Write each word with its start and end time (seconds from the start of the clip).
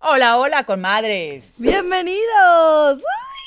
Hola, 0.00 0.38
hola, 0.38 0.64
comadres. 0.64 1.54
Bienvenidos. 1.58 3.00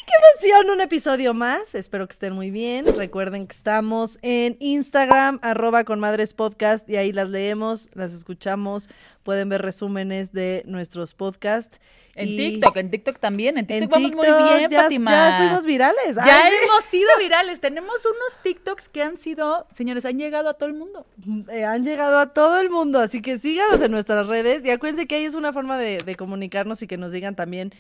¡Ay, 0.10 0.16
qué 0.40 0.48
emoción! 0.48 0.72
Un 0.72 0.82
episodio 0.82 1.34
más. 1.34 1.76
Espero 1.76 2.08
que 2.08 2.14
estén 2.14 2.34
muy 2.34 2.50
bien. 2.50 2.86
Recuerden 2.96 3.46
que 3.46 3.56
estamos 3.56 4.18
en 4.22 4.58
Instagram, 4.60 5.40
arroba 5.42 5.84
con 5.84 6.00
madres 6.00 6.34
podcast, 6.34 6.90
y 6.90 6.98
ahí 6.98 7.12
las 7.12 7.30
leemos, 7.30 7.90
las 7.94 8.14
escuchamos. 8.14 8.90
Pueden 9.24 9.50
ver 9.50 9.62
resúmenes 9.62 10.32
de 10.32 10.64
nuestros 10.66 11.14
podcasts. 11.14 11.80
En 12.16 12.28
Y 12.28 12.38
TikTok, 12.38 12.78
en 12.78 12.90
TikTok 12.90 13.20
también. 13.20 13.58
En 13.58 13.68
TikTok 13.68 13.84
en 13.84 13.90
vamos 13.90 14.16
muy 14.16 14.26
bien, 14.26 14.70
ya, 14.72 14.84
Fátima. 14.84 15.12
Ya 15.12 15.38
fuimos 15.38 15.66
virales. 15.66 16.16
Ya 16.16 16.24
sí. 16.50 16.56
hemos 16.64 16.84
sido 16.86 17.10
virales. 17.20 17.60
Tenemos 17.60 18.04
unos 18.06 18.42
TikToks 18.42 18.90
que 18.90 19.04
han 19.04 19.18
sido, 19.18 19.68
señores, 19.72 20.06
han 20.06 20.18
llegado 20.18 20.50
a 20.50 20.54
todo 20.56 20.70
el 20.70 20.76
mundo. 20.76 21.06
Eh, 21.52 21.66
han 21.66 21.84
llegado 21.84 22.18
a 22.18 22.34
todo 22.34 22.60
el 22.60 22.72
mundo, 22.72 23.00
así 23.00 23.22
que 23.22 23.38
síganos 23.38 23.82
en 23.82 23.92
nuestras 23.92 24.26
redes 24.26 24.66
y 24.66 24.72
acuérdense 24.72 25.08
que 25.08 25.16
ahí 25.16 25.26
es 25.26 25.36
una 25.36 25.54
forma 25.54 25.78
de, 25.78 26.00
de 26.00 26.16
comunicarnos 26.16 26.82
y 26.82 26.88
que 26.88 26.98
nos 26.98 27.12
digan 27.12 27.36
también 27.36 27.74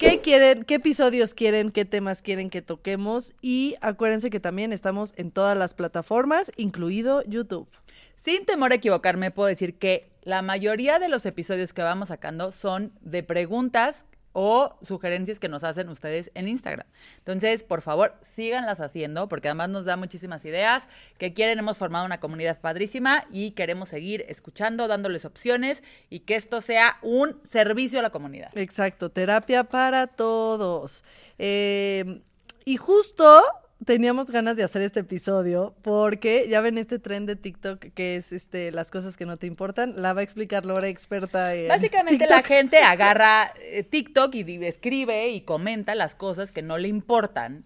qué 0.00 0.22
quieren, 0.22 0.64
qué 0.64 0.76
episodios 0.76 1.34
quieren, 1.34 1.70
qué 1.70 1.84
temas 1.84 2.22
quieren 2.22 2.48
que 2.48 2.62
toquemos 2.62 3.34
y 3.42 3.74
acuérdense 3.82 4.30
que 4.30 4.40
también 4.40 4.72
estamos 4.72 5.12
en 5.16 5.30
todas 5.30 5.58
las 5.58 5.74
plataformas, 5.74 6.50
incluido 6.56 7.22
YouTube. 7.24 7.68
Sin 8.16 8.46
temor 8.46 8.72
a 8.72 8.76
equivocarme, 8.76 9.30
puedo 9.30 9.46
decir 9.48 9.74
que 9.74 10.10
la 10.22 10.40
mayoría 10.40 10.98
de 10.98 11.10
los 11.10 11.26
episodios 11.26 11.74
que 11.74 11.82
vamos 11.82 12.08
sacando 12.08 12.50
son 12.50 12.92
de 13.02 13.22
preguntas 13.22 14.06
o 14.32 14.76
sugerencias 14.82 15.38
que 15.38 15.48
nos 15.48 15.64
hacen 15.64 15.88
ustedes 15.88 16.30
en 16.34 16.48
Instagram. 16.48 16.86
Entonces, 17.18 17.62
por 17.62 17.82
favor, 17.82 18.14
síganlas 18.22 18.80
haciendo 18.80 19.28
porque 19.28 19.48
además 19.48 19.70
nos 19.70 19.86
da 19.86 19.96
muchísimas 19.96 20.44
ideas 20.44 20.88
que 21.18 21.34
quieren. 21.34 21.58
Hemos 21.58 21.76
formado 21.76 22.06
una 22.06 22.20
comunidad 22.20 22.60
padrísima 22.60 23.24
y 23.30 23.52
queremos 23.52 23.88
seguir 23.88 24.24
escuchando, 24.28 24.88
dándoles 24.88 25.24
opciones 25.24 25.82
y 26.08 26.20
que 26.20 26.36
esto 26.36 26.60
sea 26.60 26.98
un 27.02 27.40
servicio 27.44 27.98
a 27.98 28.02
la 28.02 28.10
comunidad. 28.10 28.56
Exacto, 28.56 29.10
terapia 29.10 29.64
para 29.64 30.06
todos. 30.06 31.04
Eh, 31.38 32.22
y 32.64 32.76
justo 32.76 33.42
teníamos 33.84 34.30
ganas 34.30 34.56
de 34.56 34.62
hacer 34.62 34.82
este 34.82 35.00
episodio 35.00 35.74
porque 35.82 36.46
ya 36.48 36.60
ven 36.60 36.78
este 36.78 36.98
tren 36.98 37.26
de 37.26 37.36
TikTok 37.36 37.86
que 37.94 38.16
es 38.16 38.32
este 38.32 38.72
las 38.72 38.90
cosas 38.90 39.16
que 39.16 39.26
no 39.26 39.36
te 39.36 39.46
importan. 39.46 40.00
La 40.00 40.12
va 40.12 40.20
a 40.20 40.24
explicar 40.24 40.66
Laura, 40.66 40.88
experta 40.88 41.54
en 41.54 41.68
Básicamente 41.68 42.26
la 42.28 42.42
gente 42.42 42.78
agarra 42.78 43.52
eh, 43.60 43.82
TikTok 43.82 44.34
y 44.34 44.42
di- 44.44 44.64
escribe 44.66 45.30
y 45.30 45.42
comenta 45.42 45.94
las 45.94 46.14
cosas 46.14 46.52
que 46.52 46.62
no 46.62 46.78
le 46.78 46.88
importan 46.88 47.64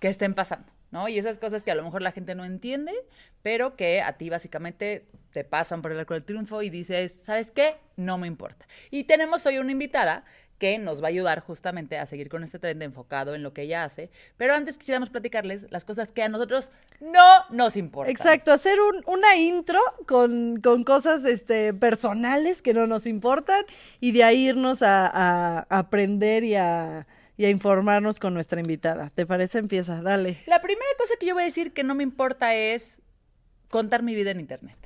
que 0.00 0.08
estén 0.08 0.34
pasando, 0.34 0.66
¿no? 0.90 1.08
Y 1.08 1.18
esas 1.18 1.38
cosas 1.38 1.62
que 1.62 1.70
a 1.70 1.74
lo 1.74 1.82
mejor 1.84 2.02
la 2.02 2.12
gente 2.12 2.34
no 2.34 2.44
entiende, 2.44 2.92
pero 3.42 3.76
que 3.76 4.02
a 4.02 4.12
ti 4.18 4.28
básicamente 4.28 5.06
te 5.32 5.44
pasan 5.44 5.80
por 5.82 5.92
el 5.92 5.98
arco 6.00 6.14
del 6.14 6.24
triunfo 6.24 6.62
y 6.62 6.70
dices, 6.70 7.14
¿sabes 7.14 7.50
qué? 7.50 7.76
No 7.96 8.18
me 8.18 8.26
importa. 8.26 8.66
Y 8.90 9.04
tenemos 9.04 9.46
hoy 9.46 9.58
una 9.58 9.72
invitada 9.72 10.24
que 10.58 10.78
nos 10.78 11.02
va 11.02 11.06
a 11.06 11.08
ayudar 11.08 11.40
justamente 11.40 11.98
a 11.98 12.06
seguir 12.06 12.28
con 12.30 12.42
este 12.42 12.58
tren 12.58 12.78
de 12.78 12.86
enfocado 12.86 13.34
en 13.34 13.42
lo 13.42 13.52
que 13.52 13.62
ella 13.62 13.84
hace, 13.84 14.10
pero 14.38 14.54
antes 14.54 14.78
quisiéramos 14.78 15.10
platicarles 15.10 15.66
las 15.70 15.84
cosas 15.84 16.12
que 16.12 16.22
a 16.22 16.28
nosotros 16.30 16.70
no 17.00 17.44
nos 17.50 17.76
importan. 17.76 18.10
Exacto, 18.10 18.52
hacer 18.52 18.78
un- 18.80 19.02
una 19.06 19.36
intro 19.36 19.78
con, 20.06 20.60
con 20.62 20.82
cosas 20.84 21.24
este, 21.26 21.74
personales 21.74 22.62
que 22.62 22.72
no 22.72 22.86
nos 22.86 23.06
importan 23.06 23.64
y 24.00 24.12
de 24.12 24.24
ahí 24.24 24.48
irnos 24.48 24.82
a, 24.82 25.06
a 25.06 25.66
aprender 25.68 26.42
y 26.44 26.54
a, 26.54 27.06
y 27.36 27.44
a 27.44 27.50
informarnos 27.50 28.18
con 28.18 28.32
nuestra 28.32 28.58
invitada. 28.60 29.10
¿Te 29.10 29.26
parece? 29.26 29.58
Empieza, 29.58 30.00
dale. 30.00 30.38
La 30.46 30.62
primera 30.62 30.88
cosa 30.98 31.14
que 31.20 31.26
yo 31.26 31.34
voy 31.34 31.42
a 31.42 31.46
decir 31.46 31.72
que 31.74 31.84
no 31.84 31.94
me 31.94 32.02
importa 32.02 32.54
es 32.54 32.98
contar 33.68 34.02
mi 34.02 34.14
vida 34.14 34.30
en 34.30 34.40
internet. 34.40 34.78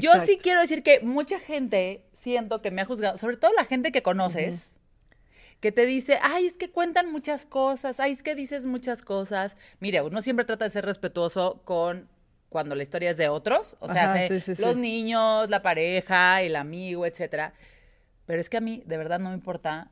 Yo 0.00 0.12
sí 0.24 0.38
quiero 0.42 0.60
decir 0.60 0.82
que 0.82 1.00
mucha 1.00 1.38
gente 1.38 2.02
siento 2.22 2.62
que 2.62 2.70
me 2.70 2.82
ha 2.82 2.84
juzgado, 2.84 3.18
sobre 3.18 3.36
todo 3.36 3.52
la 3.52 3.64
gente 3.64 3.90
que 3.90 4.02
conoces, 4.02 4.76
que 5.58 5.72
te 5.72 5.86
dice, 5.86 6.18
ay, 6.22 6.46
es 6.46 6.56
que 6.56 6.70
cuentan 6.70 7.10
muchas 7.10 7.46
cosas, 7.46 7.98
ay, 7.98 8.12
es 8.12 8.22
que 8.22 8.36
dices 8.36 8.64
muchas 8.64 9.02
cosas. 9.02 9.56
Mire, 9.80 10.02
uno 10.02 10.22
siempre 10.22 10.44
trata 10.44 10.64
de 10.64 10.70
ser 10.70 10.84
respetuoso 10.84 11.62
con 11.64 12.08
cuando 12.48 12.74
la 12.76 12.82
historia 12.82 13.10
es 13.10 13.16
de 13.16 13.28
otros, 13.28 13.76
o 13.80 13.88
sea, 13.88 14.12
Ajá, 14.12 14.28
sé, 14.28 14.40
sí, 14.40 14.54
sí, 14.54 14.62
los 14.62 14.74
sí. 14.74 14.80
niños, 14.80 15.50
la 15.50 15.62
pareja, 15.62 16.42
el 16.42 16.54
amigo, 16.54 17.06
etcétera. 17.06 17.54
Pero 18.26 18.40
es 18.40 18.48
que 18.48 18.58
a 18.58 18.60
mí 18.60 18.82
de 18.86 18.98
verdad 18.98 19.18
no 19.18 19.30
me 19.30 19.34
importa 19.34 19.90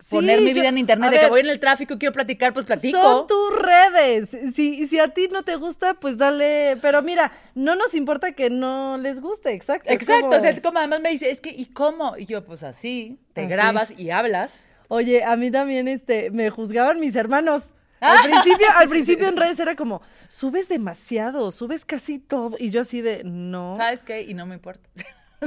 Sí, 0.00 0.10
poner 0.10 0.40
mi 0.40 0.48
yo- 0.48 0.60
vida 0.60 0.68
en 0.68 0.78
internet, 0.78 1.10
de 1.10 1.18
que 1.20 1.28
voy 1.28 1.40
en 1.40 1.48
el 1.48 1.58
tráfico 1.60 1.94
y 1.94 1.98
quiero 1.98 2.12
platicar, 2.12 2.52
pues 2.54 2.64
platico. 2.66 3.00
Son 3.00 3.26
tus 3.26 3.58
redes. 3.58 4.30
Si, 4.54 4.86
si 4.86 4.98
a 4.98 5.08
ti 5.08 5.28
no 5.30 5.42
te 5.42 5.56
gusta, 5.56 5.94
pues 5.94 6.16
dale. 6.16 6.76
Pero 6.80 7.02
mira, 7.02 7.32
no 7.54 7.74
nos 7.74 7.94
importa 7.94 8.32
que 8.32 8.48
no 8.50 8.96
les 8.98 9.20
guste, 9.20 9.52
exacto. 9.52 9.90
Exacto, 9.92 10.26
como- 10.26 10.36
o 10.36 10.40
sea, 10.40 10.50
es 10.50 10.60
como 10.60 10.78
además 10.78 11.00
me 11.00 11.10
dice, 11.10 11.30
es 11.30 11.40
que, 11.40 11.50
¿y 11.50 11.66
cómo? 11.66 12.16
Y 12.16 12.26
yo, 12.26 12.44
pues 12.44 12.62
así, 12.62 13.18
te 13.32 13.42
Así. 13.42 13.50
grabas 13.50 13.90
y 13.96 14.10
hablas. 14.10 14.66
Oye, 14.88 15.22
a 15.24 15.36
mí 15.36 15.50
también 15.50 15.86
este, 15.88 16.30
me 16.30 16.48
juzgaban 16.50 16.98
mis 17.00 17.14
hermanos. 17.16 17.74
Al 18.00 18.20
principio, 18.22 18.66
al 18.76 18.88
principio 18.88 19.26
en 19.28 19.36
redes 19.36 19.58
era 19.58 19.74
como, 19.74 20.00
subes 20.28 20.68
demasiado, 20.68 21.50
subes 21.50 21.84
casi 21.84 22.20
todo. 22.20 22.56
Y 22.56 22.70
yo 22.70 22.82
así 22.82 23.00
de, 23.02 23.22
no. 23.24 23.74
¿Sabes 23.76 24.02
qué? 24.04 24.22
Y 24.22 24.34
no 24.34 24.46
me 24.46 24.54
importa. 24.54 24.88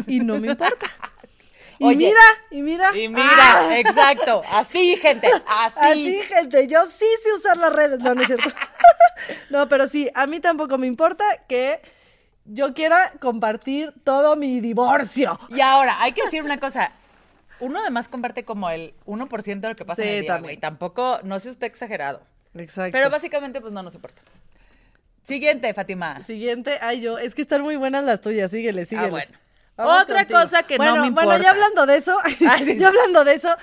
Y 0.06 0.19
no 0.19 0.38
me 0.38 0.50
importa. 0.50 0.85
Y 1.81 1.84
Oye. 1.84 1.96
mira, 1.96 2.19
y 2.52 2.62
mira. 2.62 2.96
Y 2.96 3.08
mira, 3.09 3.25
¡Ah! 3.25 3.80
exacto, 3.80 4.44
así, 4.52 4.97
gente, 4.97 5.28
así. 5.47 5.80
Así, 5.80 6.22
gente, 6.22 6.68
yo 6.68 6.86
sí 6.86 7.08
sé 7.24 7.34
usar 7.34 7.58
las 7.58 7.74
redes. 7.74 8.00
No, 8.02 8.14
no 8.14 8.22
es 8.22 8.28
cierto. 8.28 8.52
no, 9.50 9.68
pero 9.68 9.88
sí, 9.88 10.08
a 10.14 10.28
mí 10.28 10.40
tampoco 10.40 10.78
me 10.78 10.86
importa 10.86 11.25
que 11.50 11.81
yo 12.46 12.75
quiera 12.75 13.14
compartir 13.19 13.96
todo 14.03 14.36
mi 14.36 14.62
divorcio. 14.62 15.40
Y 15.50 15.59
ahora, 15.62 16.00
hay 16.03 16.12
que 16.12 16.24
decir 16.24 16.44
una 16.44 16.59
cosa. 16.59 16.92
Uno 17.59 17.80
además 17.80 18.08
comparte 18.09 18.46
como 18.46 18.69
el 18.69 18.94
1% 19.08 19.59
de 19.59 19.69
lo 19.69 19.75
que 19.75 19.84
pasa 19.84 20.03
en 20.03 20.09
el 20.09 20.22
día, 20.22 20.36
también. 20.36 20.59
Tampoco, 20.59 21.19
no 21.24 21.40
sé 21.40 21.50
usted 21.50 21.66
exagerado. 21.66 22.22
Exacto. 22.53 22.92
Pero 22.92 23.09
básicamente, 23.09 23.59
pues 23.59 23.74
no 23.74 23.81
nos 23.81 23.96
importa. 23.96 24.22
Siguiente, 25.24 25.74
Fátima. 25.74 26.22
Siguiente, 26.22 26.78
ay, 26.80 27.02
yo, 27.02 27.18
es 27.18 27.34
que 27.34 27.42
están 27.42 27.63
muy 27.63 27.75
buenas 27.75 28.03
las 28.03 28.22
tuyas, 28.22 28.52
síguele, 28.52 28.86
síguele. 28.86 29.08
Ah, 29.08 29.09
bueno. 29.09 29.41
Vamos 29.86 30.03
Otra 30.03 30.19
contigo. 30.19 30.40
cosa 30.40 30.64
que 30.64 30.78
no 30.78 30.84
Bueno, 30.84 31.03
me 31.06 31.12
Bueno, 31.12 31.31
importa. 31.34 31.44
ya 31.44 31.50
hablando 31.52 31.86
de 31.86 31.97
eso, 31.97 32.18
Ah, 32.47 32.58
ya 32.78 32.88
hablando 32.88 33.24
de 33.24 33.34
eso, 33.36 33.56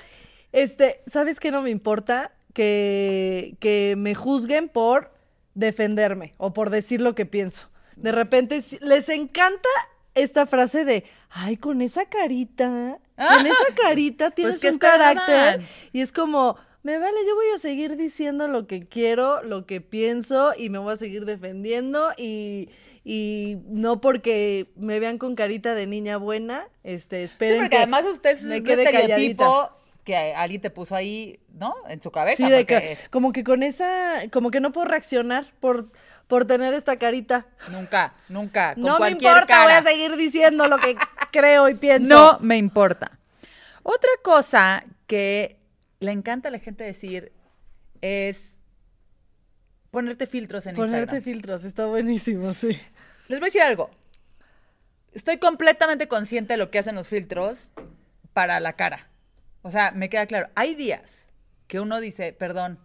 este, 0.51 1.01
¿sabes 1.07 1.39
qué 1.39 1.51
no 1.51 1.61
me 1.61 1.69
importa? 1.69 2.31
Que, 2.53 3.55
que 3.59 3.95
me 3.97 4.15
juzguen 4.15 4.69
por 4.69 5.11
defenderme 5.53 6.33
o 6.37 6.53
por 6.53 6.69
decir 6.69 7.01
lo 7.01 7.15
que 7.15 7.25
pienso. 7.25 7.69
De 7.95 8.11
repente 8.11 8.59
les 8.81 9.09
encanta 9.09 9.69
esta 10.15 10.45
frase 10.45 10.83
de, 10.85 11.03
ay, 11.29 11.57
con 11.57 11.81
esa 11.81 12.05
carita, 12.05 12.97
con 13.17 13.45
esa 13.45 13.75
carita 13.81 14.31
tienes 14.35 14.53
Pues, 14.55 14.61
¿qué 14.61 14.67
un 14.67 14.73
esperaban? 14.73 15.17
carácter. 15.17 15.61
Y 15.93 16.01
es 16.01 16.11
como, 16.11 16.57
me 16.83 16.97
vale, 16.97 17.17
yo 17.27 17.35
voy 17.35 17.47
a 17.55 17.59
seguir 17.59 17.95
diciendo 17.97 18.47
lo 18.47 18.67
que 18.67 18.87
quiero, 18.87 19.43
lo 19.43 19.65
que 19.65 19.81
pienso 19.81 20.53
y 20.57 20.69
me 20.69 20.79
voy 20.79 20.93
a 20.93 20.97
seguir 20.97 21.25
defendiendo 21.25 22.11
y, 22.17 22.69
y 23.03 23.57
no 23.67 24.01
porque 24.01 24.71
me 24.75 24.99
vean 24.99 25.17
con 25.17 25.35
carita 25.35 25.73
de 25.73 25.87
niña 25.87 26.17
buena, 26.17 26.67
este, 26.83 27.17
Sí, 27.19 27.23
esperen 27.23 27.57
porque 27.57 27.69
que 27.71 27.77
además 27.77 28.05
usted 28.05 28.31
es 28.31 28.43
un 28.43 28.53
estereotipo 28.53 28.91
calladita. 28.91 29.71
que 30.03 30.15
alguien 30.35 30.61
te 30.61 30.69
puso 30.69 30.95
ahí, 30.95 31.39
¿no? 31.53 31.75
En 31.87 32.01
su 32.01 32.11
cabeza. 32.11 32.37
Sí, 32.37 32.43
de 32.51 32.59
porque 32.65 32.97
que, 33.01 33.09
como 33.09 33.31
que 33.31 33.43
con 33.43 33.63
esa, 33.63 34.23
como 34.31 34.51
que 34.51 34.59
no 34.59 34.71
puedo 34.71 34.87
reaccionar 34.87 35.45
por, 35.59 35.91
por 36.27 36.45
tener 36.45 36.73
esta 36.73 36.97
carita. 36.97 37.47
Nunca, 37.71 38.13
nunca, 38.27 38.73
con 38.75 38.83
no 38.83 38.99
me 38.99 39.09
importa, 39.11 39.39
voy 39.63 39.73
cara. 39.73 39.77
a 39.79 39.83
seguir 39.83 40.15
diciendo 40.15 40.67
lo 40.67 40.77
que 40.77 40.95
creo 41.31 41.69
y 41.69 41.75
pienso. 41.75 42.07
No 42.07 42.37
me 42.41 42.57
importa. 42.57 43.17
Otra 43.83 44.11
cosa 44.23 44.83
que 45.07 45.57
le 45.99 46.11
encanta 46.11 46.49
a 46.49 46.51
la 46.51 46.59
gente 46.59 46.83
decir 46.83 47.31
es 48.01 48.58
ponerte 49.91 50.27
filtros 50.27 50.65
en 50.65 50.75
Ponerte 50.75 51.15
Instagram. 51.17 51.23
filtros, 51.23 51.63
está 51.63 51.85
buenísimo, 51.85 52.53
sí. 52.53 52.79
Les 53.27 53.39
voy 53.39 53.45
a 53.45 53.49
decir 53.49 53.61
algo. 53.61 53.89
Estoy 55.13 55.37
completamente 55.37 56.07
consciente 56.07 56.53
de 56.53 56.57
lo 56.57 56.69
que 56.69 56.79
hacen 56.79 56.95
los 56.95 57.07
filtros 57.07 57.71
para 58.33 58.59
la 58.59 58.73
cara. 58.73 59.07
O 59.61 59.71
sea, 59.71 59.91
me 59.91 60.09
queda 60.09 60.25
claro. 60.27 60.49
Hay 60.55 60.75
días 60.75 61.27
que 61.67 61.79
uno 61.79 61.99
dice, 61.99 62.33
perdón, 62.33 62.79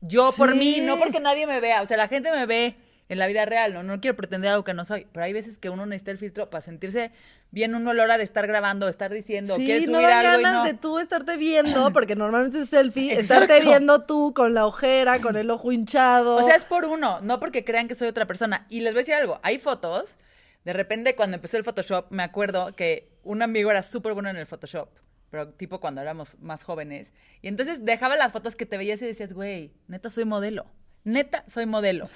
Yo 0.00 0.32
por 0.36 0.54
mí, 0.54 0.80
no 0.80 0.98
porque 0.98 1.20
nadie 1.20 1.46
me 1.46 1.60
vea. 1.60 1.82
O 1.82 1.86
sea, 1.86 1.96
la 1.96 2.08
gente 2.08 2.30
me 2.30 2.46
ve 2.46 2.76
en 3.10 3.18
la 3.18 3.26
vida 3.26 3.44
real, 3.44 3.74
¿no? 3.74 3.82
No 3.82 4.00
quiero 4.00 4.16
pretender 4.16 4.50
algo 4.50 4.62
que 4.62 4.72
no 4.72 4.84
soy. 4.84 5.06
Pero 5.12 5.24
hay 5.26 5.32
veces 5.32 5.58
que 5.58 5.68
uno 5.68 5.84
necesita 5.84 6.12
el 6.12 6.18
filtro 6.18 6.48
para 6.48 6.62
sentirse 6.62 7.10
bien 7.50 7.74
uno 7.74 7.90
a 7.90 7.94
la 7.94 8.04
hora 8.04 8.16
de 8.18 8.22
estar 8.24 8.46
grabando, 8.46 8.88
estar 8.88 9.12
diciendo, 9.12 9.56
quieres 9.56 9.84
Sí, 9.86 9.90
no 9.90 9.98
subir 9.98 10.08
dan 10.08 10.24
algo 10.26 10.40
y 10.40 10.42
ganas 10.44 10.58
no. 10.60 10.64
de 10.64 10.74
tú 10.74 10.98
estarte 11.00 11.36
viendo, 11.36 11.92
porque 11.92 12.14
normalmente 12.14 12.60
es 12.60 12.68
selfie, 12.68 13.12
Exacto. 13.18 13.42
estarte 13.52 13.64
viendo 13.66 14.02
tú 14.04 14.32
con 14.32 14.54
la 14.54 14.64
ojera, 14.64 15.20
con 15.20 15.36
el 15.36 15.50
ojo 15.50 15.72
hinchado. 15.72 16.36
O 16.36 16.42
sea, 16.42 16.54
es 16.54 16.64
por 16.64 16.84
uno, 16.84 17.20
no 17.20 17.40
porque 17.40 17.64
crean 17.64 17.88
que 17.88 17.96
soy 17.96 18.06
otra 18.06 18.26
persona. 18.26 18.64
Y 18.70 18.80
les 18.80 18.92
voy 18.92 19.00
a 19.00 19.02
decir 19.02 19.14
algo, 19.14 19.40
hay 19.42 19.58
fotos, 19.58 20.18
de 20.64 20.72
repente 20.72 21.16
cuando 21.16 21.34
empezó 21.34 21.56
el 21.56 21.64
Photoshop, 21.64 22.06
me 22.10 22.22
acuerdo 22.22 22.76
que 22.76 23.10
un 23.24 23.42
amigo 23.42 23.72
era 23.72 23.82
súper 23.82 24.14
bueno 24.14 24.30
en 24.30 24.36
el 24.36 24.46
Photoshop, 24.46 24.88
pero 25.30 25.48
tipo 25.48 25.80
cuando 25.80 26.00
éramos 26.00 26.38
más 26.38 26.62
jóvenes. 26.62 27.12
Y 27.42 27.48
entonces 27.48 27.84
dejaba 27.84 28.14
las 28.14 28.30
fotos 28.30 28.54
que 28.54 28.66
te 28.66 28.78
veías 28.78 29.02
y 29.02 29.06
decías, 29.06 29.32
güey, 29.32 29.72
neta 29.88 30.10
soy 30.10 30.24
modelo. 30.24 30.66
Neta, 31.04 31.44
soy 31.48 31.66
modelo. 31.66 32.08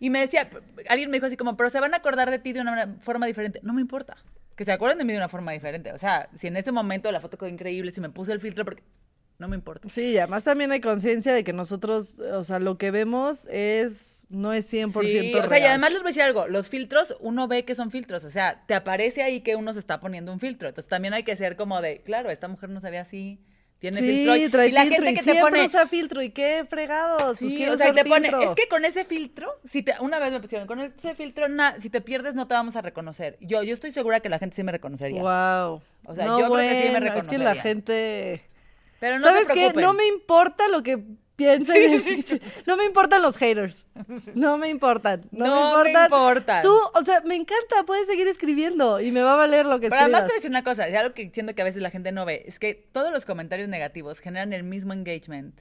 Y 0.00 0.10
me 0.10 0.20
decía, 0.20 0.48
alguien 0.88 1.10
me 1.10 1.16
dijo 1.16 1.26
así 1.26 1.36
como, 1.36 1.56
pero 1.56 1.70
se 1.70 1.80
van 1.80 1.94
a 1.94 1.98
acordar 1.98 2.30
de 2.30 2.38
ti 2.38 2.52
de 2.52 2.60
una 2.60 2.96
forma 3.00 3.26
diferente. 3.26 3.60
No 3.62 3.72
me 3.72 3.80
importa. 3.80 4.16
Que 4.56 4.64
se 4.64 4.72
acuerden 4.72 4.98
de 4.98 5.04
mí 5.04 5.12
de 5.12 5.18
una 5.18 5.28
forma 5.28 5.52
diferente. 5.52 5.92
O 5.92 5.98
sea, 5.98 6.28
si 6.34 6.48
en 6.48 6.56
ese 6.56 6.72
momento 6.72 7.10
la 7.12 7.20
foto 7.20 7.38
quedó 7.38 7.48
increíble, 7.48 7.90
si 7.90 8.00
me 8.00 8.10
puse 8.10 8.32
el 8.32 8.40
filtro, 8.40 8.64
porque 8.64 8.82
no 9.38 9.48
me 9.48 9.56
importa. 9.56 9.88
Sí, 9.88 10.10
y 10.12 10.18
además 10.18 10.44
también 10.44 10.70
hay 10.72 10.80
conciencia 10.80 11.32
de 11.34 11.42
que 11.42 11.52
nosotros, 11.52 12.18
o 12.18 12.44
sea, 12.44 12.58
lo 12.58 12.78
que 12.78 12.90
vemos 12.90 13.46
es, 13.50 14.26
no 14.28 14.52
es 14.52 14.72
100% 14.72 14.92
Sí, 15.02 15.34
o 15.34 15.48
sea, 15.48 15.58
y 15.58 15.60
real. 15.62 15.70
además 15.70 15.90
les 15.92 16.00
voy 16.00 16.08
a 16.08 16.10
decir 16.10 16.22
algo, 16.22 16.46
los 16.46 16.68
filtros, 16.68 17.16
uno 17.20 17.48
ve 17.48 17.64
que 17.64 17.74
son 17.74 17.90
filtros, 17.90 18.22
o 18.24 18.30
sea, 18.30 18.62
te 18.66 18.74
aparece 18.74 19.22
ahí 19.22 19.40
que 19.40 19.56
uno 19.56 19.72
se 19.72 19.80
está 19.80 19.98
poniendo 19.98 20.32
un 20.32 20.38
filtro, 20.38 20.68
entonces 20.68 20.88
también 20.88 21.12
hay 21.14 21.24
que 21.24 21.34
ser 21.34 21.56
como 21.56 21.80
de, 21.80 22.02
claro, 22.02 22.30
esta 22.30 22.46
mujer 22.46 22.68
no 22.70 22.80
se 22.80 22.90
ve 22.90 22.98
así, 22.98 23.40
tiene 23.82 23.98
Sí, 23.98 24.04
filtro, 24.06 24.36
y, 24.36 24.48
trae 24.48 24.68
y 24.68 24.72
la 24.72 24.82
filtro 24.82 24.96
gente 25.04 25.10
y 25.10 25.14
que 25.14 25.18
te 25.20 25.24
siempre 25.24 25.50
pone, 25.50 25.64
usa 25.66 25.86
filtro, 25.88 26.22
y 26.22 26.30
qué 26.30 26.64
fregados, 26.70 27.20
pues 27.22 27.38
sí, 27.38 27.56
quiero 27.56 27.72
o 27.72 27.76
sea, 27.76 27.88
y 27.88 27.92
te 27.92 28.04
pone, 28.04 28.28
filtro. 28.30 28.48
es 28.48 28.54
que 28.54 28.68
con 28.68 28.84
ese 28.84 29.04
filtro, 29.04 29.52
si 29.64 29.82
te, 29.82 29.94
una 30.00 30.20
vez 30.20 30.30
me 30.30 30.40
pusieron, 30.40 30.68
con 30.68 30.78
ese 30.80 31.14
filtro, 31.16 31.48
na- 31.48 31.78
si 31.80 31.90
te 31.90 32.00
pierdes 32.00 32.34
no 32.36 32.46
te 32.46 32.54
vamos 32.54 32.76
a 32.76 32.80
reconocer, 32.82 33.36
yo, 33.40 33.62
yo 33.64 33.72
estoy 33.74 33.90
segura 33.90 34.20
que 34.20 34.28
la 34.28 34.38
gente 34.38 34.54
sí 34.56 34.62
me 34.62 34.70
reconocería, 34.72 35.20
Wow. 35.20 35.82
O 36.04 36.14
sea, 36.14 36.26
yo 36.26 36.36
creo 36.50 36.56
que 36.68 36.76
sí 36.76 36.84
me 36.84 36.90
bueno, 37.00 37.06
Es 37.06 37.12
que 37.26 37.38
la 37.38 37.54
reconocería. 37.54 37.62
gente... 37.62 38.42
pero 39.00 39.18
no 39.18 39.24
¿Sabes 39.26 39.48
se 39.48 39.54
qué? 39.54 39.72
No 39.74 39.94
me 39.94 40.06
importa 40.06 40.68
lo 40.68 40.82
que 40.84 41.02
piensen. 41.42 42.40
No 42.66 42.76
me 42.76 42.84
importan 42.84 43.22
los 43.22 43.36
haters. 43.36 43.86
No 44.34 44.58
me 44.58 44.68
importan. 44.68 45.22
No, 45.30 45.44
No 45.46 45.78
me 45.78 45.84
me 45.84 45.90
importan. 45.90 46.04
importan. 46.04 46.62
Tú, 46.62 46.74
o 46.94 47.02
sea, 47.04 47.20
me 47.22 47.34
encanta. 47.34 47.82
Puedes 47.86 48.06
seguir 48.06 48.28
escribiendo 48.28 49.00
y 49.00 49.12
me 49.12 49.22
va 49.22 49.34
a 49.34 49.36
valer 49.36 49.66
lo 49.66 49.80
que 49.80 49.88
Pero 49.88 50.00
además 50.02 50.22
te 50.26 50.26
escribas. 50.26 50.28
voy 50.28 50.32
a 50.32 50.36
decir 50.36 50.50
una 50.50 50.64
cosa, 50.64 50.88
y 50.88 50.94
algo 50.96 51.14
que 51.14 51.30
siento 51.32 51.54
que 51.54 51.62
a 51.62 51.64
veces 51.64 51.82
la 51.82 51.90
gente 51.90 52.12
no 52.12 52.24
ve, 52.24 52.42
es 52.46 52.58
que 52.58 52.74
todos 52.74 53.12
los 53.12 53.26
comentarios 53.26 53.68
negativos 53.68 54.20
generan 54.20 54.52
el 54.52 54.62
mismo 54.62 54.92
engagement 54.92 55.60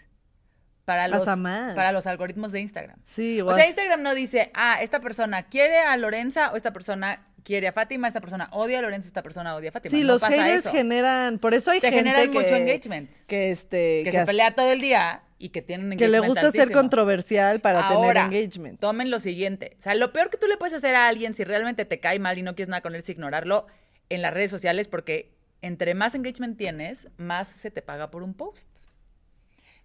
para 0.86 1.08
los, 1.08 1.20
Hasta 1.20 1.36
más. 1.36 1.76
para 1.76 1.92
los 1.92 2.06
algoritmos 2.08 2.52
de 2.52 2.60
Instagram. 2.60 2.98
Sí, 3.06 3.36
O 3.36 3.40
igual. 3.40 3.56
sea, 3.56 3.68
Instagram 3.68 4.02
no 4.02 4.14
dice, 4.16 4.52
ah, 4.56 4.80
esta 4.82 5.00
persona 5.00 5.44
quiere 5.44 5.78
a 5.80 5.96
Lorenza 5.98 6.52
o 6.52 6.56
esta 6.58 6.74
persona 6.74 7.28
quiere 7.44 7.68
a 7.68 7.72
Fátima, 7.72 8.08
esta 8.08 8.20
persona 8.22 8.50
odia 8.52 8.80
a 8.80 8.82
Lorenza, 8.82 9.08
esta 9.08 9.22
persona 9.24 9.56
odia 9.56 9.70
a 9.70 9.72
Fátima. 9.72 9.96
sí, 9.96 10.02
No 10.04 10.14
los 10.14 10.22
pasa 10.22 10.34
haters 10.44 10.66
eso. 10.66 10.72
generan. 10.72 11.40
Por 11.40 11.54
eso 11.54 11.72
hay 11.72 11.80
Te 11.80 11.90
gente 11.92 12.10
generan 12.10 12.32
que, 12.32 12.40
mucho 12.40 12.56
engagement. 12.56 13.10
Que 13.28 13.52
este. 13.52 14.02
Que, 14.04 14.12
se 14.12 14.18
hasta- 14.18 14.30
pelea 14.32 14.54
todo 14.56 14.72
el 14.72 14.82
día 14.82 15.22
y 15.42 15.50
que 15.50 15.62
tiene 15.62 15.84
un 15.84 15.90
que 15.92 16.08
le 16.08 16.18
engagement 16.18 16.28
gusta 16.28 16.52
ser 16.52 16.72
controversial 16.72 17.62
para 17.62 17.88
Ahora, 17.88 18.28
tener 18.28 18.42
engagement. 18.42 18.80
tomen 18.80 19.10
lo 19.10 19.20
siguiente. 19.20 19.76
O 19.80 19.82
sea, 19.82 19.96
lo 19.96 20.14
peor 20.14 20.30
que 20.30 20.38
tú 20.38 20.48
le 20.48 20.58
puedes 20.58 20.74
hacer 20.74 20.96
a 20.96 21.08
alguien 21.08 21.34
si 21.34 21.44
realmente 21.44 21.84
te 21.86 22.00
cae 22.00 22.20
mal 22.20 22.38
y 22.38 22.44
no 22.44 22.56
quieres 22.56 22.70
nada 22.70 22.82
con 22.82 22.94
él 22.94 23.02
es 23.02 23.10
ignorarlo 23.10 23.66
en 24.10 24.22
las 24.22 24.34
redes 24.34 24.52
sociales 24.52 24.88
porque 24.88 25.34
entre 25.62 25.96
más 25.96 26.16
engagement 26.16 26.58
tienes, 26.58 27.10
más 27.18 27.48
se 27.48 27.72
te 27.72 27.82
paga 27.82 28.12
por 28.12 28.24
un 28.24 28.34
post. 28.34 28.70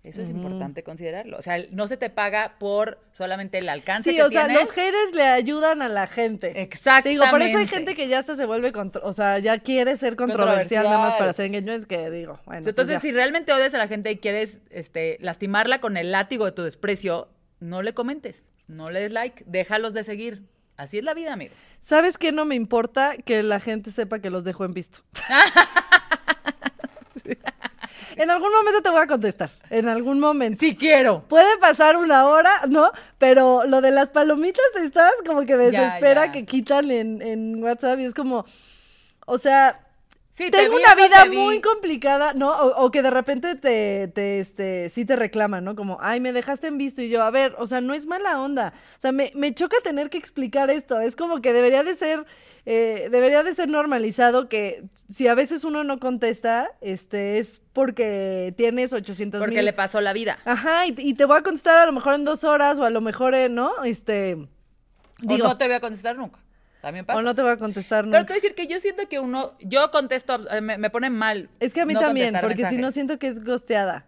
Eso 0.07 0.23
es 0.23 0.31
importante 0.31 0.85
considerarlo. 0.85 1.37
O 1.37 1.43
sea, 1.43 1.59
no 1.73 1.89
se 1.89 1.97
te 1.97 2.11
paga 2.11 2.55
por 2.61 3.01
solamente 3.11 3.59
el 3.59 3.69
alcance 3.69 4.11
Sí, 4.11 4.17
que 4.17 4.23
o 4.23 4.31
sea, 4.31 4.47
los 4.47 4.71
haters 4.71 5.13
le 5.15 5.25
ayudan 5.25 5.83
a 5.83 5.89
la 5.89 6.07
gente. 6.07 6.51
Te 6.51 6.63
Exactamente. 6.63 7.09
digo, 7.09 7.25
por 7.29 7.43
eso 7.43 7.59
hay 7.59 7.67
gente 7.67 7.97
que 7.97 8.07
ya 8.07 8.21
hasta 8.21 8.37
se 8.37 8.47
vuelve, 8.47 8.73
o 9.03 9.13
sea, 9.13 9.41
ya 9.41 9.59
quiere 9.59 9.97
ser 9.97 10.15
controversial, 10.15 10.85
nada 10.85 10.99
más 10.99 11.15
Controversial. 11.15 11.19
para 11.19 11.31
hacer 11.31 11.47
engagement, 11.47 11.85
que 11.87 12.11
digo, 12.11 12.39
bueno. 12.47 12.61
pues 12.63 12.67
Entonces, 12.69 12.95
ya. 12.95 13.01
si 13.01 13.11
realmente 13.11 13.53
odias 13.53 13.75
a 13.75 13.79
la 13.79 13.89
gente 13.89 14.13
y 14.13 14.19
quieres 14.19 14.61
este, 14.71 15.19
lastimarla 15.21 15.81
con 15.81 15.97
el 15.97 16.13
látigo 16.13 16.45
de 16.45 16.53
tu 16.53 16.63
desprecio, 16.63 17.29
no 17.59 17.83
le 17.83 17.93
comentes, 17.93 18.45
no 18.69 18.87
le 18.87 19.01
des 19.01 19.11
like, 19.11 19.43
déjalos 19.45 19.93
de 19.93 20.05
seguir. 20.05 20.45
Así 20.77 20.99
es 20.99 21.05
la 21.05 21.15
vida, 21.15 21.33
amigos. 21.33 21.57
¿Sabes 21.81 22.17
qué 22.17 22.31
no 22.31 22.45
me 22.45 22.55
importa? 22.55 23.17
Que 23.25 23.43
la 23.43 23.59
gente 23.59 23.91
sepa 23.91 24.21
que 24.21 24.31
los 24.31 24.45
dejo 24.45 24.65
en 24.65 24.73
visto. 24.73 25.01
Sí. 27.25 27.33
En 28.23 28.31
algún 28.31 28.53
momento 28.53 28.83
te 28.83 28.91
voy 28.91 29.01
a 29.01 29.07
contestar. 29.07 29.51
En 29.71 29.89
algún 29.89 30.19
momento. 30.21 30.59
Sí 30.61 30.77
quiero. 30.77 31.23
Puede 31.29 31.59
pasar 31.59 31.97
una 31.97 32.27
hora, 32.27 32.63
¿no? 32.69 32.91
Pero 33.19 33.65
lo 33.67 33.81
de 33.81 33.91
las 33.91 34.09
palomitas 34.11 34.65
estás 34.83 35.13
como 35.27 35.45
que 35.45 35.57
me 35.57 35.71
desespera 35.71 36.27
ya. 36.27 36.33
que 36.33 36.45
quitan 36.47 36.91
en, 36.91 37.21
en 37.23 37.63
WhatsApp 37.63 37.99
y 38.01 38.05
es 38.05 38.15
como, 38.15 38.47
o 39.27 39.39
sea, 39.39 39.81
Sí, 40.37 40.51
te 40.51 40.59
tengo 40.59 40.77
una 40.77 40.95
vida 40.95 41.23
te 41.23 41.31
muy 41.31 41.63
complicada, 41.63 42.35
¿no? 42.35 42.51
O, 42.51 42.85
o 42.85 42.91
que 42.91 43.01
de 43.01 43.11
repente 43.11 43.55
te, 43.55 44.09
te, 44.09 44.39
este, 44.39 44.91
sí 44.91 45.07
te 45.07 45.17
reclaman, 45.17 45.65
¿no? 45.65 45.75
Como, 45.75 45.97
ay, 46.03 46.21
me 46.21 46.35
dejaste 46.35 46.67
en 46.67 46.77
visto 46.77 47.01
y 47.01 47.09
yo, 47.09 47.23
a 47.23 47.31
ver, 47.31 47.55
o 47.57 47.67
sea, 47.67 47.81
no 47.81 47.95
es 47.95 48.05
mala 48.05 48.39
onda. 48.43 48.75
O 48.99 49.01
sea, 49.01 49.13
me, 49.13 49.33
me 49.35 49.55
choca 49.55 49.79
tener 49.83 50.11
que 50.11 50.19
explicar 50.19 50.69
esto. 50.69 51.01
Es 51.01 51.17
como 51.17 51.41
que 51.41 51.55
debería 51.55 51.83
de 51.85 51.95
ser, 51.95 52.27
eh, 52.69 53.09
debería 53.13 53.45
de 53.45 53.55
ser 53.55 53.69
normalizado 53.69 54.49
que 54.49 54.83
si 55.09 55.29
a 55.29 55.35
veces 55.37 55.63
uno 55.63 55.85
no 55.85 56.01
contesta, 56.01 56.73
este, 56.81 57.39
es 57.39 57.63
porque 57.73 58.53
tienes 58.57 58.93
800 58.93 59.39
Porque 59.41 59.57
mil 59.57 59.65
le 59.65 59.73
pasó 59.73 60.01
la 60.01 60.13
vida. 60.13 60.39
Ajá, 60.45 60.85
y, 60.87 60.95
y 60.99 61.15
te 61.15 61.25
voy 61.27 61.39
a 61.39 61.43
contestar 61.43 61.79
a 61.79 61.87
lo 61.87 61.93
mejor 61.93 62.15
en 62.15 62.25
dos 62.25 62.43
horas 62.43 62.81
o 62.81 62.85
a 62.85 62.91
lo 62.91 63.01
mejor, 63.01 63.37
en, 63.37 63.55
¿no? 63.55 63.85
Este, 63.85 64.37
digo, 65.21 65.45
o 65.45 65.49
no 65.49 65.57
te 65.57 65.67
voy 65.67 65.75
a 65.75 65.81
contestar 65.81 66.17
nunca. 66.17 66.41
También 66.83 67.07
pasa. 67.07 67.21
o 67.21 67.23
no 67.23 67.35
te 67.37 67.43
voy 67.43 67.53
a 67.53 67.57
contestar 67.57 68.05
Pero 68.05 68.19
nunca. 68.19 68.27
te 68.27 68.33
voy 68.33 68.39
a 68.39 68.43
decir 68.43 68.55
que 68.57 68.67
yo 68.67 68.81
siento 68.81 69.09
que 69.09 69.21
uno, 69.21 69.53
yo 69.61 69.93
contesto, 69.93 70.41
eh, 70.51 70.61
me, 70.61 70.77
me 70.77 70.91
pone 70.91 71.09
mal. 71.09 71.49
Es 71.61 71.73
que 71.73 71.81
a 71.83 71.87
mí 71.87 71.95
no 71.95 72.01
también, 72.01 72.35
porque 72.41 72.67
si 72.67 72.79
no 72.79 72.91
siento 72.91 73.19
que 73.21 73.29
es 73.29 73.45
gosteada. 73.45 74.07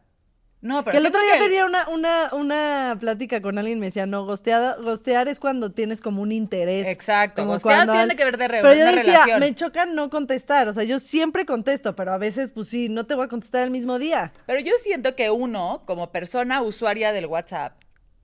No, 0.61 0.83
pero 0.85 0.93
que 0.93 0.99
el 0.99 1.07
otro 1.07 1.21
día 1.23 1.35
que- 1.35 1.45
tenía 1.45 1.65
una, 1.67 1.89
una, 1.89 2.31
una 2.33 2.97
plática 2.99 3.41
con 3.41 3.59
alguien, 3.59 3.79
me 3.79 3.87
decía, 3.87 4.07
no, 4.07 4.25
gosteada, 4.25 4.77
gostear 4.77 5.29
es 5.29 5.39
cuando 5.39 5.71
tienes 5.71 6.01
como 6.01 6.21
un 6.21 6.33
interés. 6.33 6.87
Exacto, 6.89 7.47
gostear 7.47 7.87
tiene 7.87 8.01
al- 8.13 8.17
que 8.17 8.25
ver 8.25 8.39
de 8.39 8.49
re- 8.49 8.63
Pero 8.63 8.75
yo 8.75 8.85
decía, 8.87 9.13
relación. 9.25 9.41
me 9.41 9.55
choca 9.55 9.87
no 9.87 10.11
contestar, 10.11 10.67
o 10.69 10.73
sea, 10.73 10.83
yo 10.83 10.99
siempre 10.99 11.47
contesto, 11.47 11.95
pero 11.95 12.13
a 12.13 12.19
veces, 12.19 12.51
pues 12.51 12.69
sí, 12.69 12.89
no 12.89 13.07
te 13.07 13.15
voy 13.15 13.27
a 13.27 13.29
contestar 13.29 13.63
el 13.63 13.71
mismo 13.71 14.01
día. 14.01 14.33
Pero 14.47 14.59
yo 14.59 14.73
siento 14.83 15.15
que 15.15 15.31
uno, 15.31 15.83
como 15.87 16.11
persona 16.11 16.61
usuaria 16.63 17.13
del 17.13 17.27
WhatsApp, 17.27 17.75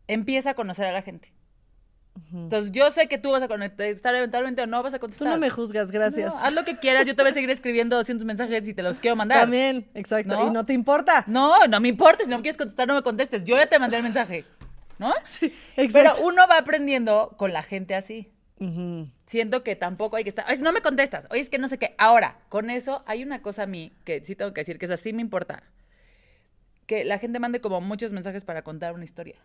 empieza 0.08 0.50
a 0.50 0.54
conocer 0.54 0.86
a 0.86 0.92
la 0.92 1.02
gente. 1.02 1.32
Entonces, 2.32 2.70
yo 2.72 2.90
sé 2.90 3.08
que 3.08 3.18
tú 3.18 3.30
vas 3.30 3.42
a 3.42 3.48
contestar 3.48 4.14
eventualmente 4.14 4.62
o 4.62 4.66
no 4.66 4.82
vas 4.82 4.94
a 4.94 4.98
Tú 4.98 5.02
contestar. 5.02 5.28
no 5.28 5.38
me 5.38 5.50
juzgas, 5.50 5.90
gracias. 5.90 6.32
No, 6.32 6.38
haz 6.38 6.52
lo 6.52 6.64
que 6.64 6.76
quieras, 6.78 7.06
yo 7.06 7.14
te 7.16 7.22
voy 7.22 7.30
a 7.30 7.34
seguir 7.34 7.50
escribiendo 7.50 7.96
200 7.96 8.24
mensajes 8.24 8.66
y 8.68 8.74
te 8.74 8.82
los 8.82 9.00
quiero 9.00 9.16
mandar. 9.16 9.40
También, 9.40 9.88
exacto, 9.94 10.34
¿No? 10.36 10.46
y 10.46 10.50
no 10.50 10.64
te 10.64 10.72
importa. 10.72 11.24
No, 11.26 11.66
no 11.66 11.80
me 11.80 11.88
importa, 11.88 12.24
si 12.24 12.30
no 12.30 12.36
me 12.36 12.42
quieres 12.42 12.56
contestar, 12.56 12.86
no 12.88 12.94
me 12.94 13.02
contestes. 13.02 13.44
Yo 13.44 13.56
ya 13.56 13.66
te 13.66 13.78
mandé 13.78 13.96
el 13.96 14.02
mensaje, 14.04 14.44
¿no? 14.98 15.12
Pero 15.40 15.52
Exacto. 15.76 16.22
uno 16.24 16.46
va 16.48 16.58
aprendiendo 16.58 17.34
con 17.36 17.52
la 17.52 17.62
gente 17.62 17.94
así. 17.94 18.30
Ujú. 18.60 19.08
Siento 19.26 19.64
que 19.64 19.74
tampoco 19.74 20.14
hay 20.16 20.22
que 20.22 20.28
estar. 20.30 20.44
"Ay, 20.48 20.58
no 20.58 20.72
me 20.72 20.80
contestas. 20.80 21.26
Oye, 21.30 21.40
es 21.40 21.50
que 21.50 21.58
no 21.58 21.68
sé 21.68 21.78
qué. 21.78 21.94
Ahora, 21.98 22.38
con 22.48 22.70
eso 22.70 23.02
hay 23.06 23.22
una 23.24 23.42
cosa 23.42 23.64
a 23.64 23.66
mí 23.66 23.92
que 24.04 24.24
sí 24.24 24.36
tengo 24.36 24.52
que 24.54 24.60
decir 24.60 24.78
que 24.78 24.84
es 24.86 24.90
así 24.92 25.12
me 25.12 25.20
importa. 25.22 25.64
Que 26.86 27.04
la 27.04 27.18
gente 27.18 27.40
mande 27.40 27.60
como 27.60 27.80
muchos 27.80 28.12
mensajes 28.12 28.44
para 28.44 28.62
contar 28.62 28.94
una 28.94 29.04
historia. 29.04 29.36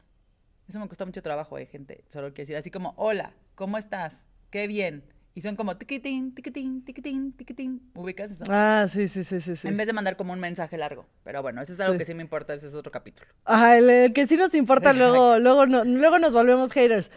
Eso 0.70 0.80
me 0.80 0.88
cuesta 0.88 1.04
mucho 1.06 1.22
trabajo, 1.24 1.58
eh, 1.58 1.66
gente. 1.66 2.04
Solo 2.10 2.28
quiero 2.28 2.44
decir 2.44 2.56
así 2.56 2.70
como, 2.72 2.94
hola, 2.96 3.34
¿cómo 3.56 3.78
estás? 3.80 4.22
Qué 4.52 4.68
bien. 4.68 5.04
Y 5.34 5.42
son 5.42 5.56
como 5.56 5.78
tiquitín, 5.78 6.36
tiquitín, 6.36 6.86
tiquitín, 6.86 7.34
tiquitín. 7.34 7.92
¿Ubicas 7.96 8.30
eso? 8.32 8.44
Ah, 8.50 8.86
sí, 8.90 9.08
sí, 9.08 9.24
sí, 9.24 9.40
sí, 9.40 9.56
sí. 9.56 9.68
En 9.68 9.78
vez 9.78 9.88
de 9.88 9.94
mandar 9.94 10.16
como 10.16 10.32
un 10.34 10.40
mensaje 10.40 10.78
largo. 10.78 11.08
Pero 11.24 11.42
bueno, 11.42 11.62
eso 11.62 11.74
es 11.74 11.80
algo 11.80 11.94
Sí. 11.94 11.98
que 12.00 12.06
sí 12.06 12.14
me 12.14 12.22
importa, 12.22 12.54
ese 12.54 12.68
es 12.68 12.76
otro 12.76 12.92
capítulo. 12.92 13.28
Ajá, 13.46 13.78
el, 13.78 13.90
el 13.90 14.14
que 14.14 14.28
sí 14.28 14.36
nos 14.38 14.54
importa, 14.54 14.92
Exacto. 14.92 15.12
luego, 15.12 15.40
luego, 15.40 15.66
no, 15.66 15.84
luego 15.86 16.20
nos 16.20 16.34
volvemos 16.34 16.72
haters. 16.72 17.10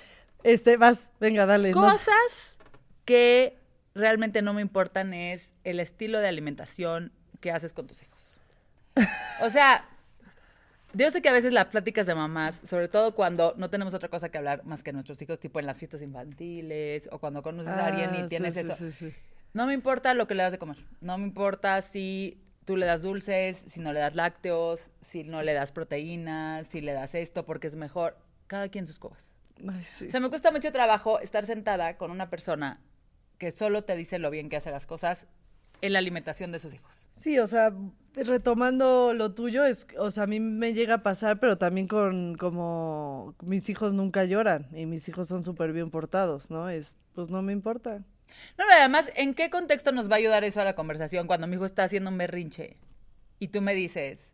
Este, 0.44 0.76
vas, 0.78 1.10
venga, 1.20 1.44
dale. 1.46 1.72
no. 1.72 1.80
Cosas 1.80 2.58
que 3.04 3.58
realmente 3.94 4.40
no 4.40 4.54
me 4.54 4.62
importan 4.62 5.12
es 5.12 5.52
el 5.64 5.78
estilo 5.80 6.20
de 6.20 6.28
alimentación 6.28 7.12
que 7.40 7.50
haces 7.50 7.72
con 7.74 7.86
tus 7.86 8.02
hijos. 8.02 8.38
O 9.42 9.50
sea, 9.50 9.84
yo 10.94 11.10
sé 11.10 11.22
que 11.22 11.28
a 11.28 11.32
veces 11.32 11.52
las 11.52 11.66
pláticas 11.66 12.06
de 12.06 12.14
mamás, 12.14 12.60
sobre 12.64 12.88
todo 12.88 13.14
cuando 13.14 13.54
no 13.56 13.70
tenemos 13.70 13.94
otra 13.94 14.08
cosa 14.08 14.28
que 14.30 14.38
hablar 14.38 14.64
más 14.64 14.82
que 14.82 14.92
nuestros 14.92 15.20
hijos, 15.22 15.38
tipo 15.40 15.58
en 15.60 15.66
las 15.66 15.78
fiestas 15.78 16.02
infantiles 16.02 17.08
o 17.12 17.18
cuando 17.18 17.42
conoces 17.42 17.72
a 17.72 17.86
alguien 17.86 18.10
Ah, 18.12 18.24
y 18.24 18.28
tienes 18.28 18.54
sí, 18.54 18.60
eso. 18.60 18.76
sí, 18.76 18.92
sí. 18.92 19.14
No 19.52 19.66
me 19.66 19.74
importa 19.74 20.14
lo 20.14 20.26
que 20.26 20.34
le 20.34 20.42
das 20.42 20.52
de 20.52 20.58
comer. 20.58 20.76
No 21.00 21.18
me 21.18 21.24
importa 21.24 21.80
si 21.82 22.42
tú 22.64 22.76
le 22.76 22.86
das 22.86 23.02
dulces, 23.02 23.64
si 23.68 23.80
no 23.80 23.92
le 23.92 24.00
das 24.00 24.14
lácteos, 24.14 24.90
si 25.00 25.24
no 25.24 25.42
le 25.42 25.52
das 25.52 25.72
proteínas, 25.72 26.66
si 26.68 26.80
le 26.80 26.92
das 26.92 27.14
esto 27.14 27.44
porque 27.44 27.66
es 27.66 27.76
mejor. 27.76 28.16
Cada 28.46 28.68
quien 28.68 28.86
sus 28.86 28.98
cosas. 28.98 29.34
Ay. 29.58 30.06
O 30.06 30.10
sea, 30.10 30.20
me 30.20 30.28
cuesta 30.28 30.50
mucho 30.50 30.72
trabajo 30.72 31.20
estar 31.20 31.44
sentada 31.44 31.96
con 31.96 32.10
una 32.10 32.30
persona 32.30 32.80
que 33.38 33.50
solo 33.50 33.84
te 33.84 33.96
dice 33.96 34.18
lo 34.18 34.30
bien 34.30 34.48
que 34.48 34.56
hace 34.56 34.70
las 34.70 34.86
cosas 34.86 35.26
en 35.80 35.92
la 35.92 35.98
alimentación 35.98 36.52
de 36.52 36.58
sus 36.58 36.72
hijos. 36.74 37.08
Sí, 37.14 37.38
o 37.38 37.46
sea, 37.46 37.72
retomando 38.14 39.12
lo 39.14 39.34
tuyo, 39.34 39.64
es, 39.64 39.86
o 39.98 40.10
sea, 40.10 40.24
a 40.24 40.26
mí 40.26 40.40
me 40.40 40.74
llega 40.74 40.94
a 40.94 41.02
pasar, 41.02 41.40
pero 41.40 41.58
también 41.58 41.88
con 41.88 42.34
como 42.36 43.34
mis 43.42 43.68
hijos 43.70 43.94
nunca 43.94 44.24
lloran 44.24 44.68
y 44.74 44.86
mis 44.86 45.08
hijos 45.08 45.28
son 45.28 45.44
súper 45.44 45.72
bien 45.72 45.90
portados, 45.90 46.50
¿no? 46.50 46.68
Es, 46.68 46.94
pues 47.14 47.30
no 47.30 47.42
me 47.42 47.52
importa. 47.52 48.02
No, 48.58 48.66
no, 48.66 48.72
además, 48.72 49.10
¿en 49.16 49.34
qué 49.34 49.50
contexto 49.50 49.92
nos 49.92 50.10
va 50.10 50.14
a 50.14 50.18
ayudar 50.18 50.44
eso 50.44 50.60
a 50.60 50.64
la 50.64 50.74
conversación 50.74 51.26
cuando 51.26 51.46
mi 51.46 51.56
hijo 51.56 51.64
está 51.64 51.84
haciendo 51.84 52.10
un 52.10 52.18
berrinche 52.18 52.76
y 53.38 53.48
tú 53.48 53.60
me 53.60 53.74
dices, 53.74 54.31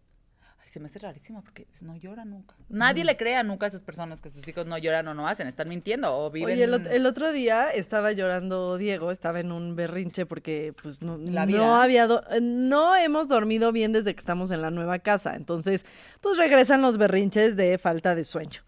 ay, 0.68 0.72
se 0.72 0.80
me 0.80 0.86
hace 0.86 0.98
rarísimo 0.98 1.42
porque 1.42 1.66
no 1.80 1.96
llora 1.96 2.26
nunca. 2.26 2.54
Nadie 2.68 3.02
le 3.04 3.16
crea 3.16 3.42
nunca 3.42 3.64
a 3.66 3.68
esas 3.68 3.80
personas 3.80 4.20
que 4.20 4.28
sus 4.28 4.46
hijos 4.46 4.66
no 4.66 4.76
lloran 4.76 5.08
o 5.08 5.14
no 5.14 5.26
hacen, 5.26 5.48
están 5.48 5.68
mintiendo 5.68 6.14
o 6.14 6.30
viven. 6.30 6.52
Oye, 6.54 6.64
el, 6.64 6.74
ot- 6.74 6.90
el 6.90 7.06
otro 7.06 7.32
día 7.32 7.70
estaba 7.70 8.12
llorando 8.12 8.76
Diego, 8.76 9.10
estaba 9.10 9.40
en 9.40 9.50
un 9.50 9.74
berrinche 9.76 10.26
porque 10.26 10.74
pues 10.82 11.00
no, 11.00 11.16
La 11.16 11.46
no 11.46 11.52
vida. 11.52 11.82
había 11.82 12.06
do- 12.06 12.22
no 12.42 12.94
hemos 12.96 13.28
dormido 13.28 13.72
bien 13.72 13.92
desde 13.92 14.14
que 14.14 14.20
estamos 14.20 14.50
en 14.50 14.60
la 14.60 14.70
nueva 14.70 14.98
casa. 14.98 15.34
Entonces, 15.36 15.86
pues 16.20 16.36
regresan 16.36 16.82
los 16.82 16.98
berrinches 16.98 17.56
de 17.56 17.78
falta 17.78 18.14
de 18.14 18.24
sueño. 18.24 18.60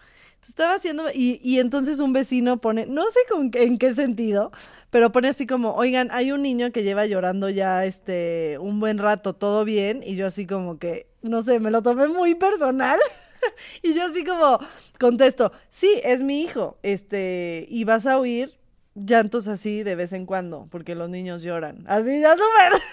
Estaba 0.42 0.76
haciendo, 0.76 1.11
y, 1.12 1.38
y 1.45 1.59
entonces 1.59 2.00
un 2.00 2.14
vecino 2.14 2.62
pone, 2.62 2.87
no 2.87 3.04
sé 3.11 3.19
con, 3.28 3.50
en 3.52 3.76
qué 3.76 3.92
sentido, 3.92 4.50
pero 4.88 5.12
pone 5.12 5.28
así 5.28 5.47
como, 5.47 5.75
oigan, 5.75 6.09
hay 6.12 6.33
un 6.33 6.40
niño 6.40 6.73
que 6.73 6.83
lleva 6.83 7.04
llorando 7.04 7.50
ya 7.50 7.85
este 7.85 8.57
un 8.59 8.80
buen 8.80 8.97
rato, 8.97 9.35
todo 9.35 9.66
bien, 9.66 10.02
y 10.02 10.16
yo 10.16 10.26
así 10.26 10.47
como 10.47 10.78
que, 10.78 11.10
no 11.23 11.43
sé, 11.43 11.61
me 11.61 11.71
lo 11.71 11.83
tomé 11.83 12.09
muy 12.09 12.35
personal. 12.35 12.99
y 13.83 13.95
yo 13.95 14.05
así 14.05 14.25
como 14.25 14.59
contesto, 14.99 15.53
sí, 15.69 16.00
es 16.05 16.23
mi 16.23 16.43
hijo, 16.43 16.79
este, 16.83 17.67
y 17.69 17.85
vas 17.85 18.07
a 18.07 18.19
oír 18.19 18.57
llantos 18.95 19.49
así 19.49 19.83
de 19.83 19.95
vez 19.95 20.12
en 20.12 20.27
cuando, 20.27 20.67
porque 20.71 20.95
los 20.95 21.09
niños 21.09 21.43
lloran. 21.43 21.85
Así 21.87 22.21
ya 22.21 22.37
súper. 22.37 22.81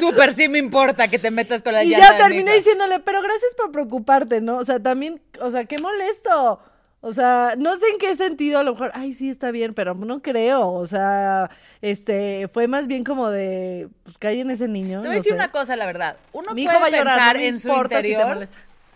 Súper 0.00 0.34
sí 0.34 0.50
me 0.50 0.58
importa 0.58 1.08
que 1.08 1.18
te 1.18 1.30
metas 1.30 1.62
con 1.62 1.72
la 1.72 1.82
Y 1.82 1.88
ya 1.88 2.18
terminé 2.18 2.54
diciéndole, 2.56 3.00
pero 3.00 3.22
gracias 3.22 3.54
por 3.56 3.72
preocuparte, 3.72 4.42
¿no? 4.42 4.58
O 4.58 4.64
sea, 4.66 4.80
también, 4.80 5.22
o 5.40 5.50
sea, 5.50 5.64
qué 5.64 5.78
molesto. 5.78 6.60
O 7.00 7.12
sea, 7.12 7.54
no 7.56 7.76
sé 7.76 7.86
en 7.90 7.98
qué 7.98 8.16
sentido, 8.16 8.58
a 8.58 8.64
lo 8.64 8.72
mejor, 8.72 8.90
ay, 8.94 9.12
sí, 9.12 9.28
está 9.30 9.52
bien, 9.52 9.72
pero 9.72 9.94
no 9.94 10.20
creo. 10.20 10.68
O 10.72 10.86
sea, 10.86 11.48
este, 11.80 12.48
fue 12.52 12.66
más 12.66 12.86
bien 12.88 13.04
como 13.04 13.30
de, 13.30 13.88
pues 14.02 14.18
callen 14.18 14.50
ese 14.50 14.66
niño. 14.66 15.02
Te 15.02 15.06
voy 15.08 15.14
a 15.14 15.18
decir 15.18 15.32
sé. 15.32 15.36
una 15.36 15.52
cosa, 15.52 15.76
la 15.76 15.86
verdad. 15.86 16.16
Uno 16.32 16.54
Mi 16.54 16.64
puede 16.64 16.78
llorar, 16.90 17.04
pensar 17.04 17.36
no 17.36 17.40
me 17.40 17.46
en 17.46 17.58
su 17.60 17.68
si 17.68 17.74
interior. 17.74 18.48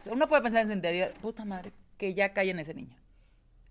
uno 0.07 0.29
puede 0.29 0.43
pensar 0.43 0.63
en 0.63 0.69
su 0.69 0.73
interior, 0.73 1.13
puta 1.23 1.45
madre, 1.45 1.73
que 1.97 2.13
ya 2.15 2.33
cae 2.33 2.51
en 2.51 2.59
ese 2.59 2.75
niño. 2.75 2.97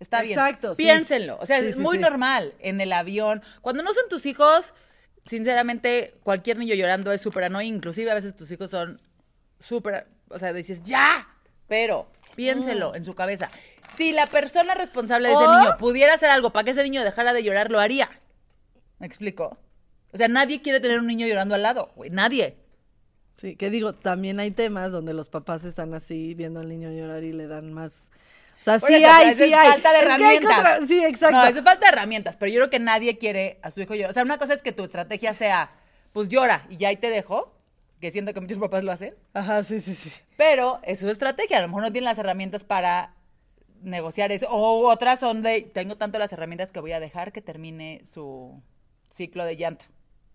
Está 0.00 0.22
bien. 0.22 0.36
Exacto, 0.38 0.74
sí. 0.74 0.82
Piénsenlo. 0.82 1.38
O 1.40 1.46
sea, 1.46 1.60
Sí, 1.60 1.66
es 1.66 1.74
sí, 1.76 1.80
muy 1.80 1.98
normal. 1.98 2.54
En 2.58 2.80
el 2.80 2.92
avión. 2.92 3.42
Cuando 3.60 3.82
no 3.84 3.92
son 3.92 4.08
tus 4.08 4.26
hijos, 4.26 4.74
sinceramente, 5.26 6.14
cualquier 6.24 6.58
niño 6.58 6.74
llorando 6.74 7.12
es 7.12 7.20
súper 7.20 7.44
annoying. 7.44 7.74
Inclusive 7.76 8.10
a 8.10 8.14
veces 8.14 8.34
tus 8.34 8.50
hijos 8.50 8.70
son 8.70 9.00
súper. 9.60 10.08
O 10.28 10.38
sea, 10.40 10.52
dices, 10.52 10.82
¡ya! 10.82 11.28
Pero 11.68 12.10
piénselo 12.34 12.96
en 12.96 13.04
su 13.04 13.14
cabeza. 13.14 13.50
Si 13.96 14.12
la 14.12 14.26
persona 14.26 14.74
responsable 14.74 15.28
de 15.28 15.34
ese 15.34 15.42
O- 15.44 15.58
niño 15.60 15.76
pudiera 15.78 16.14
hacer 16.14 16.30
algo 16.30 16.50
para 16.50 16.64
que 16.64 16.70
ese 16.70 16.82
niño 16.82 17.02
dejara 17.04 17.32
de 17.32 17.42
llorar, 17.42 17.70
lo 17.70 17.80
haría. 17.80 18.10
¿Me 18.98 19.06
explico? 19.06 19.58
O 20.12 20.16
sea, 20.16 20.28
nadie 20.28 20.60
quiere 20.62 20.80
tener 20.80 20.98
un 20.98 21.06
niño 21.06 21.26
llorando 21.26 21.54
al 21.54 21.62
lado, 21.62 21.90
güey. 21.96 22.10
Nadie. 22.10 22.56
Sí, 23.36 23.56
que 23.56 23.70
digo, 23.70 23.94
también 23.94 24.38
hay 24.40 24.50
temas 24.50 24.92
donde 24.92 25.14
los 25.14 25.28
papás 25.28 25.64
están 25.64 25.94
así 25.94 26.34
viendo 26.34 26.60
al 26.60 26.68
niño 26.68 26.90
llorar 26.92 27.24
y 27.24 27.32
le 27.32 27.46
dan 27.48 27.72
más. 27.72 28.10
O 28.60 28.62
sea, 28.64 28.78
Por 28.78 28.88
sí 28.90 28.96
eso, 28.96 29.10
hay, 29.12 29.28
eso 29.30 29.38
sí 29.44 29.52
es 29.52 29.58
hay. 29.58 29.68
falta 29.70 29.90
de 29.92 29.98
Es 29.98 30.02
herramientas. 30.04 30.54
contra- 30.54 30.86
Sí, 30.86 31.04
exacto. 31.04 31.36
No, 31.36 31.44
eso 31.46 31.58
es 31.58 31.64
falta 31.64 31.86
de 31.86 31.92
herramientas, 31.96 32.36
pero 32.36 32.52
yo 32.52 32.58
creo 32.60 32.70
que 32.70 32.78
nadie 32.78 33.18
quiere 33.18 33.58
a 33.62 33.70
su 33.72 33.80
hijo 33.80 33.94
llorar. 33.94 34.10
O 34.10 34.14
sea, 34.14 34.22
una 34.22 34.38
cosa 34.38 34.54
es 34.54 34.62
que 34.62 34.70
tu 34.72 34.84
estrategia 34.84 35.34
sea, 35.34 35.70
pues 36.12 36.28
llora 36.28 36.66
y 36.70 36.76
ya 36.76 36.88
ahí 36.88 36.96
te 36.96 37.10
dejo, 37.10 37.52
que 38.00 38.12
siento 38.12 38.32
que 38.34 38.40
muchos 38.40 38.58
papás 38.58 38.84
lo 38.84 38.92
hacen, 38.92 39.14
Ajá, 39.34 39.64
sí, 39.64 39.80
sí, 39.80 39.94
sí. 39.96 40.12
pero 40.36 40.78
es 40.84 41.00
su 41.00 41.08
estrategia. 41.10 41.58
A 41.58 41.62
lo 41.62 41.68
mejor 41.68 41.82
no 41.82 41.90
tienen 41.92 42.04
las 42.08 42.18
herramientas 42.18 42.62
para 42.62 43.14
negociar 43.82 44.32
eso. 44.32 44.46
O 44.50 44.88
otras 44.88 45.20
son 45.20 45.42
de, 45.42 45.62
tengo 45.62 45.96
tanto 45.96 46.18
las 46.18 46.32
herramientas 46.32 46.72
que 46.72 46.80
voy 46.80 46.92
a 46.92 47.00
dejar 47.00 47.32
que 47.32 47.42
termine 47.42 48.00
su 48.04 48.62
ciclo 49.08 49.44
de 49.44 49.56
llanto, 49.56 49.84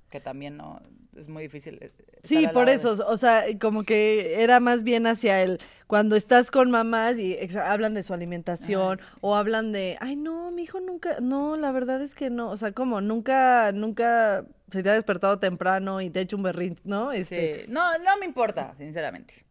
que 0.10 0.20
también 0.20 0.58
no, 0.58 0.80
es 1.16 1.28
muy 1.28 1.44
difícil. 1.44 1.80
eh, 1.82 1.92
Sí, 2.24 2.48
por 2.54 2.66
de 2.66 2.74
eso, 2.74 2.98
o 3.08 3.18
sea, 3.18 3.46
como 3.60 3.84
que 3.84 4.44
era 4.44 4.60
más 4.60 4.84
bien 4.84 5.08
hacia 5.08 5.42
el, 5.42 5.60
cuando 5.86 6.16
estás 6.18 6.52
con 6.52 6.70
mamás 6.72 7.18
y 7.18 7.38
hablan 7.58 7.94
de 7.94 8.04
su 8.04 8.14
alimentación 8.14 9.00
o 9.22 9.36
hablan 9.36 9.72
de, 9.72 9.98
ay, 10.02 10.16
no, 10.18 10.52
mi 10.52 10.64
hijo 10.64 10.80
nunca, 10.82 11.20
no, 11.22 11.56
la 11.56 11.72
verdad 11.72 12.02
es 12.02 12.16
que 12.16 12.30
no, 12.30 12.50
o 12.50 12.58
sea, 12.58 12.74
como 12.74 13.00
nunca, 13.00 13.72
nunca 13.72 14.46
se 14.72 14.84
te 14.84 14.90
ha 14.90 14.94
despertado 14.94 15.40
temprano 15.40 16.02
y 16.02 16.10
te 16.10 16.20
ha 16.20 16.22
hecho 16.24 16.36
un 16.36 16.44
berrinche, 16.44 16.82
¿no? 16.84 17.14
Este, 17.14 17.66
Sí. 17.66 17.72
No, 17.72 17.98
no 18.00 18.18
me 18.18 18.26
importa, 18.26 18.76
sinceramente. 18.78 19.46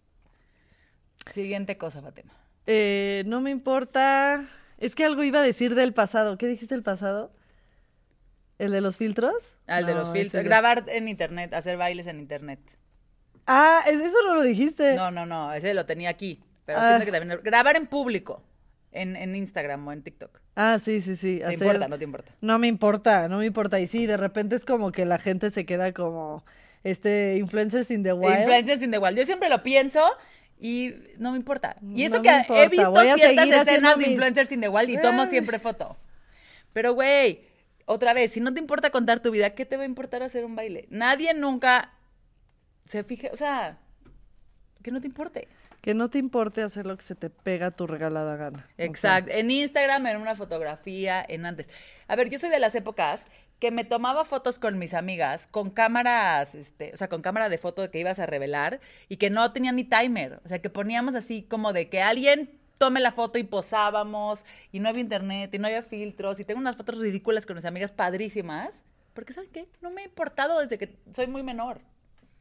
Siguiente 1.33 1.79
cosa, 1.79 2.03
Fatima. 2.03 2.33
Eh, 2.67 3.23
no 3.27 3.41
me 3.41 3.51
importa, 3.51 4.45
es 4.79 4.95
que 4.95 5.05
algo 5.05 5.23
iba 5.23 5.41
a 5.41 5.43
decir 5.43 5.75
del 5.75 5.93
pasado, 5.93 6.37
¿qué 6.39 6.47
dijiste 6.47 6.75
del 6.75 6.83
pasado? 6.83 7.33
¿El 8.59 8.73
de 8.73 8.81
los 8.81 8.97
filtros? 8.97 9.55
Al 9.67 9.85
de 9.87 9.95
No, 9.95 10.01
los 10.01 10.13
filtros. 10.13 10.43
Grabar 10.45 10.85
en 10.89 11.09
internet, 11.09 11.53
hacer 11.55 11.77
bailes 11.77 12.07
en 12.07 12.19
internet. 12.19 12.59
Ah, 13.47 13.83
es- 13.87 14.01
eso 14.01 14.17
no 14.27 14.35
lo 14.35 14.43
dijiste. 14.43 14.95
No, 14.95 15.11
no, 15.11 15.27
no, 15.27 15.53
ese 15.53 15.75
lo 15.75 15.85
tenía 15.87 16.09
aquí. 16.11 16.43
Pero 16.65 16.79
Ah. 16.81 16.89
siento 16.89 17.05
que 17.05 17.13
también. 17.13 17.41
Grabar 17.45 17.77
en 17.77 17.87
público. 17.87 18.43
En, 18.93 19.15
en 19.15 19.37
Instagram 19.37 19.87
o 19.87 19.93
en 19.93 20.03
TikTok. 20.03 20.41
Ah, 20.55 20.79
sí, 20.83 21.03
sí, 21.03 21.17
sí. 21.17 21.39
¿Te 21.41 21.45
hacer- 21.45 21.67
importa? 21.67 21.87
No 21.89 21.99
te 21.99 22.05
importa. 22.05 22.33
No 22.41 22.59
me 22.59 22.67
importa, 22.67 23.29
no 23.29 23.39
me 23.39 23.45
importa. 23.47 23.79
Y 23.79 23.87
sí, 23.87 24.07
de 24.07 24.17
repente 24.17 24.57
es 24.57 24.65
como 24.65 24.91
que 24.91 25.05
la 25.05 25.19
gente 25.19 25.51
se 25.51 25.67
queda 25.67 25.93
como 25.93 26.45
este 26.83 27.37
influencers 27.37 27.91
in 27.91 28.03
the 28.03 28.15
wild. 28.15 28.39
Influeers 28.39 28.81
in 28.81 28.91
the 28.91 28.99
Wild. 28.99 29.19
Yo 29.19 29.27
siempre 29.27 29.51
lo 29.51 29.63
pienso 29.63 30.03
y 30.59 30.95
no 31.19 31.33
me 31.33 31.37
importa. 31.39 31.77
Y 31.95 32.05
eso 32.05 32.17
No 32.17 32.23
que 32.23 32.31
he 32.63 32.69
visto 32.69 32.91
voy 32.91 33.07
ciertas 33.15 33.49
escenas 33.49 33.97
de 33.97 33.97
mis- 33.99 34.09
Influencers 34.09 34.53
in 34.53 34.61
the 34.61 34.69
Wild 34.69 34.91
y 34.91 35.01
tomo 35.01 35.23
Ah. 35.23 35.27
siempre 35.27 35.59
foto. 35.59 35.97
Pero, 36.73 36.95
güey, 36.95 37.43
otra 37.85 38.13
vez, 38.15 38.33
si 38.33 38.41
no 38.41 38.53
te 38.53 38.61
importa 38.61 38.91
contar 38.91 39.21
tu 39.21 39.31
vida, 39.31 39.51
¿qué 39.51 39.65
te 39.67 39.77
va 39.77 39.83
a 39.85 39.87
importar 39.87 40.23
hacer 40.23 40.45
un 40.45 40.57
baile? 40.57 40.87
Nadie 40.91 41.35
nunca 41.35 41.93
se 42.85 43.03
fije, 43.05 43.31
o 43.33 43.37
sea, 43.37 43.79
que 44.83 44.91
no 44.91 45.01
te 45.01 45.07
importe. 45.07 45.49
Que 45.81 45.95
no 45.95 46.11
te 46.11 46.19
importe 46.19 46.63
hacer 46.63 46.85
lo 46.85 46.97
que 46.97 47.05
se 47.05 47.15
te 47.15 47.31
pega 47.31 47.71
tu 47.71 47.87
regalada 47.87 48.37
gana. 48.37 48.59
O 48.59 48.77
sea, 48.77 48.85
Exacto. 48.87 49.31
En 49.33 49.51
Instagram, 49.51 50.07
en 50.07 50.17
una 50.17 50.35
fotografía, 50.35 51.25
en 51.29 51.47
antes. 51.47 51.71
A 52.09 52.17
ver, 52.17 52.29
yo 52.29 52.39
soy 52.39 52.51
de 52.51 52.59
las 52.59 52.75
épocas 52.75 53.27
que 53.59 53.71
me 53.71 53.85
tomaba 53.85 54.25
fotos 54.25 54.59
con 54.59 54.79
mis 54.79 54.93
amigas 54.95 55.47
con 55.47 55.71
cámaras, 55.71 56.55
este, 56.55 56.93
o 56.93 56.97
sea, 56.97 57.09
con 57.09 57.23
cámara 57.23 57.49
de 57.49 57.59
foto 57.59 57.91
que 57.91 57.99
ibas 57.99 58.19
a 58.19 58.27
revelar 58.27 58.81
y 59.09 59.17
que 59.17 59.31
no 59.31 59.53
tenía 59.53 59.73
ni 59.73 59.85
timer. 59.85 60.41
O 60.45 60.49
sea, 60.49 60.61
que 60.61 60.69
poníamos 60.71 61.15
así 61.15 61.43
como 61.43 61.73
de 61.73 61.89
que 61.89 62.03
alguien 62.03 62.51
tome 62.79 63.01
la 63.01 63.13
foto 63.13 63.39
y 63.39 63.45
posábamos 63.45 64.45
y 64.73 64.81
no 64.81 64.91
había 64.91 65.01
internet 65.01 65.55
y 65.55 65.59
no 65.59 65.67
había 65.67 65.83
filtros 65.83 66.39
y 66.41 66.45
tengo 66.45 66.61
unas 66.61 66.77
fotos 66.77 66.99
ridículas 66.99 67.47
con 67.47 67.57
mis 67.57 67.65
amigas 67.65 67.93
padrísimas. 67.93 68.85
Porque, 69.15 69.33
¿saben 69.33 69.49
qué? 69.51 69.67
No 69.81 69.91
me 69.91 70.03
ha 70.03 70.05
importado 70.05 70.61
desde 70.61 70.77
que 70.77 70.95
soy 71.15 71.27
muy 71.27 71.43
menor. 71.43 71.81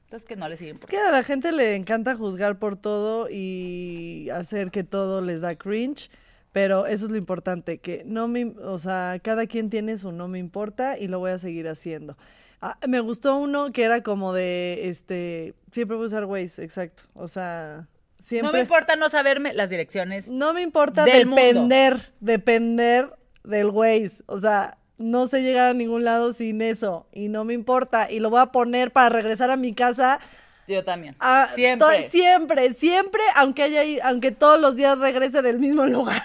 Entonces, 0.04 0.28
que 0.28 0.36
no 0.36 0.50
les 0.50 0.60
sigue 0.60 0.72
Es 0.72 0.76
importando. 0.76 1.02
que 1.02 1.08
a 1.08 1.12
la 1.12 1.24
gente 1.24 1.54
le 1.54 1.76
encanta 1.76 2.16
juzgar 2.16 2.60
por 2.60 2.76
todo 2.76 3.30
y 3.32 4.30
hacer 4.34 4.70
que 4.72 4.84
todo 4.84 5.22
les 5.22 5.40
da 5.42 5.56
cringe, 5.56 6.10
pero 6.56 6.86
eso 6.86 7.04
es 7.04 7.12
lo 7.12 7.18
importante, 7.18 7.80
que 7.80 8.04
no 8.06 8.30
me, 8.30 8.46
o 8.64 8.80
sea, 8.80 9.20
cada 9.22 9.46
quien 9.46 9.70
tiene 9.70 9.98
su 9.98 10.14
no 10.14 10.30
me 10.30 10.40
importa 10.40 10.98
y 10.98 11.10
lo 11.10 11.20
voy 11.20 11.32
a 11.32 11.38
seguir 11.38 11.68
haciendo. 11.68 12.16
Ah, 12.62 12.78
me 12.88 13.02
gustó 13.02 13.36
uno 13.36 13.74
que 13.74 13.84
era 13.84 14.04
como 14.04 14.32
de, 14.32 14.88
este, 14.88 15.54
siempre 15.74 15.98
voy 15.98 16.06
a 16.06 16.08
usar 16.08 16.24
Waze, 16.24 16.64
exacto, 16.64 17.04
o 17.14 17.28
sea, 17.28 17.88
siempre. 18.24 18.48
No 18.48 18.54
me 18.54 18.62
importa 18.62 18.96
no 18.96 19.10
saberme 19.10 19.54
las 19.54 19.70
direcciones. 19.70 20.30
No 20.30 20.54
me 20.54 20.62
importa 20.62 21.04
Del 21.04 21.26
mundo. 21.26 21.42
depender, 21.42 22.14
depender 22.22 23.10
del 23.44 23.70
Waze. 23.72 24.24
O 24.28 24.40
sea, 24.40 24.78
no 24.98 25.28
sé 25.28 25.42
llegar 25.42 25.72
a 25.72 25.74
ningún 25.74 26.06
lado 26.06 26.32
sin 26.32 26.62
eso. 26.62 27.06
Y 27.12 27.28
no 27.28 27.44
me 27.44 27.54
importa. 27.54 28.10
Y 28.10 28.22
lo 28.22 28.30
voy 28.30 28.40
a 28.40 28.46
poner 28.54 28.92
para 28.94 29.10
regresar 29.10 29.52
a 29.52 29.58
mi 29.58 29.74
casa. 29.74 30.22
Yo 30.70 30.86
también. 30.86 31.18
a- 31.20 31.50
Siempre. 31.54 31.86
to- 32.04 32.10
siempre, 32.10 32.74
siempre, 32.74 33.22
aunque 33.36 33.64
haya 33.64 33.82
aunque 34.08 34.32
todos 34.32 34.58
los 34.60 34.78
días 34.78 35.00
regrese 35.00 35.42
del 35.42 35.60
mismo 35.60 35.86
lugar. 35.98 36.24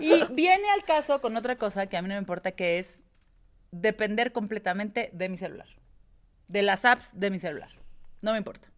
Y 0.00 0.24
viene 0.32 0.70
al 0.70 0.84
caso 0.84 1.20
con 1.20 1.36
otra 1.36 1.56
cosa 1.56 1.86
que 1.86 1.96
a 1.96 2.02
mí 2.02 2.08
no 2.08 2.14
me 2.14 2.20
importa, 2.20 2.52
que 2.52 2.78
es 2.78 3.00
depender 3.70 4.32
completamente 4.32 5.10
de 5.12 5.28
mi 5.28 5.36
celular. 5.36 5.68
De 6.48 6.62
las 6.62 6.84
apps 6.84 7.10
de 7.18 7.30
mi 7.30 7.38
celular. 7.38 7.70
No 8.20 8.32
me 8.32 8.38
importa. 8.38 8.68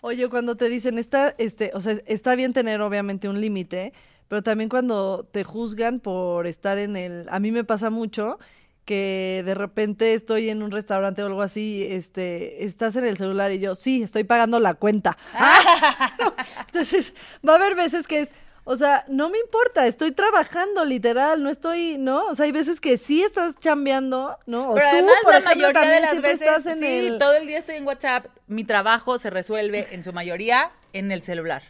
Oye, 0.00 0.28
cuando 0.28 0.56
te 0.56 0.68
dicen, 0.68 0.98
está, 0.98 1.34
este, 1.38 1.72
o 1.74 1.80
sea, 1.80 1.98
está 2.06 2.34
bien 2.34 2.52
tener 2.52 2.80
obviamente 2.80 3.28
un 3.28 3.40
límite, 3.40 3.92
pero 4.28 4.42
también 4.42 4.70
cuando 4.70 5.24
te 5.24 5.44
juzgan 5.44 6.00
por 6.00 6.46
estar 6.46 6.78
en 6.78 6.96
el, 6.96 7.26
a 7.30 7.38
mí 7.38 7.52
me 7.52 7.64
pasa 7.64 7.90
mucho 7.90 8.38
que 8.86 9.42
de 9.44 9.54
repente 9.54 10.14
estoy 10.14 10.48
en 10.48 10.62
un 10.62 10.70
restaurante 10.70 11.22
o 11.22 11.26
algo 11.26 11.42
así, 11.42 11.86
este, 11.88 12.64
estás 12.64 12.96
en 12.96 13.04
el 13.04 13.16
celular 13.16 13.52
y 13.52 13.58
yo, 13.58 13.74
sí, 13.74 14.02
estoy 14.02 14.24
pagando 14.24 14.58
la 14.58 14.74
cuenta. 14.74 15.18
Ah. 15.34 16.12
Entonces, 16.66 17.14
va 17.46 17.52
a 17.52 17.56
haber 17.56 17.76
veces 17.76 18.06
que 18.06 18.20
es, 18.20 18.32
O 18.64 18.76
sea, 18.76 19.04
no 19.08 19.30
me 19.30 19.38
importa, 19.38 19.86
estoy 19.86 20.12
trabajando, 20.12 20.84
literal, 20.84 21.42
no 21.42 21.48
estoy, 21.50 21.96
¿no? 21.98 22.26
O 22.26 22.34
sea, 22.34 22.44
hay 22.44 22.52
veces 22.52 22.80
que 22.80 22.98
sí 22.98 23.22
estás 23.22 23.58
chambeando, 23.58 24.38
¿no? 24.46 24.70
O 24.70 24.74
Pero 24.74 24.86
tú, 24.90 24.96
además, 24.96 25.14
por 25.22 25.32
la 25.32 25.38
ejemplo, 25.38 25.66
mayoría 25.72 25.90
de 25.94 26.00
las 26.00 26.20
veces, 26.22 26.40
estás 26.42 26.66
en 26.66 26.78
sí, 26.80 26.86
el- 26.86 27.18
todo 27.18 27.34
el 27.34 27.46
día 27.46 27.58
estoy 27.58 27.76
en 27.76 27.86
WhatsApp. 27.86 28.26
Mi 28.46 28.64
trabajo 28.64 29.18
se 29.18 29.30
resuelve 29.30 29.88
en 29.92 30.04
su 30.04 30.12
mayoría 30.12 30.70
en 30.92 31.10
el 31.10 31.22
celular. 31.22 31.62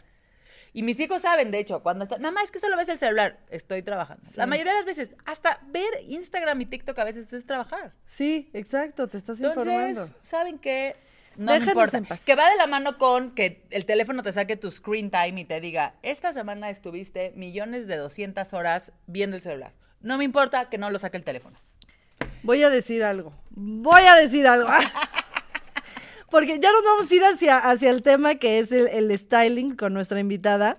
Y 0.73 0.83
mis 0.83 0.99
hijos 1.01 1.21
saben, 1.23 1.51
de 1.51 1.59
hecho, 1.59 1.81
cuando 1.81 2.03
están, 2.05 2.21
mamá, 2.21 2.43
es 2.43 2.51
que 2.51 2.59
solo 2.59 2.77
ves 2.77 2.87
el 2.87 2.97
celular, 2.97 3.39
estoy 3.49 3.81
trabajando. 3.83 4.23
La 4.35 4.45
mayoría 4.45 4.71
de 4.71 4.77
las 4.79 4.85
veces, 4.85 5.15
hasta 5.25 5.59
ver 5.67 5.89
Instagram 6.07 6.61
y 6.61 6.65
TikTok 6.65 6.97
a 6.97 7.03
veces 7.03 7.31
es 7.33 7.45
trabajar. 7.45 7.91
Sí, 8.07 8.49
exacto, 8.53 9.07
te 9.07 9.17
estás 9.17 9.39
informando. 9.41 10.03
Entonces, 10.03 10.15
¿saben 10.23 10.59
qué? 10.59 10.95
No 11.37 11.45
me 11.53 11.59
Déjanos 11.59 11.67
importa. 11.69 11.97
en 11.97 12.05
paz. 12.05 12.25
Que 12.25 12.35
va 12.35 12.49
de 12.49 12.55
la 12.57 12.67
mano 12.67 12.97
con 12.97 13.31
que 13.31 13.63
el 13.71 13.85
teléfono 13.85 14.21
te 14.23 14.31
saque 14.31 14.57
tu 14.57 14.69
screen 14.71 15.09
time 15.11 15.41
y 15.41 15.45
te 15.45 15.61
diga, 15.61 15.95
esta 16.03 16.33
semana 16.33 16.69
estuviste 16.69 17.31
millones 17.35 17.87
de 17.87 17.97
200 17.97 18.53
horas 18.53 18.91
viendo 19.07 19.35
el 19.37 19.41
celular. 19.41 19.73
No 20.01 20.17
me 20.17 20.23
importa 20.23 20.69
que 20.69 20.77
no 20.77 20.89
lo 20.89 20.99
saque 20.99 21.17
el 21.17 21.23
teléfono. 21.23 21.57
Voy 22.43 22.63
a 22.63 22.69
decir 22.69 23.03
algo. 23.03 23.33
Voy 23.51 24.01
a 24.03 24.15
decir 24.15 24.47
algo. 24.47 24.67
Porque 26.29 26.59
ya 26.59 26.71
nos 26.71 26.83
vamos 26.83 27.11
a 27.11 27.15
ir 27.15 27.23
hacia, 27.25 27.57
hacia 27.57 27.89
el 27.89 28.01
tema 28.03 28.35
que 28.35 28.59
es 28.59 28.71
el, 28.71 28.87
el 28.87 29.17
styling 29.17 29.75
con 29.75 29.93
nuestra 29.93 30.19
invitada. 30.19 30.77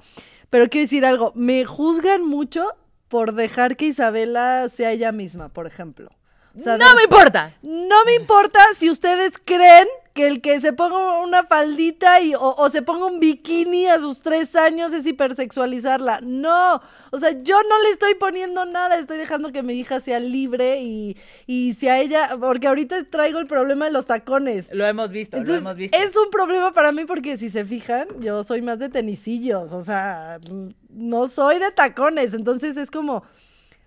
Pero 0.50 0.68
quiero 0.68 0.84
decir 0.84 1.04
algo. 1.04 1.32
Me 1.34 1.64
juzgan 1.64 2.22
mucho 2.26 2.74
por 3.08 3.34
dejar 3.34 3.76
que 3.76 3.86
Isabela 3.86 4.68
sea 4.70 4.92
ella 4.92 5.12
misma, 5.12 5.50
por 5.50 5.66
ejemplo. 5.66 6.10
O 6.56 6.60
sea, 6.60 6.78
no 6.78 6.88
de- 6.90 6.94
me 6.96 7.02
importa. 7.04 7.54
No 7.62 8.04
me 8.04 8.14
importa 8.14 8.60
si 8.74 8.88
ustedes 8.90 9.38
creen 9.44 9.86
que 10.14 10.26
el 10.26 10.40
que 10.42 10.60
se 10.60 10.72
ponga 10.72 11.20
una 11.22 11.44
faldita 11.44 12.20
y, 12.20 12.34
o, 12.34 12.54
o 12.56 12.70
se 12.70 12.82
ponga 12.82 13.06
un 13.06 13.18
bikini 13.18 13.86
a 13.86 13.98
sus 13.98 14.20
tres 14.20 14.54
años 14.56 14.92
es 14.92 15.06
hipersexualizarla. 15.06 16.20
No, 16.22 16.82
o 17.10 17.18
sea, 17.18 17.30
yo 17.42 17.56
no 17.62 17.82
le 17.82 17.90
estoy 17.90 18.14
poniendo 18.16 18.66
nada, 18.66 18.98
estoy 18.98 19.16
dejando 19.16 19.52
que 19.52 19.62
mi 19.62 19.72
hija 19.74 20.00
sea 20.00 20.20
libre 20.20 20.82
y, 20.82 21.16
y 21.46 21.74
si 21.74 21.88
a 21.88 21.98
ella, 21.98 22.36
porque 22.38 22.68
ahorita 22.68 23.04
traigo 23.04 23.38
el 23.38 23.46
problema 23.46 23.86
de 23.86 23.92
los 23.92 24.06
tacones. 24.06 24.70
Lo 24.72 24.86
hemos 24.86 25.10
visto, 25.10 25.36
Entonces, 25.38 25.62
lo 25.62 25.70
hemos 25.70 25.76
visto. 25.78 25.96
es 25.96 26.16
un 26.16 26.30
problema 26.30 26.72
para 26.72 26.92
mí 26.92 27.04
porque 27.06 27.36
si 27.38 27.48
se 27.48 27.64
fijan, 27.64 28.06
yo 28.20 28.44
soy 28.44 28.60
más 28.60 28.78
de 28.78 28.90
tenisillos, 28.90 29.72
o 29.72 29.82
sea, 29.82 30.38
no 30.90 31.26
soy 31.28 31.58
de 31.58 31.70
tacones, 31.72 32.34
entonces 32.34 32.76
es 32.76 32.90
como, 32.90 33.22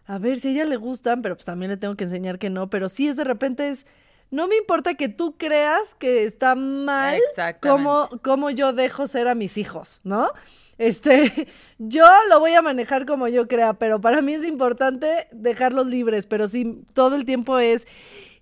a 0.07 0.17
ver, 0.17 0.39
si 0.39 0.47
a 0.47 0.51
ella 0.51 0.65
le 0.65 0.77
gustan, 0.77 1.21
pero 1.21 1.35
pues 1.35 1.45
también 1.45 1.69
le 1.71 1.77
tengo 1.77 1.95
que 1.95 2.05
enseñar 2.05 2.39
que 2.39 2.49
no, 2.49 2.69
pero 2.69 2.89
sí 2.89 3.07
es 3.07 3.15
de 3.15 3.23
repente 3.23 3.69
es, 3.69 3.85
no 4.31 4.47
me 4.47 4.57
importa 4.57 4.95
que 4.95 5.09
tú 5.09 5.35
creas 5.37 5.95
que 5.95 6.25
está 6.25 6.55
mal 6.55 7.19
como, 7.61 8.09
como 8.23 8.49
yo 8.49 8.73
dejo 8.73 9.07
ser 9.07 9.27
a 9.27 9.35
mis 9.35 9.57
hijos, 9.57 10.01
¿no? 10.03 10.31
Este, 10.77 11.47
yo 11.77 12.05
lo 12.29 12.39
voy 12.39 12.53
a 12.53 12.61
manejar 12.61 13.05
como 13.05 13.27
yo 13.27 13.47
crea, 13.47 13.73
pero 13.73 14.01
para 14.01 14.21
mí 14.21 14.33
es 14.33 14.45
importante 14.45 15.27
dejarlos 15.31 15.87
libres, 15.87 16.25
pero 16.27 16.47
sí, 16.47 16.83
todo 16.93 17.15
el 17.15 17.25
tiempo 17.25 17.59
es, 17.59 17.87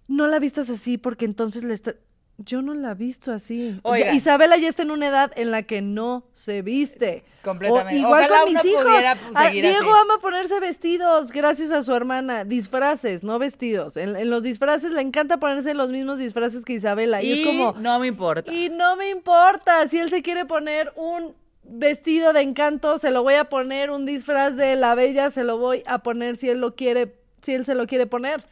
no 0.08 0.28
la 0.28 0.40
vistas 0.40 0.70
así 0.70 0.98
porque 0.98 1.26
entonces 1.26 1.64
le 1.64 1.74
está... 1.74 1.96
Yo 2.38 2.62
no 2.64 2.74
la 2.74 2.92
he 2.92 2.96
visto 2.96 3.32
así. 3.32 3.80
Oiga. 3.84 4.08
Ya- 4.08 4.14
Isabela 4.14 4.58
ya 4.58 4.68
está 4.68 4.82
en 4.82 4.92
una 4.92 5.08
edad 5.08 5.32
en 5.36 5.52
la 5.52 5.64
que 5.64 5.82
no 5.82 6.26
se 6.34 6.62
viste. 6.64 7.24
Completamente. 7.44 7.96
O 7.96 8.08
igual 8.08 8.24
Ojalá 8.26 8.42
con 8.44 8.54
mis 8.54 8.66
hijos. 8.66 8.84
pudiera, 8.84 9.16
pues, 9.16 9.32
Ah, 9.36 9.50
Diego 9.50 9.92
así. 9.92 10.00
ama 10.02 10.18
ponerse 10.20 10.60
vestidos 10.60 11.32
gracias 11.32 11.72
a 11.72 11.84
su 11.84 11.94
hermana. 11.94 12.44
Disfraces, 12.44 13.24
no 13.24 13.38
vestidos. 13.38 13.98
En, 13.98 14.16
en 14.16 14.30
los 14.30 14.42
disfraces 14.44 14.92
le 14.92 15.02
encanta 15.02 15.38
ponerse 15.38 15.74
los 15.76 15.90
mismos 15.90 16.18
disfraces 16.18 16.66
que 16.66 16.74
Isabela. 16.74 17.22
Y, 17.22 17.34
es 17.34 17.42
como... 17.42 17.74
no 17.80 18.00
me 18.00 18.08
importa. 18.08 18.52
Y 18.52 18.70
no 18.70 18.96
me 18.96 19.10
importa 19.10 19.88
si 19.88 20.00
él 20.00 20.10
se 20.10 20.22
quiere 20.24 20.46
poner 20.46 20.92
un 20.96 21.36
vestido 21.64 22.34
de 22.34 22.42
encanto, 22.42 22.98
se 22.98 23.12
lo 23.12 23.24
voy 23.24 23.36
a 23.36 23.46
poner, 23.46 23.92
un 23.92 24.06
disfraz 24.06 24.56
de 24.56 24.76
la 24.76 24.96
bella, 24.96 25.30
se 25.30 25.44
lo 25.44 25.58
voy 25.60 25.84
a 25.86 26.00
poner 26.00 26.36
si 26.36 26.50
él 26.50 26.60
lo 26.60 26.76
quiere, 26.76 27.16
si 27.42 27.54
él 27.54 27.66
se 27.66 27.76
lo 27.76 27.86
quiere 27.88 28.06
poner. 28.08 28.44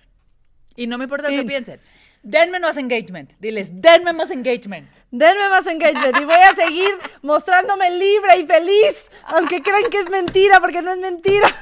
Y 0.76 0.88
no 0.88 0.98
me 0.98 1.06
importa 1.06 1.30
lo 1.30 1.36
que 1.36 1.44
piensen. 1.44 1.80
Denme 2.24 2.60
más 2.60 2.78
engagement. 2.78 3.32
Diles, 3.40 3.70
denme 3.82 4.14
más 4.14 4.30
engagement. 4.30 4.88
Denme 5.10 5.50
más 5.50 5.66
engagement 5.66 6.18
y 6.22 6.26
voy 6.26 6.36
a 6.36 6.54
seguir 6.56 6.90
mostrándome 7.24 7.90
libre 7.90 8.38
y 8.40 8.46
feliz, 8.46 9.10
aunque 9.24 9.62
crean 9.62 9.90
que 9.90 10.00
es 10.00 10.10
mentira, 10.10 10.60
porque 10.60 10.82
no 10.82 10.94
es 10.94 11.00
mentira. 11.00 11.48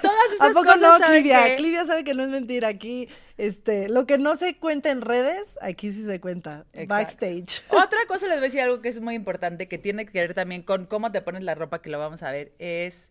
Todas 0.00 0.30
¿A 0.30 0.34
esas 0.34 0.52
poco 0.52 0.64
cosas 0.64 0.80
no, 0.80 0.98
¿saben 0.98 1.22
Clivia? 1.22 1.56
Clivia 1.56 1.84
sabe 1.84 2.04
que 2.04 2.14
no 2.14 2.22
es 2.22 2.30
mentira. 2.30 2.68
Aquí, 2.68 3.08
este, 3.36 3.88
lo 3.88 4.06
que 4.06 4.18
no 4.18 4.36
se 4.36 4.56
cuenta 4.56 4.90
en 4.90 5.00
redes, 5.02 5.58
aquí 5.60 5.92
sí 5.92 6.04
se 6.04 6.20
cuenta. 6.20 6.64
Exacto. 6.72 6.94
Backstage. 6.94 7.64
Otra 7.68 7.98
cosa 8.06 8.26
les 8.26 8.36
voy 8.36 8.44
a 8.44 8.48
decir 8.48 8.60
algo 8.60 8.80
que 8.80 8.88
es 8.88 9.00
muy 9.00 9.14
importante, 9.14 9.68
que 9.68 9.78
tiene 9.78 10.06
que 10.06 10.20
ver 10.20 10.32
también 10.32 10.62
con 10.62 10.86
cómo 10.86 11.12
te 11.12 11.20
pones 11.22 11.42
la 11.42 11.54
ropa, 11.54 11.82
que 11.82 11.90
lo 11.90 11.98
vamos 11.98 12.22
a 12.22 12.30
ver, 12.30 12.52
es 12.58 13.10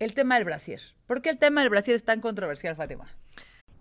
el 0.00 0.12
tema 0.12 0.34
del 0.34 0.44
brasier. 0.44 0.80
¿Por 1.06 1.22
qué 1.22 1.30
el 1.30 1.38
tema 1.38 1.62
del 1.62 1.70
brasier 1.70 1.94
es 1.94 2.04
tan 2.04 2.20
controversial, 2.20 2.76
Fátima? 2.76 3.06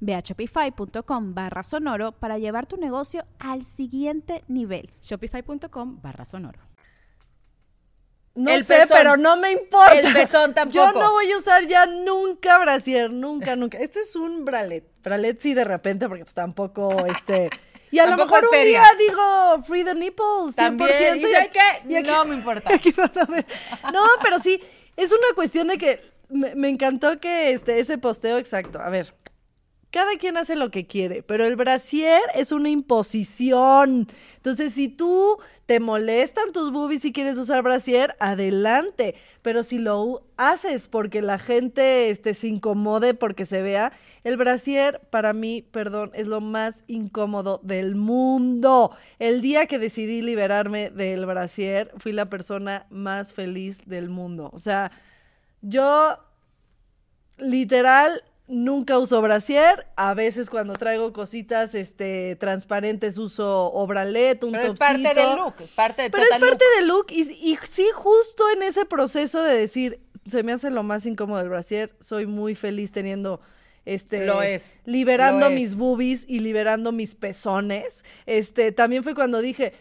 Ve 0.00 0.14
a 0.14 0.20
shopify.com 0.20 1.34
barra 1.34 1.62
sonoro 1.62 2.12
para 2.12 2.38
llevar 2.38 2.66
tu 2.66 2.76
negocio 2.76 3.24
al 3.38 3.64
siguiente 3.64 4.44
nivel. 4.48 4.90
Shopify.com 5.02 6.00
barra 6.02 6.24
sonoro. 6.24 6.60
No 8.36 8.50
El 8.50 8.64
sé, 8.64 8.74
pezón. 8.80 8.88
pero 8.98 9.16
no 9.16 9.36
me 9.36 9.52
importa. 9.52 9.92
El 9.94 10.12
pezón 10.12 10.54
tampoco. 10.54 10.74
Yo 10.74 10.92
no 10.92 11.12
voy 11.12 11.30
a 11.30 11.38
usar 11.38 11.66
ya 11.68 11.86
nunca 11.86 12.58
brasier, 12.58 13.10
nunca, 13.10 13.54
nunca. 13.56 13.78
Esto 13.78 14.00
es 14.00 14.16
un 14.16 14.44
bralet. 14.44 14.84
Bralet 15.02 15.38
sí 15.40 15.54
de 15.54 15.64
repente, 15.64 16.08
porque 16.08 16.24
pues 16.24 16.34
tampoco, 16.34 17.06
este... 17.06 17.50
Y 17.92 18.00
a 18.00 18.06
lo 18.06 18.16
mejor 18.16 18.42
un 18.44 18.50
feria. 18.50 18.80
día 18.80 18.88
digo 19.06 19.62
free 19.62 19.84
the 19.84 19.94
nipples, 19.94 20.52
100%. 20.52 20.54
También. 20.56 20.90
¿Y 21.16 21.18
y 21.20 21.22
saben 21.22 21.36
aquí- 21.48 21.50
qué? 21.84 21.92
y 21.92 21.94
aquí- 21.96 22.10
No 22.10 22.24
me 22.24 22.34
importa. 22.34 22.74
aquí. 22.74 22.92
No, 23.92 24.02
pero 24.20 24.40
sí, 24.40 24.60
es 24.96 25.12
una 25.12 25.32
cuestión 25.36 25.68
de 25.68 25.78
que 25.78 26.00
me, 26.28 26.56
me 26.56 26.68
encantó 26.70 27.20
que 27.20 27.52
este, 27.52 27.78
ese 27.78 27.96
posteo 27.98 28.38
exacto. 28.38 28.80
A 28.80 28.88
ver, 28.90 29.14
cada 29.94 30.16
quien 30.16 30.36
hace 30.36 30.56
lo 30.56 30.72
que 30.72 30.88
quiere, 30.88 31.22
pero 31.22 31.44
el 31.44 31.54
brasier 31.54 32.20
es 32.34 32.50
una 32.50 32.68
imposición. 32.68 34.08
Entonces, 34.38 34.74
si 34.74 34.88
tú 34.88 35.38
te 35.66 35.78
molestan 35.78 36.50
tus 36.50 36.72
boobies 36.72 37.04
y 37.04 37.12
quieres 37.12 37.38
usar 37.38 37.62
brasier, 37.62 38.16
adelante. 38.18 39.14
Pero 39.40 39.62
si 39.62 39.78
lo 39.78 40.26
haces 40.36 40.88
porque 40.88 41.22
la 41.22 41.38
gente 41.38 42.10
este, 42.10 42.34
se 42.34 42.48
incomode 42.48 43.14
porque 43.14 43.44
se 43.44 43.62
vea, 43.62 43.92
el 44.24 44.36
brasier 44.36 45.00
para 45.10 45.32
mí, 45.32 45.62
perdón, 45.62 46.10
es 46.14 46.26
lo 46.26 46.40
más 46.40 46.82
incómodo 46.88 47.60
del 47.62 47.94
mundo. 47.94 48.96
El 49.20 49.42
día 49.42 49.66
que 49.66 49.78
decidí 49.78 50.22
liberarme 50.22 50.90
del 50.90 51.24
brasier, 51.24 51.92
fui 51.98 52.10
la 52.10 52.28
persona 52.28 52.88
más 52.90 53.32
feliz 53.32 53.82
del 53.86 54.08
mundo. 54.08 54.50
O 54.52 54.58
sea, 54.58 54.90
yo 55.62 56.18
literal 57.38 58.24
nunca 58.46 58.98
uso 58.98 59.20
brasier. 59.22 59.86
A 59.96 60.14
veces 60.14 60.50
cuando 60.50 60.74
traigo 60.74 61.12
cositas 61.12 61.74
este 61.74 62.36
transparentes 62.36 63.18
uso 63.18 63.72
o 63.72 63.86
bralet, 63.86 64.42
un 64.44 64.52
Pero 64.52 64.64
es 64.64 64.74
parte 64.74 65.14
del 65.14 65.36
look, 65.36 65.54
es 65.60 65.70
parte 65.70 66.02
del 66.02 66.10
Pero 66.10 66.24
es 66.24 66.30
parte 66.38 66.64
look. 66.64 66.76
del 66.76 66.88
look 66.88 67.06
y, 67.10 67.22
y 67.52 67.58
sí, 67.68 67.86
justo 67.94 68.44
en 68.54 68.62
ese 68.62 68.84
proceso 68.84 69.42
de 69.42 69.56
decir, 69.56 70.00
se 70.26 70.42
me 70.42 70.52
hace 70.52 70.70
lo 70.70 70.82
más 70.82 71.06
incómodo 71.06 71.40
el 71.40 71.48
brasier, 71.48 71.94
soy 72.00 72.26
muy 72.26 72.54
feliz 72.54 72.92
teniendo 72.92 73.40
este 73.86 74.24
Lo 74.24 74.40
es, 74.42 74.80
liberando 74.86 75.48
lo 75.48 75.54
es. 75.54 75.54
mis 75.54 75.74
boobies 75.74 76.24
y 76.26 76.38
liberando 76.38 76.92
mis 76.92 77.14
pezones. 77.14 78.04
Este, 78.24 78.72
también 78.72 79.02
fue 79.04 79.14
cuando 79.14 79.40
dije, 79.42 79.74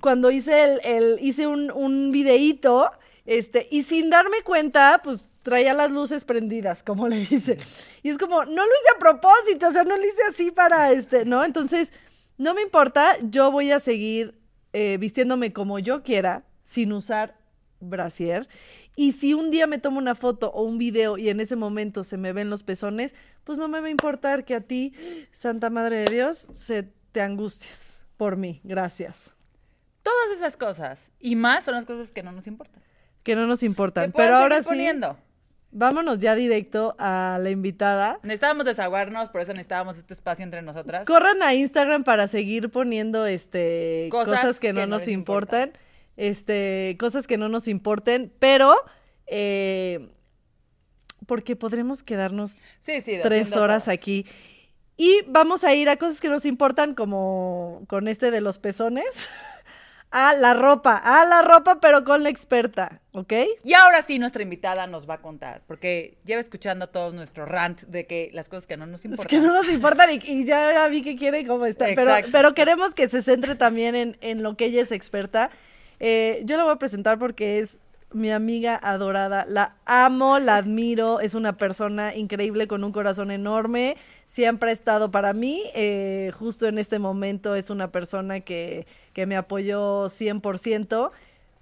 cuando 0.00 0.30
hice 0.30 0.64
el, 0.64 0.80
el 0.84 1.18
hice 1.22 1.46
un, 1.46 1.70
un 1.70 2.12
videíto 2.12 2.90
Este, 3.24 3.68
y 3.70 3.84
sin 3.84 4.10
darme 4.10 4.42
cuenta, 4.42 5.00
pues 5.02 5.30
traía 5.42 5.72
las 5.72 5.90
luces 5.90 6.24
prendidas, 6.24 6.82
como 6.82 7.08
le 7.08 7.20
dice. 7.24 7.56
Y 8.02 8.10
es 8.10 8.18
como, 8.18 8.44
no 8.44 8.66
lo 8.66 8.72
hice 8.80 8.96
a 8.96 8.98
propósito, 8.98 9.68
o 9.68 9.70
sea, 9.70 9.84
no 9.84 9.96
lo 9.96 10.04
hice 10.04 10.22
así 10.28 10.50
para 10.50 10.92
este, 10.92 11.24
¿no? 11.24 11.44
Entonces, 11.44 11.92
no 12.36 12.54
me 12.54 12.62
importa, 12.62 13.16
yo 13.22 13.50
voy 13.50 13.70
a 13.70 13.80
seguir 13.80 14.38
eh, 14.72 14.98
vistiéndome 14.98 15.52
como 15.52 15.78
yo 15.78 16.02
quiera, 16.02 16.44
sin 16.64 16.92
usar 16.92 17.38
brasier. 17.80 18.48
Y 18.96 19.12
si 19.12 19.34
un 19.34 19.50
día 19.50 19.66
me 19.66 19.78
tomo 19.78 19.98
una 19.98 20.14
foto 20.14 20.50
o 20.50 20.62
un 20.62 20.78
video 20.78 21.18
y 21.18 21.28
en 21.28 21.40
ese 21.40 21.56
momento 21.56 22.04
se 22.04 22.16
me 22.16 22.32
ven 22.32 22.50
los 22.50 22.62
pezones, 22.62 23.14
pues 23.44 23.58
no 23.58 23.68
me 23.68 23.80
va 23.80 23.86
a 23.86 23.90
importar 23.90 24.44
que 24.44 24.54
a 24.54 24.60
ti, 24.60 24.94
Santa 25.32 25.70
Madre 25.70 25.98
de 25.98 26.12
Dios, 26.12 26.48
se 26.52 26.84
te 27.12 27.20
angusties 27.20 28.06
por 28.16 28.36
mí. 28.36 28.60
Gracias. 28.64 29.32
Todas 30.02 30.36
esas 30.36 30.56
cosas 30.56 31.12
y 31.18 31.34
más 31.34 31.64
son 31.64 31.74
las 31.74 31.86
cosas 31.86 32.10
que 32.10 32.22
no 32.22 32.32
nos 32.32 32.46
importan. 32.46 32.82
Que 33.24 33.34
no 33.34 33.46
nos 33.48 33.62
importan. 33.64 34.12
Pero 34.12 34.36
ahora 34.36 34.58
sí, 34.62 34.68
poniendo. 34.68 35.16
vámonos 35.72 36.20
ya 36.20 36.36
directo 36.36 36.94
a 36.98 37.38
la 37.42 37.50
invitada. 37.50 38.20
Necesitábamos 38.22 38.64
desahogarnos, 38.66 39.30
por 39.30 39.40
eso 39.40 39.52
necesitábamos 39.52 39.98
este 39.98 40.14
espacio 40.14 40.44
entre 40.44 40.62
nosotras. 40.62 41.04
Corran 41.06 41.42
a 41.42 41.52
Instagram 41.54 42.04
para 42.04 42.28
seguir 42.28 42.70
poniendo 42.70 43.26
este 43.26 44.06
Cosas 44.12 44.40
cosas, 44.40 44.60
que 44.60 44.72
no 44.72 44.80
que 44.82 44.86
no 44.86 44.98
nos 44.98 45.08
importan. 45.08 45.72
Este, 46.16 46.96
cosas 47.00 47.26
que 47.26 47.36
no 47.38 47.48
nos 47.48 47.66
importen, 47.66 48.32
pero 48.38 48.76
eh, 49.26 50.10
porque 51.26 51.56
podremos 51.56 52.02
quedarnos 52.04 52.56
Sí, 52.80 53.00
sí. 53.00 53.16
de 53.16 53.22
tres 53.22 53.56
horas 53.56 53.88
aquí. 53.88 54.26
Y 54.96 55.22
vamos 55.26 55.64
a 55.64 55.74
ir 55.74 55.88
a 55.88 55.96
cosas 55.96 56.20
que 56.20 56.28
nos 56.28 56.46
importan, 56.46 56.94
como 56.94 57.82
con 57.88 58.06
este 58.06 58.30
de 58.30 58.40
los 58.40 58.58
pezones. 58.58 59.06
A 60.16 60.32
la 60.34 60.54
ropa, 60.54 60.96
a 60.96 61.24
la 61.24 61.42
ropa, 61.42 61.80
pero 61.80 62.04
con 62.04 62.22
la 62.22 62.28
experta, 62.28 63.00
¿ok? 63.10 63.32
Y 63.64 63.74
ahora 63.74 64.00
sí, 64.02 64.20
nuestra 64.20 64.44
invitada 64.44 64.86
nos 64.86 65.10
va 65.10 65.14
a 65.14 65.20
contar, 65.20 65.62
porque 65.66 66.18
lleva 66.24 66.40
escuchando 66.40 66.86
todo 66.88 67.12
nuestro 67.12 67.46
rant 67.46 67.80
de 67.82 68.06
que 68.06 68.30
las 68.32 68.48
cosas 68.48 68.68
que 68.68 68.76
no 68.76 68.86
nos 68.86 69.00
Es 69.00 69.06
importan. 69.06 69.26
que 69.28 69.40
no 69.44 69.52
nos 69.52 69.68
importan 69.68 70.10
y, 70.12 70.20
y 70.24 70.44
ya 70.44 70.86
vi 70.86 71.02
que 71.02 71.16
quiere 71.16 71.44
cómo 71.44 71.66
está. 71.66 71.86
Pero, 71.96 72.14
pero 72.30 72.54
queremos 72.54 72.94
que 72.94 73.08
se 73.08 73.22
centre 73.22 73.56
también 73.56 73.96
en, 73.96 74.16
en 74.20 74.44
lo 74.44 74.56
que 74.56 74.66
ella 74.66 74.82
es 74.82 74.92
experta. 74.92 75.50
Eh, 75.98 76.42
yo 76.44 76.56
la 76.58 76.62
voy 76.62 76.74
a 76.74 76.76
presentar 76.76 77.18
porque 77.18 77.58
es 77.58 77.80
mi 78.12 78.30
amiga 78.30 78.78
adorada. 78.80 79.44
La 79.48 79.74
amo, 79.84 80.38
la 80.38 80.58
admiro. 80.58 81.18
Es 81.18 81.34
una 81.34 81.56
persona 81.56 82.14
increíble 82.14 82.68
con 82.68 82.84
un 82.84 82.92
corazón 82.92 83.32
enorme. 83.32 83.96
Siempre 84.24 84.70
ha 84.70 84.72
estado 84.72 85.10
para 85.10 85.32
mí. 85.32 85.64
eh, 85.74 86.30
justo 86.38 86.68
en 86.68 86.78
este 86.78 87.00
momento 87.00 87.56
es 87.56 87.70
una 87.70 87.90
persona 87.90 88.38
que, 88.40 88.86
que 89.14 89.24
me 89.24 89.36
apoyó 89.36 90.10
100%. 90.10 91.10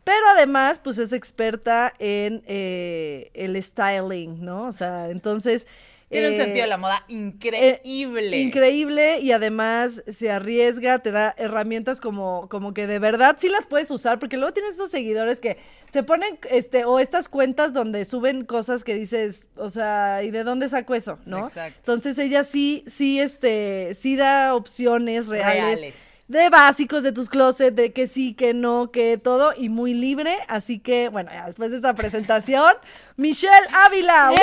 Pero 0.05 0.27
además, 0.35 0.81
pues 0.83 0.99
es 0.99 1.13
experta 1.13 1.93
en 1.99 2.43
eh, 2.47 3.31
el 3.35 3.63
styling, 3.63 4.45
¿no? 4.45 4.67
O 4.67 4.73
sea, 4.73 5.11
entonces... 5.11 5.67
Tiene 6.09 6.29
un 6.29 6.35
eh, 6.35 6.39
sentido 6.39 6.65
de 6.65 6.69
la 6.69 6.77
moda 6.77 7.05
increíble. 7.09 8.37
Increíble 8.37 9.21
y 9.21 9.33
además 9.33 10.03
se 10.09 10.31
arriesga, 10.31 10.99
te 10.99 11.11
da 11.11 11.35
herramientas 11.39 12.03
como, 12.03 12.49
como 12.51 12.75
que 12.75 12.87
de 12.87 12.99
verdad 12.99 13.37
sí 13.39 13.49
las 13.49 13.67
puedes 13.67 13.91
usar, 13.91 14.19
porque 14.19 14.37
luego 14.37 14.53
tienes 14.53 14.73
estos 14.73 14.91
seguidores 14.91 15.41
que 15.41 15.57
se 15.91 16.03
ponen, 16.03 16.39
este, 16.51 16.85
o 16.85 16.99
estas 16.99 17.31
cuentas 17.31 17.73
donde 17.73 18.05
suben 18.05 18.45
cosas 18.45 18.85
que 18.85 18.95
dices, 18.95 19.49
o 19.57 19.71
sea, 19.71 20.23
¿y 20.23 20.31
de 20.31 20.45
dónde 20.45 20.69
saco 20.69 20.95
eso? 20.95 21.19
¿no? 21.25 21.47
Exacto. 21.47 21.79
Entonces 21.79 22.19
ella 22.19 22.45
sí, 22.45 22.85
sí, 22.89 23.19
este, 23.19 23.95
sí 23.95 24.17
da 24.17 24.55
opciones 24.55 25.29
reales. 25.29 25.81
Reales. 25.81 26.12
De 26.33 26.49
básicos 26.49 27.03
de 27.03 27.13
tus 27.13 27.29
closets, 27.29 27.77
de 27.77 27.93
que 27.93 28.09
sí, 28.09 28.33
que 28.33 28.55
no, 28.55 28.91
que 28.91 29.19
todo, 29.19 29.53
y 29.55 29.69
muy 29.69 29.93
libre. 29.93 30.39
Así 30.49 30.79
que, 30.79 31.11
bueno, 31.11 31.31
ya 31.31 31.45
después 31.45 31.73
de 31.73 31.77
esta 31.77 31.93
presentación, 31.93 32.73
Michelle 33.17 33.67
Ávila. 33.71 34.33
¡Eh! 34.33 34.37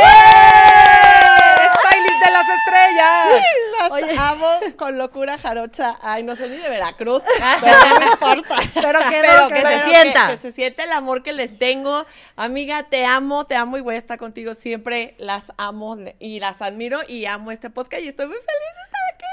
¡Stylist 1.73 2.25
de 2.25 2.31
las 2.31 2.45
estrellas! 2.47 3.43
Las 3.79 3.91
Oye. 3.91 4.15
amo 4.19 4.47
con 4.77 4.99
locura 4.99 5.39
jarocha. 5.39 5.97
Ay, 6.03 6.21
no 6.21 6.35
soy 6.35 6.49
ni 6.51 6.57
de 6.57 6.69
Veracruz, 6.69 7.23
pero 7.59 7.77
no 7.89 7.99
me 7.99 8.05
importa. 8.05 8.55
Pero 8.75 8.99
que 9.09 9.21
Pero 9.21 9.41
no, 9.41 9.47
que 9.47 9.55
que 9.55 9.61
se 9.67 9.85
sienta. 9.85 10.27
Que, 10.29 10.37
se 10.37 10.51
siente 10.51 10.83
el 10.83 10.91
amor 10.91 11.23
que 11.23 11.33
les 11.33 11.57
tengo. 11.57 12.05
Amiga, 12.35 12.83
te 12.83 13.07
amo, 13.07 13.47
te 13.47 13.55
amo 13.55 13.77
y 13.77 13.81
voy 13.81 13.95
a 13.95 13.97
estar 13.97 14.19
contigo 14.19 14.53
siempre. 14.53 15.15
Las 15.17 15.51
amo 15.57 15.97
y 16.19 16.39
las 16.39 16.61
admiro 16.61 16.99
y 17.07 17.25
amo 17.25 17.49
este 17.49 17.71
podcast 17.71 18.03
y 18.03 18.09
estoy 18.09 18.27
muy 18.27 18.37
feliz 18.37 18.78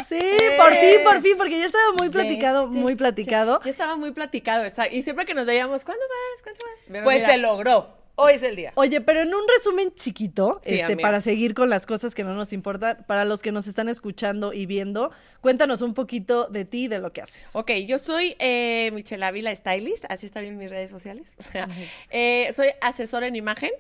Sí, 0.09 0.21
por 0.57 0.73
fin, 0.75 1.03
por 1.03 1.21
fin, 1.23 1.35
porque 1.37 1.59
ya 1.59 1.67
estaba 1.67 1.93
muy 1.99 2.09
platicado, 2.11 2.73
Sí, 2.73 2.79
muy 2.79 2.95
platicado. 2.95 3.57
sí. 3.63 3.67
Ya 3.67 3.71
estaba 3.73 3.97
muy 3.97 4.13
platicado, 4.13 4.65
esa- 4.65 4.89
Y 4.93 5.03
siempre 5.03 5.25
que 5.27 5.35
nos 5.35 5.47
veíamos, 5.47 5.85
¿cuándo 5.85 6.05
vas? 6.09 6.43
¿Cuándo 6.43 6.61
vas? 6.65 6.85
Pero 6.87 7.05
Pues 7.05 7.17
mira, 7.19 7.29
se 7.31 7.39
logró. 7.39 7.97
Hoy 8.19 8.33
es 8.35 8.43
el 8.45 8.57
día. 8.57 8.73
Oye, 8.77 9.03
pero 9.03 9.21
en 9.21 9.35
un 9.35 9.43
resumen 9.59 9.93
chiquito, 9.95 10.61
Sí, 10.65 10.77
este, 10.77 10.87
amiga. 10.93 11.03
para 11.03 11.21
seguir 11.21 11.53
con 11.53 11.69
las 11.69 11.85
cosas 11.85 12.15
que 12.15 12.25
no 12.25 12.33
nos 12.33 12.55
importan, 12.55 13.05
para 13.07 13.27
los 13.27 13.43
que 13.43 13.53
nos 13.53 13.67
están 13.67 13.91
escuchando 13.91 14.55
y 14.55 14.65
viendo, 14.65 15.11
cuéntanos 15.43 15.83
un 15.83 15.93
poquito 15.93 16.47
de 16.47 16.65
ti 16.65 16.85
y 16.85 16.89
de 16.89 16.99
lo 16.99 17.13
que 17.13 17.21
haces. 17.21 17.49
Ok, 17.53 17.73
yo 17.87 17.99
soy 17.99 18.35
eh, 18.39 18.91
Michelle 18.95 19.23
Ávila 19.23 19.55
Stylist, 19.55 20.07
así 20.09 20.25
está 20.25 20.41
bien 20.41 20.55
en 20.55 20.59
mis 20.61 20.71
redes 20.71 20.91
sociales. 20.91 21.37
Eh, 22.11 22.51
soy 22.57 22.69
asesora 22.81 23.27
en 23.27 23.37
imagen 23.37 23.71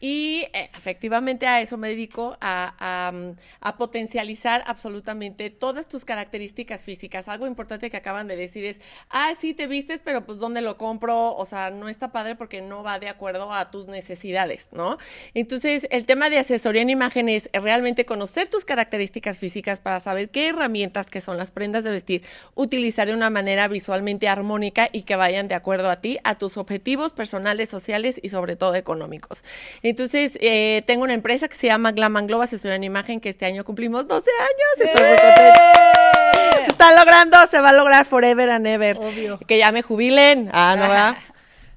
y 0.00 0.46
eh, 0.52 0.70
efectivamente 0.76 1.46
a 1.46 1.60
eso 1.60 1.76
me 1.76 1.88
dedico 1.88 2.36
a, 2.40 2.74
a, 2.78 3.12
mm, 3.12 3.36
a 3.60 3.76
potencializar 3.76 4.62
absolutamente 4.66 5.50
todas 5.50 5.88
tus 5.88 6.04
características 6.04 6.84
físicas. 6.84 7.28
Algo 7.28 7.46
importante 7.46 7.90
que 7.90 7.96
acaban 7.96 8.28
de 8.28 8.36
decir 8.36 8.64
es, 8.64 8.80
ah, 9.10 9.32
sí, 9.38 9.54
te 9.54 9.66
vistes, 9.66 10.00
pero 10.04 10.24
pues 10.24 10.38
¿dónde 10.38 10.60
lo 10.60 10.76
compro? 10.76 11.34
O 11.34 11.46
sea, 11.46 11.70
no 11.70 11.88
está 11.88 12.12
padre 12.12 12.36
porque 12.36 12.60
no 12.60 12.82
va 12.82 12.98
de 12.98 13.08
acuerdo 13.08 13.52
a 13.52 13.70
tus 13.70 13.86
necesidades, 13.86 14.68
¿no? 14.72 14.98
Entonces, 15.34 15.86
el 15.90 16.04
tema 16.04 16.30
de 16.30 16.38
asesoría 16.38 16.82
en 16.82 16.90
imagen 16.90 17.28
es 17.28 17.50
realmente 17.52 18.04
conocer 18.04 18.48
tus 18.48 18.64
características 18.64 19.38
físicas 19.38 19.80
para 19.80 20.00
saber 20.00 20.30
qué 20.30 20.48
herramientas 20.48 21.10
que 21.10 21.20
son 21.20 21.36
las 21.36 21.50
prendas 21.50 21.84
de 21.84 21.90
vestir 21.90 22.22
utilizar 22.54 23.08
de 23.08 23.14
una 23.14 23.30
manera 23.30 23.68
visualmente 23.68 24.28
armónica 24.28 24.88
y 24.92 25.02
que 25.02 25.16
vayan 25.16 25.48
de 25.48 25.54
acuerdo 25.54 25.90
a 25.90 25.96
ti, 25.96 26.18
a 26.24 26.36
tus 26.36 26.56
objetivos 26.56 27.12
personales, 27.12 27.68
sociales 27.68 28.20
y 28.22 28.28
sobre 28.28 28.56
todo 28.56 28.74
económicos. 28.74 29.42
Entonces, 29.88 30.36
eh, 30.40 30.82
tengo 30.86 31.04
una 31.04 31.14
empresa 31.14 31.48
que 31.48 31.54
se 31.54 31.66
llama 31.66 31.92
Glam 31.92 32.16
and 32.16 32.28
Glow 32.28 32.42
Asesoría 32.42 32.76
en 32.76 32.84
Imagen, 32.84 33.20
que 33.20 33.30
este 33.30 33.46
año 33.46 33.64
cumplimos 33.64 34.06
12 34.06 34.30
años. 34.40 34.90
Estoy 34.90 35.06
muy 35.06 35.16
contenta. 35.16 36.64
Se 36.64 36.70
está 36.70 36.94
logrando, 36.94 37.38
se 37.50 37.60
va 37.60 37.70
a 37.70 37.72
lograr 37.72 38.04
forever 38.04 38.50
and 38.50 38.66
ever. 38.66 38.98
Obvio. 38.98 39.38
Que 39.46 39.56
ya 39.58 39.72
me 39.72 39.80
jubilen. 39.82 40.50
Ah, 40.52 40.74
no, 40.76 40.82
¿verdad? 40.82 41.16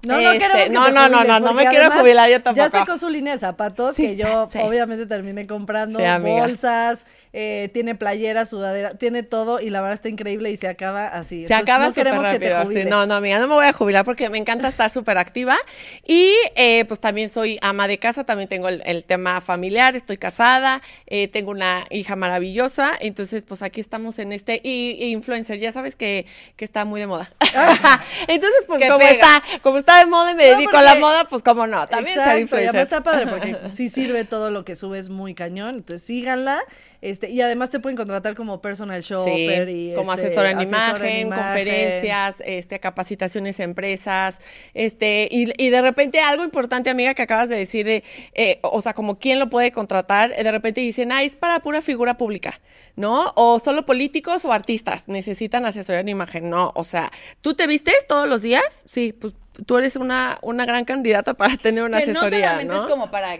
No, 0.03 0.19
no 0.19 0.31
Este, 0.31 0.39
queremos 0.39 0.63
que 0.63 0.69
no, 0.73 0.85
te 0.85 0.91
no, 0.93 1.09
no, 1.09 1.23
no, 1.23 1.39
no 1.39 1.53
me 1.53 1.65
quiero 1.67 1.91
jubilar 1.91 2.29
yo 2.29 2.41
tampoco. 2.41 2.65
Ya 2.71 2.71
sacó 2.71 2.97
su 2.97 3.09
línea 3.09 3.33
de 3.33 3.39
zapatos, 3.39 3.95
Sí, 3.95 4.03
que 4.03 4.15
yo 4.15 4.49
obviamente 4.61 5.05
terminé 5.05 5.45
comprando 5.45 5.99
Sí, 5.99 6.05
bolsas, 6.21 7.05
eh, 7.33 7.69
tiene 7.71 7.95
playera, 7.95 8.45
sudadera, 8.45 8.95
tiene 8.95 9.23
todo 9.23 9.61
y 9.61 9.69
la 9.69 9.79
verdad 9.79 9.93
está 9.93 10.09
increíble 10.09 10.51
y 10.51 10.57
se 10.57 10.67
acaba 10.67 11.07
así. 11.07 11.45
Se 11.45 11.53
Entonces, 11.53 11.63
acaba 11.63 11.87
no 11.87 11.93
queremos 11.93 12.27
que 12.27 12.39
te 12.39 12.47
sí. 12.47 12.53
jubiles. 12.63 12.87
No, 12.87 13.05
no, 13.05 13.13
amiga, 13.13 13.39
no 13.39 13.47
me 13.47 13.53
voy 13.53 13.65
a 13.67 13.73
jubilar 13.73 14.03
porque 14.03 14.29
me 14.29 14.37
encanta 14.37 14.67
estar 14.67 14.89
súper 14.89 15.17
activa. 15.17 15.55
Y 16.05 16.33
eh, 16.55 16.83
pues 16.85 16.99
también 16.99 17.29
soy 17.29 17.59
ama 17.61 17.87
de 17.87 17.99
casa, 17.99 18.23
también 18.25 18.49
tengo 18.49 18.67
el, 18.69 18.81
el 18.85 19.05
tema 19.05 19.39
familiar, 19.39 19.95
estoy 19.95 20.17
casada, 20.17 20.81
eh, 21.07 21.27
tengo 21.27 21.51
una 21.51 21.85
hija 21.89 22.15
maravillosa. 22.15 22.91
Entonces, 22.99 23.43
pues 23.43 23.61
aquí 23.61 23.79
estamos 23.79 24.19
en 24.19 24.33
este. 24.33 24.59
Y, 24.63 24.97
y 24.99 25.11
influencer, 25.11 25.59
ya 25.59 25.71
sabes 25.71 25.95
que, 25.95 26.25
que 26.55 26.65
está 26.65 26.85
muy 26.85 26.99
de 26.99 27.07
moda. 27.07 27.31
entonces, 28.27 28.65
pues 28.67 28.89
como 28.89 29.03
está, 29.03 29.43
como 29.61 29.77
está 29.77 29.90
de 29.99 30.05
moda 30.05 30.31
y 30.31 30.35
me 30.35 30.47
No, 30.49 30.55
dedico 30.57 30.77
a 30.77 30.81
la 30.81 30.95
moda, 30.95 31.25
pues 31.29 31.43
como 31.43 31.67
no, 31.67 31.87
también 31.87 32.15
ser 32.15 32.21
Exacto, 32.23 32.37
y 32.39 32.41
influencer. 32.41 32.69
además 32.69 32.83
está 32.83 33.03
padre 33.03 33.27
porque 33.27 33.57
sí 33.75 33.89
sirve 33.89 34.25
todo 34.25 34.49
lo 34.51 34.65
que 34.65 34.75
subes 34.75 35.09
muy 35.09 35.33
cañón, 35.33 35.75
entonces 35.75 36.05
síganla. 36.05 36.61
Este, 37.01 37.31
y 37.31 37.41
además 37.41 37.71
te 37.71 37.79
pueden 37.79 37.97
contratar 37.97 38.35
como 38.35 38.61
personal 38.61 39.01
shopper 39.01 39.69
y 39.69 39.91
como 39.95 40.13
este, 40.13 40.27
asesora 40.27 40.51
en, 40.51 40.59
asesora 40.59 41.09
en 41.09 41.27
imagen, 41.27 41.29
conferencias, 41.31 42.43
este, 42.45 42.79
capacitaciones 42.79 43.59
a 43.59 43.63
empresas, 43.63 44.39
este, 44.75 45.27
y, 45.31 45.51
y 45.57 45.69
de 45.71 45.81
repente 45.81 46.19
algo 46.19 46.43
importante, 46.43 46.91
amiga, 46.91 47.15
que 47.15 47.23
acabas 47.23 47.49
de 47.49 47.55
decir, 47.55 47.87
de, 47.87 48.03
eh, 48.35 48.59
o 48.61 48.79
sea, 48.83 48.93
como 48.93 49.17
quién 49.17 49.39
lo 49.39 49.49
puede 49.49 49.71
contratar, 49.71 50.35
de 50.35 50.51
repente 50.51 50.79
dicen, 50.81 51.11
ah, 51.11 51.23
es 51.23 51.35
para 51.35 51.61
pura 51.61 51.81
figura 51.81 52.17
pública, 52.17 52.61
¿no? 52.95 53.33
O 53.35 53.59
solo 53.59 53.83
políticos 53.87 54.45
o 54.45 54.53
artistas 54.53 55.07
necesitan 55.07 55.65
asesoría 55.65 56.01
en 56.01 56.09
imagen, 56.09 56.51
no, 56.51 56.71
o 56.75 56.83
sea, 56.83 57.11
¿tú 57.41 57.55
te 57.55 57.65
vistes 57.65 58.05
todos 58.07 58.29
los 58.29 58.43
días? 58.43 58.83
Sí, 58.87 59.11
pues 59.11 59.33
tú 59.65 59.77
eres 59.77 59.95
una, 59.95 60.37
una 60.41 60.65
gran 60.65 60.85
candidata 60.85 61.33
para 61.33 61.55
tener 61.57 61.83
una 61.83 61.99
que 61.99 62.07
no 62.07 62.19
asesoría, 62.19 62.49
solamente 62.51 62.73
¿no? 62.73 62.81
es 62.83 62.89
como 62.89 63.11
para 63.11 63.37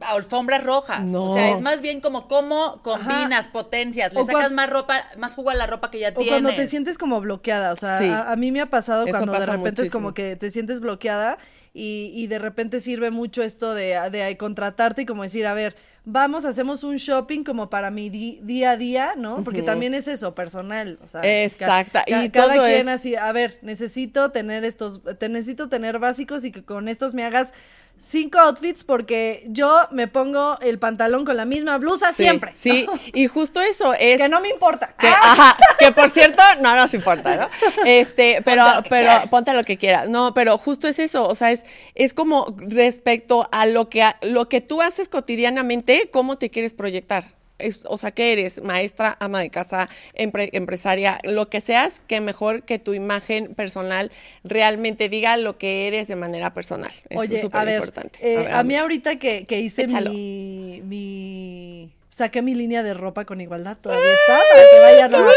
alfombras 0.00 0.62
rojas. 0.64 1.02
No. 1.04 1.24
O 1.30 1.34
sea, 1.34 1.50
es 1.54 1.60
más 1.60 1.80
bien 1.80 2.00
como 2.00 2.28
cómo 2.28 2.80
combinas 2.82 3.48
potencias, 3.48 4.12
le 4.12 4.20
O 4.20 4.26
sacas 4.26 4.50
más 4.52 4.68
ropa, 4.68 5.04
más 5.16 5.34
jugo 5.34 5.50
a 5.50 5.54
la 5.54 5.66
ropa 5.66 5.90
que 5.90 5.98
ya 6.00 6.08
O 6.10 6.12
tienes. 6.12 6.30
cuando 6.30 6.54
te 6.54 6.66
sientes 6.66 6.98
como 6.98 7.20
bloqueada, 7.20 7.72
o 7.72 7.76
sea, 7.76 7.98
Sí. 7.98 8.08
a, 8.08 8.30
a 8.30 8.36
mí 8.36 8.52
me 8.52 8.60
ha 8.60 8.66
pasado 8.66 9.04
Eso 9.06 9.10
cuando 9.16 9.32
de 9.32 9.46
repente 9.46 9.82
es 9.82 9.90
como 9.90 10.14
que 10.14 10.36
te 10.36 10.50
sientes 10.50 10.80
bloqueada 10.80 11.38
y, 11.74 12.12
y 12.14 12.26
de 12.26 12.38
repente 12.38 12.80
sirve 12.80 13.10
mucho 13.10 13.42
esto 13.42 13.74
de, 13.74 13.98
de 14.10 14.36
contratarte 14.36 15.02
y 15.02 15.06
como 15.06 15.22
decir, 15.22 15.46
a 15.46 15.54
ver, 15.54 15.76
vamos, 16.04 16.44
hacemos 16.44 16.84
un 16.84 16.96
shopping 16.96 17.42
como 17.44 17.68
para 17.68 17.90
mi 17.90 18.08
di- 18.10 18.40
día 18.42 18.70
a 18.72 18.76
día, 18.76 19.12
¿no? 19.16 19.44
Porque 19.44 19.60
también 19.66 19.94
es 19.94 20.08
eso, 20.08 20.34
personal, 20.34 20.98
o 21.04 21.08
sea. 21.08 21.20
Exacta, 21.44 22.04
ca- 22.06 22.24
y 22.24 22.30
cada 22.30 22.54
todo 22.54 22.64
quien 22.64 22.80
es- 22.80 22.86
así, 22.88 23.14
a 23.16 23.30
ver, 23.32 23.58
necesito 23.62 24.30
tener 24.30 24.64
estos, 24.64 25.00
te 25.18 25.28
necesito 25.28 25.68
tener 25.68 25.98
básicos 25.98 26.44
y 26.44 26.50
que 26.52 26.64
con 26.64 26.88
estos 26.88 27.12
me 27.14 27.24
hagas 27.24 27.52
cinco 27.98 28.38
outfits 28.38 28.84
porque 28.84 29.44
yo 29.48 29.86
me 29.90 30.08
pongo 30.08 30.58
el 30.60 30.78
pantalón 30.78 31.24
con 31.24 31.36
la 31.36 31.44
misma 31.44 31.78
blusa 31.78 32.12
Sí, 32.12 32.22
siempre. 32.22 32.52
Sí, 32.54 32.86
y 33.12 33.26
justo 33.26 33.60
eso 33.60 33.94
es... 33.94 34.20
Que 34.20 34.28
no 34.28 34.40
me 34.40 34.48
importa. 34.48 34.94
Que, 34.98 35.08
¡Ah! 35.08 35.18
ajá, 35.22 35.56
que 35.78 35.92
por 35.92 36.08
cierto, 36.10 36.42
no 36.62 36.74
nos 36.76 36.94
importa, 36.94 37.36
¿no? 37.36 37.48
Este, 37.84 38.40
pero, 38.44 38.62
Ponte 38.64 38.76
lo 38.76 38.82
que 38.82 38.88
pero, 38.90 39.02
quieras. 39.08 39.28
ponte 39.28 39.52
lo 39.54 39.64
que 39.64 39.76
quieras. 39.78 40.08
No, 40.08 40.34
pero 40.34 40.58
justo 40.58 40.88
es 40.88 40.98
eso, 40.98 41.26
o 41.28 41.34
sea, 41.34 41.50
es, 41.52 41.64
es 41.94 42.14
como 42.14 42.54
respecto 42.58 43.48
a 43.52 43.66
lo 43.66 43.88
que, 43.88 44.02
a- 44.02 44.18
lo 44.22 44.48
que 44.48 44.60
tú 44.60 44.80
haces 44.82 45.08
cotidianamente, 45.08 46.10
cómo 46.12 46.38
te 46.38 46.50
quieres 46.50 46.74
proyectar. 46.74 47.37
Es, 47.58 47.80
o 47.86 47.98
sea, 47.98 48.12
¿qué 48.12 48.32
eres? 48.32 48.62
Maestra, 48.62 49.16
ama 49.20 49.40
de 49.40 49.50
casa, 49.50 49.88
empre- 50.14 50.50
empresaria, 50.52 51.18
lo 51.24 51.48
que 51.48 51.60
seas, 51.60 52.00
que 52.06 52.20
mejor 52.20 52.62
que 52.62 52.78
tu 52.78 52.94
imagen 52.94 53.54
personal 53.54 54.12
realmente 54.44 55.08
diga 55.08 55.36
lo 55.36 55.58
que 55.58 55.86
eres 55.88 56.06
de 56.08 56.16
manera 56.16 56.54
personal. 56.54 56.92
Eso 57.10 57.20
Oye, 57.20 57.34
es 57.36 57.40
súper 57.40 57.68
a 57.68 57.74
importante. 57.74 58.18
eh, 58.22 58.36
ver, 58.36 58.52
a 58.52 58.62
mí 58.62 58.76
ahorita 58.76 59.16
que, 59.16 59.44
que 59.46 59.58
hice 59.60 59.86
mi, 59.88 60.82
mi... 60.84 61.90
Saqué 62.10 62.42
mi 62.42 62.52
línea 62.52 62.82
de 62.82 62.94
ropa 62.94 63.24
con 63.24 63.40
igualdad, 63.40 63.76
todavía 63.80 64.12
está, 64.12 64.40
para 64.50 64.68
que 64.68 64.80
vayan 64.80 65.14
a, 65.14 65.28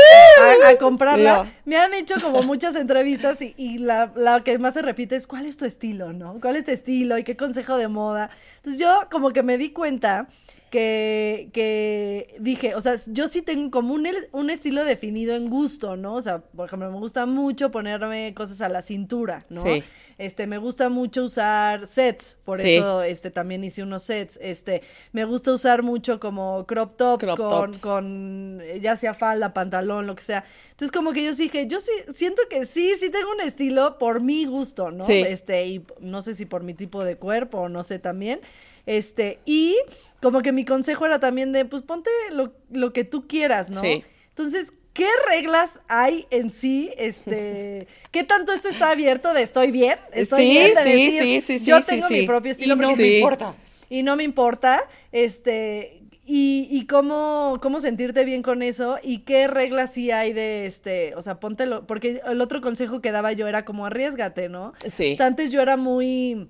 a- 0.66 0.70
a 0.70 0.78
comprarla. 0.78 1.52
Me 1.64 1.78
han 1.78 1.94
hecho 1.94 2.16
como 2.20 2.42
muchas 2.42 2.76
entrevistas 2.76 3.40
y, 3.44 3.54
y 3.56 3.78
la, 3.78 4.12
la 4.16 4.44
que 4.44 4.58
más 4.58 4.74
se 4.74 4.82
repite 4.82 5.16
es 5.16 5.28
¿cuál 5.28 5.46
es 5.46 5.58
tu 5.58 5.66
estilo, 5.66 6.12
no? 6.12 6.40
¿Cuál 6.42 6.56
es 6.56 6.66
tu 6.66 6.72
estilo 6.72 7.20
y 7.20 7.24
qué 7.24 7.38
consejo 7.38 7.78
de 7.78 7.88
moda? 7.88 8.32
Entonces 8.58 8.82
yo 8.82 9.08
como 9.12 9.30
que 9.32 9.44
me 9.44 9.60
di 9.60 9.70
cuenta 9.70 10.28
que, 10.72 11.50
que 11.54 12.36
dije, 12.40 12.74
o 12.76 12.82
sea, 12.82 12.96
yo 13.08 13.28
sí 13.28 13.42
tengo 13.42 13.70
como 13.70 13.94
un, 13.94 14.08
un 14.32 14.50
estilo 14.50 14.84
definido 14.86 15.36
en 15.36 15.50
gusto, 15.50 15.98
¿no? 15.98 16.16
O 16.16 16.22
sea, 16.22 16.40
por 16.40 16.66
ejemplo, 16.66 16.90
me 16.90 16.98
gusta 16.98 17.26
mucho 17.26 17.70
ponerme 17.72 18.34
cosas 18.34 18.62
a 18.62 18.70
la 18.70 18.82
cintura, 18.82 19.46
¿no? 19.50 19.64
Sí. 19.64 19.84
Este, 20.18 20.48
me 20.48 20.58
gusta 20.60 20.88
mucho 20.90 21.26
usar 21.26 21.88
sets, 21.88 22.38
por 22.46 22.62
Sí. 22.62 22.76
eso 22.76 23.02
este 23.04 23.32
también 23.32 23.64
hice 23.64 23.84
unos 23.84 24.04
sets. 24.04 24.40
Este, 24.42 24.82
me 25.12 25.26
gusta 25.26 25.52
usar 25.52 25.84
mucho 25.84 26.20
como 26.20 26.66
crop 26.68 26.96
tops 26.96 27.26
Crop 27.26 27.38
con 27.38 27.50
tops. 27.72 27.78
con 27.80 28.60
eh, 28.62 28.80
ya 28.82 28.96
sea 28.96 29.14
falda, 29.14 29.54
pantalón, 29.54 30.08
lo 30.08 30.16
que 30.16 30.24
sea. 30.24 30.46
Entonces 30.70 30.92
como 30.92 31.12
que 31.12 31.24
yo 31.26 31.34
sí 31.34 31.44
dije, 31.44 31.68
yo 31.68 31.80
sí 31.82 31.92
siento 32.14 32.44
que 32.50 32.66
sí, 32.66 32.94
sí 32.98 33.10
tengo 33.10 33.30
un 33.32 33.42
estilo 33.42 33.98
por 33.98 34.22
mi 34.22 34.46
gusto, 34.46 34.90
¿no? 34.92 35.06
Sí. 35.06 35.14
Este, 35.22 35.66
y 35.68 35.86
no 36.00 36.22
sé 36.22 36.34
si 36.34 36.46
por 36.46 36.64
mi 36.64 36.76
tipo 36.76 37.04
de 37.04 37.18
cuerpo 37.18 37.58
o 37.60 37.70
no 37.70 37.84
sé 37.84 38.00
también. 38.00 38.40
Este, 38.86 39.40
y 39.46 39.76
como 40.22 40.42
que 40.42 40.52
mi 40.52 40.66
consejo 40.66 41.06
era 41.06 41.20
también 41.20 41.52
de, 41.52 41.66
pues 41.66 41.82
ponte 41.84 42.10
lo, 42.32 42.54
lo 42.72 42.94
que 42.94 43.04
tú 43.04 43.28
quieras, 43.28 43.70
¿no? 43.70 43.82
Sí. 43.82 44.04
Entonces, 44.30 44.74
¿qué 44.94 45.08
reglas 45.28 45.80
hay 45.88 46.26
en 46.32 46.50
sí? 46.52 46.92
Este, 46.98 47.88
¿qué 48.12 48.24
tanto 48.24 48.52
esto 48.54 48.70
está 48.70 48.92
abierto 48.92 49.34
de 49.34 49.42
estoy 49.44 49.72
bien? 49.72 49.98
¿Estoy 50.14 50.44
Sí, 50.46 50.52
bien 50.52 50.74
de 50.76 50.84
sí, 50.84 50.90
decir, 50.90 51.22
sí, 51.22 51.42
sí, 51.42 51.60
sí, 51.60 51.66
Yo 51.66 51.80
sí, 51.80 51.86
tengo 51.88 52.10
mi 52.10 52.26
propio 52.26 52.52
estilo 52.52 52.76
Y 52.76 52.78
no 52.78 52.96
me 52.96 53.08
importa. 53.18 53.56
y 53.90 54.04
no 54.04 54.16
me 54.16 54.24
importa, 54.24 54.84
este, 55.12 55.98
y, 56.26 56.68
y 56.72 56.86
cómo, 56.88 57.60
cómo 57.62 57.80
sentirte 57.82 58.24
bien 58.24 58.42
con 58.42 58.62
eso 58.62 59.00
y 59.02 59.20
qué 59.20 59.48
reglas 59.48 59.94
sí 59.94 60.12
hay 60.12 60.34
de, 60.34 60.66
este, 60.66 61.14
o 61.16 61.22
sea, 61.22 61.40
póntelo, 61.40 61.86
porque 61.88 62.22
el 62.26 62.40
otro 62.42 62.62
consejo 62.62 63.02
que 63.02 63.12
daba 63.12 63.34
yo 63.34 63.48
era 63.48 63.66
como 63.66 63.86
arriesgate, 63.86 64.48
¿no? 64.50 64.74
Sí. 64.90 65.14
O 65.14 65.18
sea, 65.18 65.26
antes 65.26 65.52
yo 65.52 65.62
era 65.62 65.78
muy... 65.78 66.48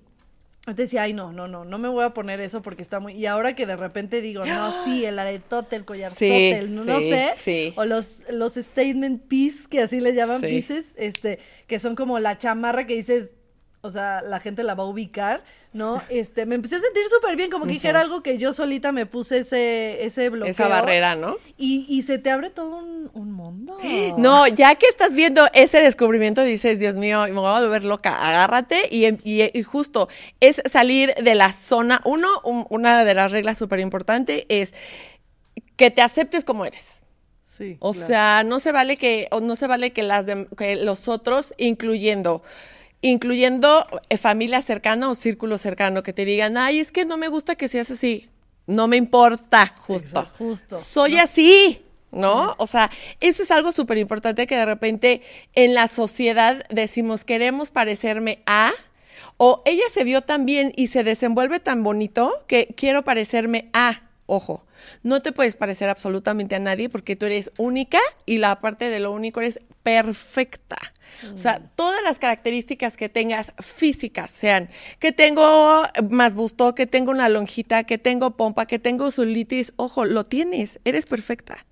Antes 0.67 0.89
decía, 0.89 1.01
ay, 1.03 1.13
no, 1.13 1.31
no, 1.31 1.47
no, 1.47 1.65
no 1.65 1.77
me 1.79 1.87
voy 1.89 2.03
a 2.03 2.11
poner 2.13 2.39
eso 2.39 2.61
porque 2.61 2.83
está 2.83 2.99
muy... 2.99 3.13
Y 3.13 3.25
ahora 3.25 3.55
que 3.55 3.65
de 3.65 3.75
repente 3.75 4.21
digo, 4.21 4.45
no, 4.45 4.71
sí, 4.85 5.03
el 5.05 5.17
aretote, 5.17 5.75
el 5.75 5.85
collarzote, 5.85 6.19
Sí, 6.27 6.33
el 6.51 6.75
no, 6.75 6.85
no 6.85 6.99
sé. 6.99 7.29
sí. 7.37 7.73
O 7.75 7.85
los, 7.85 8.23
los 8.29 8.53
statement 8.53 9.23
piece, 9.27 9.67
que 9.69 9.81
así 9.81 9.99
le 9.99 10.13
llaman 10.13 10.39
pieces, 10.39 10.93
este, 10.97 11.39
que 11.65 11.79
son 11.79 11.95
como 11.95 12.19
la 12.19 12.37
chamarra 12.37 12.85
que 12.85 12.95
dices, 12.95 13.33
o 13.81 13.89
sea, 13.91 14.21
la 14.21 14.39
gente 14.39 14.63
la 14.63 14.75
va 14.75 14.83
a 14.83 14.87
ubicar, 14.87 15.43
¿no? 15.73 16.01
Este, 16.09 16.45
me 16.45 16.55
empecé 16.55 16.75
a 16.75 16.79
sentir 16.79 17.03
súper 17.09 17.35
bien, 17.35 17.49
como 17.49 17.65
que 17.65 17.73
dije, 17.73 17.87
era 17.89 18.01
algo 18.01 18.21
que 18.21 18.37
yo 18.37 18.53
solita 18.53 18.91
me 18.91 19.05
puse 19.07 19.39
ese, 19.39 20.05
ese 20.05 20.29
bloqueo. 20.29 20.51
Esa 20.51 20.67
barrera, 20.67 21.15
¿no? 21.15 21.37
Y, 21.57 21.85
y 21.89 22.03
se 22.03 22.19
te 22.19 22.29
abre 22.29 22.49
todo 22.51 22.77
un, 22.77 23.09
un 23.13 23.31
mundo. 23.31 23.77
No, 24.17 24.45
ya 24.47 24.75
que 24.75 24.85
estás 24.87 25.15
viendo 25.15 25.47
ese 25.53 25.79
descubrimiento, 25.81 26.43
dices, 26.43 26.77
Dios 26.77 26.95
mío, 26.95 27.23
me 27.23 27.31
voy 27.31 27.47
a 27.47 27.59
volver 27.59 27.83
loca, 27.83 28.27
agárrate 28.27 28.87
y, 28.91 29.05
em- 29.05 29.17
y- 29.23 29.57
y 29.57 29.63
justo 29.63 30.09
es 30.39 30.61
salir 30.65 31.13
de 31.15 31.33
la 31.35 31.51
zona. 31.51 32.01
Uno, 32.05 32.27
un- 32.43 32.67
una 32.69 33.03
de 33.03 33.13
las 33.13 33.31
reglas 33.31 33.57
súper 33.57 33.79
importante 33.79 34.45
es 34.49 34.73
que 35.75 35.89
te 35.89 36.01
aceptes 36.01 36.43
como 36.45 36.65
eres. 36.65 37.01
Sí. 37.43 37.77
O 37.79 37.91
claro. 37.93 38.07
sea, 38.07 38.43
no 38.43 38.59
se 38.59 38.71
vale 38.71 38.97
que, 38.97 39.27
o 39.31 39.39
no 39.39 39.55
se 39.55 39.67
vale 39.67 39.91
que 39.91 40.03
las 40.03 40.27
dem- 40.27 40.47
que 40.55 40.75
los 40.75 41.07
otros, 41.07 41.53
incluyendo, 41.57 42.43
incluyendo 43.01 43.85
eh, 44.09 44.17
familia 44.17 44.61
cercana 44.61 45.09
o 45.09 45.15
círculo 45.15 45.57
cercano, 45.57 46.03
que 46.03 46.13
te 46.13 46.25
digan, 46.25 46.57
ay, 46.57 46.79
es 46.79 46.91
que 46.91 47.05
no 47.05 47.17
me 47.17 47.27
gusta 47.27 47.55
que 47.55 47.67
seas 47.67 47.91
así. 47.91 48.29
No 48.67 48.87
me 48.87 48.97
importa, 48.97 49.73
justo. 49.77 50.27
Justo. 50.37 50.79
Soy 50.79 51.17
así. 51.17 51.83
¿No? 52.11 52.55
O 52.57 52.67
sea, 52.67 52.91
eso 53.21 53.41
es 53.41 53.51
algo 53.51 53.71
súper 53.71 53.97
importante 53.97 54.45
que 54.45 54.57
de 54.57 54.65
repente 54.65 55.21
en 55.55 55.73
la 55.73 55.87
sociedad 55.87 56.61
decimos, 56.69 57.23
queremos 57.23 57.71
parecerme 57.71 58.43
a, 58.45 58.73
o 59.37 59.61
ella 59.63 59.85
se 59.93 60.03
vio 60.03 60.21
tan 60.21 60.45
bien 60.45 60.73
y 60.75 60.87
se 60.87 61.05
desenvuelve 61.05 61.61
tan 61.61 61.83
bonito 61.83 62.43
que 62.47 62.73
quiero 62.75 63.05
parecerme 63.05 63.69
a. 63.71 64.01
Ojo, 64.25 64.65
no 65.03 65.21
te 65.21 65.31
puedes 65.31 65.55
parecer 65.55 65.87
absolutamente 65.87 66.55
a 66.55 66.59
nadie 66.59 66.89
porque 66.89 67.15
tú 67.15 67.27
eres 67.27 67.49
única 67.57 67.99
y 68.25 68.39
la 68.39 68.59
parte 68.59 68.89
de 68.89 68.99
lo 68.99 69.13
único 69.13 69.39
eres 69.39 69.61
perfecta. 69.81 70.77
O 71.33 71.37
sea, 71.37 71.61
todas 71.75 72.01
las 72.03 72.19
características 72.19 72.97
que 72.97 73.09
tengas 73.09 73.53
físicas, 73.59 74.31
sean 74.31 74.69
que 74.99 75.11
tengo 75.11 75.83
más 76.09 76.35
busto, 76.35 76.75
que 76.75 76.87
tengo 76.87 77.11
una 77.11 77.29
lonjita, 77.29 77.83
que 77.83 77.97
tengo 77.97 78.31
pompa, 78.31 78.65
que 78.65 78.79
tengo 78.79 79.11
celulitis, 79.11 79.73
ojo, 79.75 80.05
lo 80.05 80.25
tienes, 80.25 80.79
eres 80.85 81.05
perfecta 81.05 81.65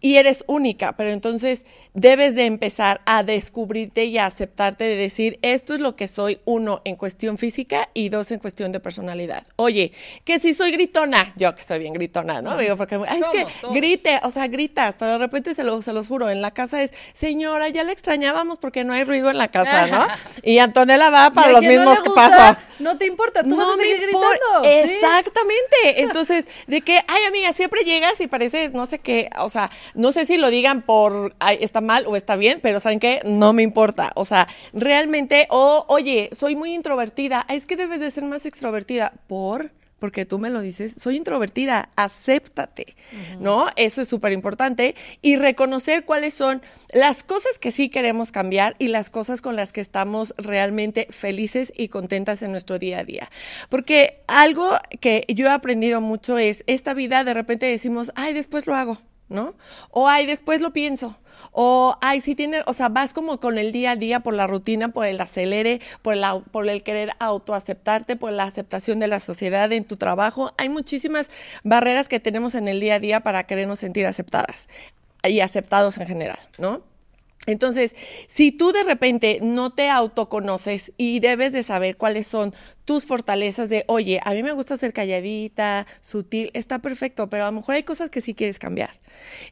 y 0.00 0.16
eres 0.16 0.44
única, 0.46 0.96
pero 0.96 1.10
entonces 1.10 1.64
debes 1.94 2.34
de 2.34 2.44
empezar 2.44 3.00
a 3.06 3.22
descubrirte 3.22 4.04
y 4.04 4.18
a 4.18 4.26
aceptarte 4.26 4.84
de 4.84 4.96
decir, 4.96 5.38
esto 5.42 5.74
es 5.74 5.80
lo 5.80 5.94
que 5.96 6.08
soy, 6.08 6.40
uno, 6.44 6.82
en 6.84 6.96
cuestión 6.96 7.38
física 7.38 7.88
y 7.94 8.08
dos, 8.08 8.30
en 8.32 8.40
cuestión 8.40 8.72
de 8.72 8.80
personalidad. 8.80 9.46
Oye, 9.56 9.92
que 10.24 10.40
si 10.40 10.54
soy 10.54 10.72
gritona, 10.72 11.32
yo 11.36 11.54
que 11.54 11.62
soy 11.62 11.78
bien 11.78 11.92
gritona, 11.92 12.42
¿no? 12.42 12.56
Digo, 12.56 12.76
porque 12.76 13.00
ay, 13.06 13.20
es 13.20 13.28
que 13.28 13.46
todos. 13.60 13.74
grite, 13.74 14.18
o 14.24 14.30
sea, 14.30 14.48
gritas, 14.48 14.96
pero 14.98 15.12
de 15.12 15.18
repente 15.18 15.54
se, 15.54 15.62
lo, 15.62 15.80
se 15.82 15.92
los 15.92 16.08
juro, 16.08 16.30
en 16.30 16.42
la 16.42 16.50
casa 16.50 16.82
es, 16.82 16.92
señora, 17.12 17.68
ya 17.68 17.84
la 17.84 17.92
extrañábamos 17.92 18.58
porque 18.58 18.73
no 18.82 18.92
hay 18.94 19.04
ruido 19.04 19.30
en 19.30 19.38
la 19.38 19.48
casa, 19.48 19.86
¿no? 19.86 20.06
Y 20.42 20.58
Antonella 20.58 21.10
va 21.10 21.30
para 21.30 21.52
los 21.52 21.62
no 21.62 21.68
mismos 21.68 22.02
gustas, 22.02 22.30
pasos. 22.30 22.64
No 22.80 22.96
te 22.98 23.06
importa, 23.06 23.44
tú 23.44 23.56
vas 23.56 23.68
a 23.68 23.76
seguir 23.76 24.00
gritando. 24.00 24.62
sí. 24.62 24.68
Exactamente. 24.68 26.02
Entonces, 26.02 26.46
de 26.66 26.80
que, 26.80 26.98
ay, 27.06 27.24
amiga, 27.28 27.52
siempre 27.52 27.82
llegas 27.82 28.20
y 28.20 28.26
pareces, 28.26 28.72
no 28.72 28.86
sé 28.86 28.98
qué, 28.98 29.30
o 29.38 29.50
sea, 29.50 29.70
no 29.94 30.10
sé 30.12 30.26
si 30.26 30.36
lo 30.36 30.50
digan 30.50 30.82
por, 30.82 31.36
ay, 31.38 31.58
está 31.60 31.80
mal 31.80 32.06
o 32.06 32.16
está 32.16 32.36
bien, 32.36 32.58
pero 32.62 32.80
¿saben 32.80 32.98
qué? 32.98 33.20
No 33.24 33.52
me 33.52 33.62
importa. 33.62 34.10
O 34.16 34.24
sea, 34.24 34.48
realmente, 34.72 35.46
o, 35.50 35.84
oye, 35.88 36.30
soy 36.32 36.56
muy 36.56 36.74
introvertida. 36.74 37.44
Es 37.48 37.66
que 37.66 37.76
debes 37.76 38.00
de 38.00 38.10
ser 38.10 38.24
más 38.24 38.46
extrovertida. 38.46 39.12
¿Por? 39.26 39.70
Porque 40.04 40.26
tú 40.26 40.38
me 40.38 40.50
lo 40.50 40.60
dices, 40.60 40.96
soy 41.00 41.16
introvertida, 41.16 41.88
acéptate, 41.96 42.94
¿no? 43.40 43.68
Eso 43.76 44.02
es 44.02 44.08
súper 44.08 44.32
importante. 44.32 44.94
Y 45.22 45.36
reconocer 45.36 46.04
cuáles 46.04 46.34
son 46.34 46.60
las 46.92 47.24
cosas 47.24 47.58
que 47.58 47.70
sí 47.70 47.88
queremos 47.88 48.30
cambiar 48.30 48.76
y 48.78 48.88
las 48.88 49.08
cosas 49.08 49.40
con 49.40 49.56
las 49.56 49.72
que 49.72 49.80
estamos 49.80 50.34
realmente 50.36 51.06
felices 51.08 51.72
y 51.74 51.88
contentas 51.88 52.42
en 52.42 52.50
nuestro 52.50 52.78
día 52.78 52.98
a 52.98 53.04
día. 53.04 53.30
Porque 53.70 54.20
algo 54.26 54.72
que 55.00 55.24
yo 55.28 55.46
he 55.46 55.50
aprendido 55.50 56.02
mucho 56.02 56.36
es, 56.36 56.64
esta 56.66 56.92
vida 56.92 57.24
de 57.24 57.32
repente 57.32 57.64
decimos, 57.64 58.12
ay, 58.14 58.34
después 58.34 58.66
lo 58.66 58.74
hago, 58.74 58.98
¿no? 59.30 59.54
O 59.88 60.06
ay, 60.06 60.26
después 60.26 60.60
lo 60.60 60.74
pienso. 60.74 61.16
O, 61.56 61.96
ay, 62.00 62.20
sí 62.20 62.34
tiene, 62.34 62.62
o 62.66 62.72
sea, 62.74 62.88
vas 62.88 63.14
como 63.14 63.38
con 63.38 63.58
el 63.58 63.70
día 63.70 63.92
a 63.92 63.96
día 63.96 64.20
por 64.20 64.34
la 64.34 64.48
rutina, 64.48 64.88
por 64.88 65.06
el 65.06 65.20
acelere, 65.20 65.80
por 66.02 66.14
el, 66.14 66.24
au- 66.24 66.42
por 66.42 66.68
el 66.68 66.82
querer 66.82 67.10
autoaceptarte, 67.20 68.16
por 68.16 68.32
la 68.32 68.42
aceptación 68.42 68.98
de 68.98 69.06
la 69.06 69.20
sociedad 69.20 69.70
en 69.72 69.84
tu 69.84 69.96
trabajo. 69.96 70.52
Hay 70.58 70.68
muchísimas 70.68 71.30
barreras 71.62 72.08
que 72.08 72.18
tenemos 72.18 72.56
en 72.56 72.66
el 72.66 72.80
día 72.80 72.96
a 72.96 72.98
día 72.98 73.20
para 73.20 73.44
querernos 73.44 73.78
sentir 73.78 74.04
aceptadas 74.04 74.68
y 75.22 75.38
aceptados 75.40 75.96
en 75.98 76.08
general, 76.08 76.40
¿no? 76.58 76.82
Entonces, 77.46 77.94
si 78.26 78.52
tú 78.52 78.72
de 78.72 78.84
repente 78.84 79.38
no 79.42 79.70
te 79.70 79.90
autoconoces 79.90 80.92
y 80.96 81.20
debes 81.20 81.52
de 81.52 81.62
saber 81.62 81.96
cuáles 81.98 82.26
son 82.26 82.54
tus 82.84 83.06
fortalezas 83.06 83.68
de, 83.68 83.84
oye, 83.88 84.20
a 84.24 84.32
mí 84.32 84.42
me 84.42 84.52
gusta 84.52 84.76
ser 84.76 84.92
calladita, 84.92 85.86
sutil, 86.02 86.50
está 86.54 86.78
perfecto, 86.80 87.28
pero 87.30 87.44
a 87.44 87.46
lo 87.46 87.52
mejor 87.52 87.74
hay 87.76 87.82
cosas 87.82 88.10
que 88.10 88.20
sí 88.20 88.34
quieres 88.34 88.58
cambiar. 88.58 88.90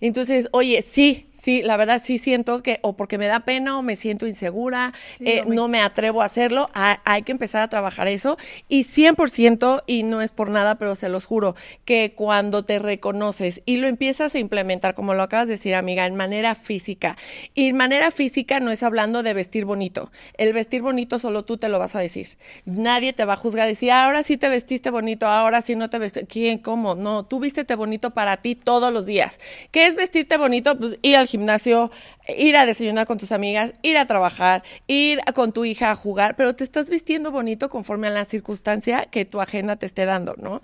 Entonces, 0.01 0.49
oye, 0.53 0.83
sí, 0.83 1.27
sí, 1.31 1.63
la 1.63 1.77
verdad 1.77 2.03
sí 2.05 2.19
siento 2.19 2.63
que 2.63 2.79
o 2.83 2.95
porque 2.97 3.17
me 3.17 3.27
da 3.27 3.41
pena 3.41 3.79
o 3.79 3.83
me 3.83 3.97
siento 3.97 4.27
insegura, 4.27 4.93
eh, 5.21 5.43
no 5.47 5.69
me 5.69 5.81
atrevo 5.81 6.21
a 6.21 6.27
hacerlo, 6.27 6.69
ha- 6.75 7.01
hay 7.05 7.23
que 7.23 7.33
empezar 7.33 7.63
a 7.63 7.69
trabajar 7.69 8.09
eso 8.09 8.37
y 8.69 8.85
100%, 8.85 9.83
y 9.87 10.03
no 10.03 10.21
es 10.21 10.33
por 10.33 10.51
nada, 10.51 10.75
pero 10.79 10.95
se 10.97 11.09
los 11.09 11.25
juro, 11.25 11.55
que 11.85 12.13
cuando 12.15 12.65
te 12.65 12.81
reconoces 12.81 13.63
y 13.65 13.77
lo 13.77 13.87
empiezas 13.87 14.35
a 14.35 14.39
implementar, 14.39 14.95
como 14.95 15.15
lo 15.15 15.23
acabas 15.23 15.47
de 15.47 15.55
decir, 15.55 15.75
amiga, 15.75 16.07
en 16.07 16.17
manera 16.17 16.55
física, 16.55 17.17
y 17.55 17.69
en 17.69 17.77
manera 17.77 18.11
física 18.11 18.61
no 18.61 18.73
es 18.73 18.83
hablando 18.83 19.23
de 19.23 19.33
vestir 19.33 19.65
bonito, 19.65 20.11
el 20.37 20.53
vestir 20.53 20.83
bonito 20.83 21.19
solo 21.19 21.45
tú 21.45 21.57
te 21.57 21.69
lo 21.69 21.79
vas 21.79 21.95
a 21.95 22.01
decir, 22.01 22.37
nadie 22.65 23.13
te 23.13 23.22
va 23.25 23.35
a 23.35 23.37
juzgar, 23.37 23.67
decir, 23.67 23.91
ahora 23.91 24.23
sí 24.23 24.37
te 24.37 24.49
vestiste 24.49 24.91
bonito, 24.91 25.27
ahora 25.27 25.61
sí 25.63 25.77
no 25.77 25.91
te 25.91 25.99
vestiste, 25.99 26.27
¿quién, 26.27 26.59
cómo? 26.59 26.95
No, 26.95 27.25
tú 27.25 27.41
vístete 27.41 27.75
bonito 27.75 28.11
para 28.11 28.39
ti 28.39 28.55
todos 28.55 28.93
los 28.93 29.07
días. 29.07 29.39
¿Qué 29.71 29.87
es 29.87 29.97
vestirte 29.97 30.37
bonito? 30.37 30.79
Pues 30.79 30.99
ir 31.03 31.17
al 31.17 31.27
gimnasio, 31.27 31.91
ir 32.29 32.57
a 32.57 32.67
desayunar 32.67 33.07
con 33.07 33.19
tus 33.19 33.33
amigas, 33.33 33.73
ir 33.83 33.99
a 33.99 34.07
trabajar, 34.07 34.63
ir 34.87 35.21
a- 35.27 35.33
con 35.33 35.53
tu 35.53 35.65
hija 35.65 35.91
a 35.91 35.97
jugar, 35.97 36.37
pero 36.37 36.55
te 36.55 36.65
estás 36.65 36.89
vistiendo 36.89 37.31
bonito 37.31 37.69
conforme 37.69 38.07
a 38.07 38.11
la 38.11 38.25
circunstancia 38.25 39.07
que 39.11 39.25
tu 39.25 39.41
agenda 39.41 39.77
te 39.77 39.87
esté 39.87 40.05
dando, 40.05 40.35
¿no? 40.39 40.63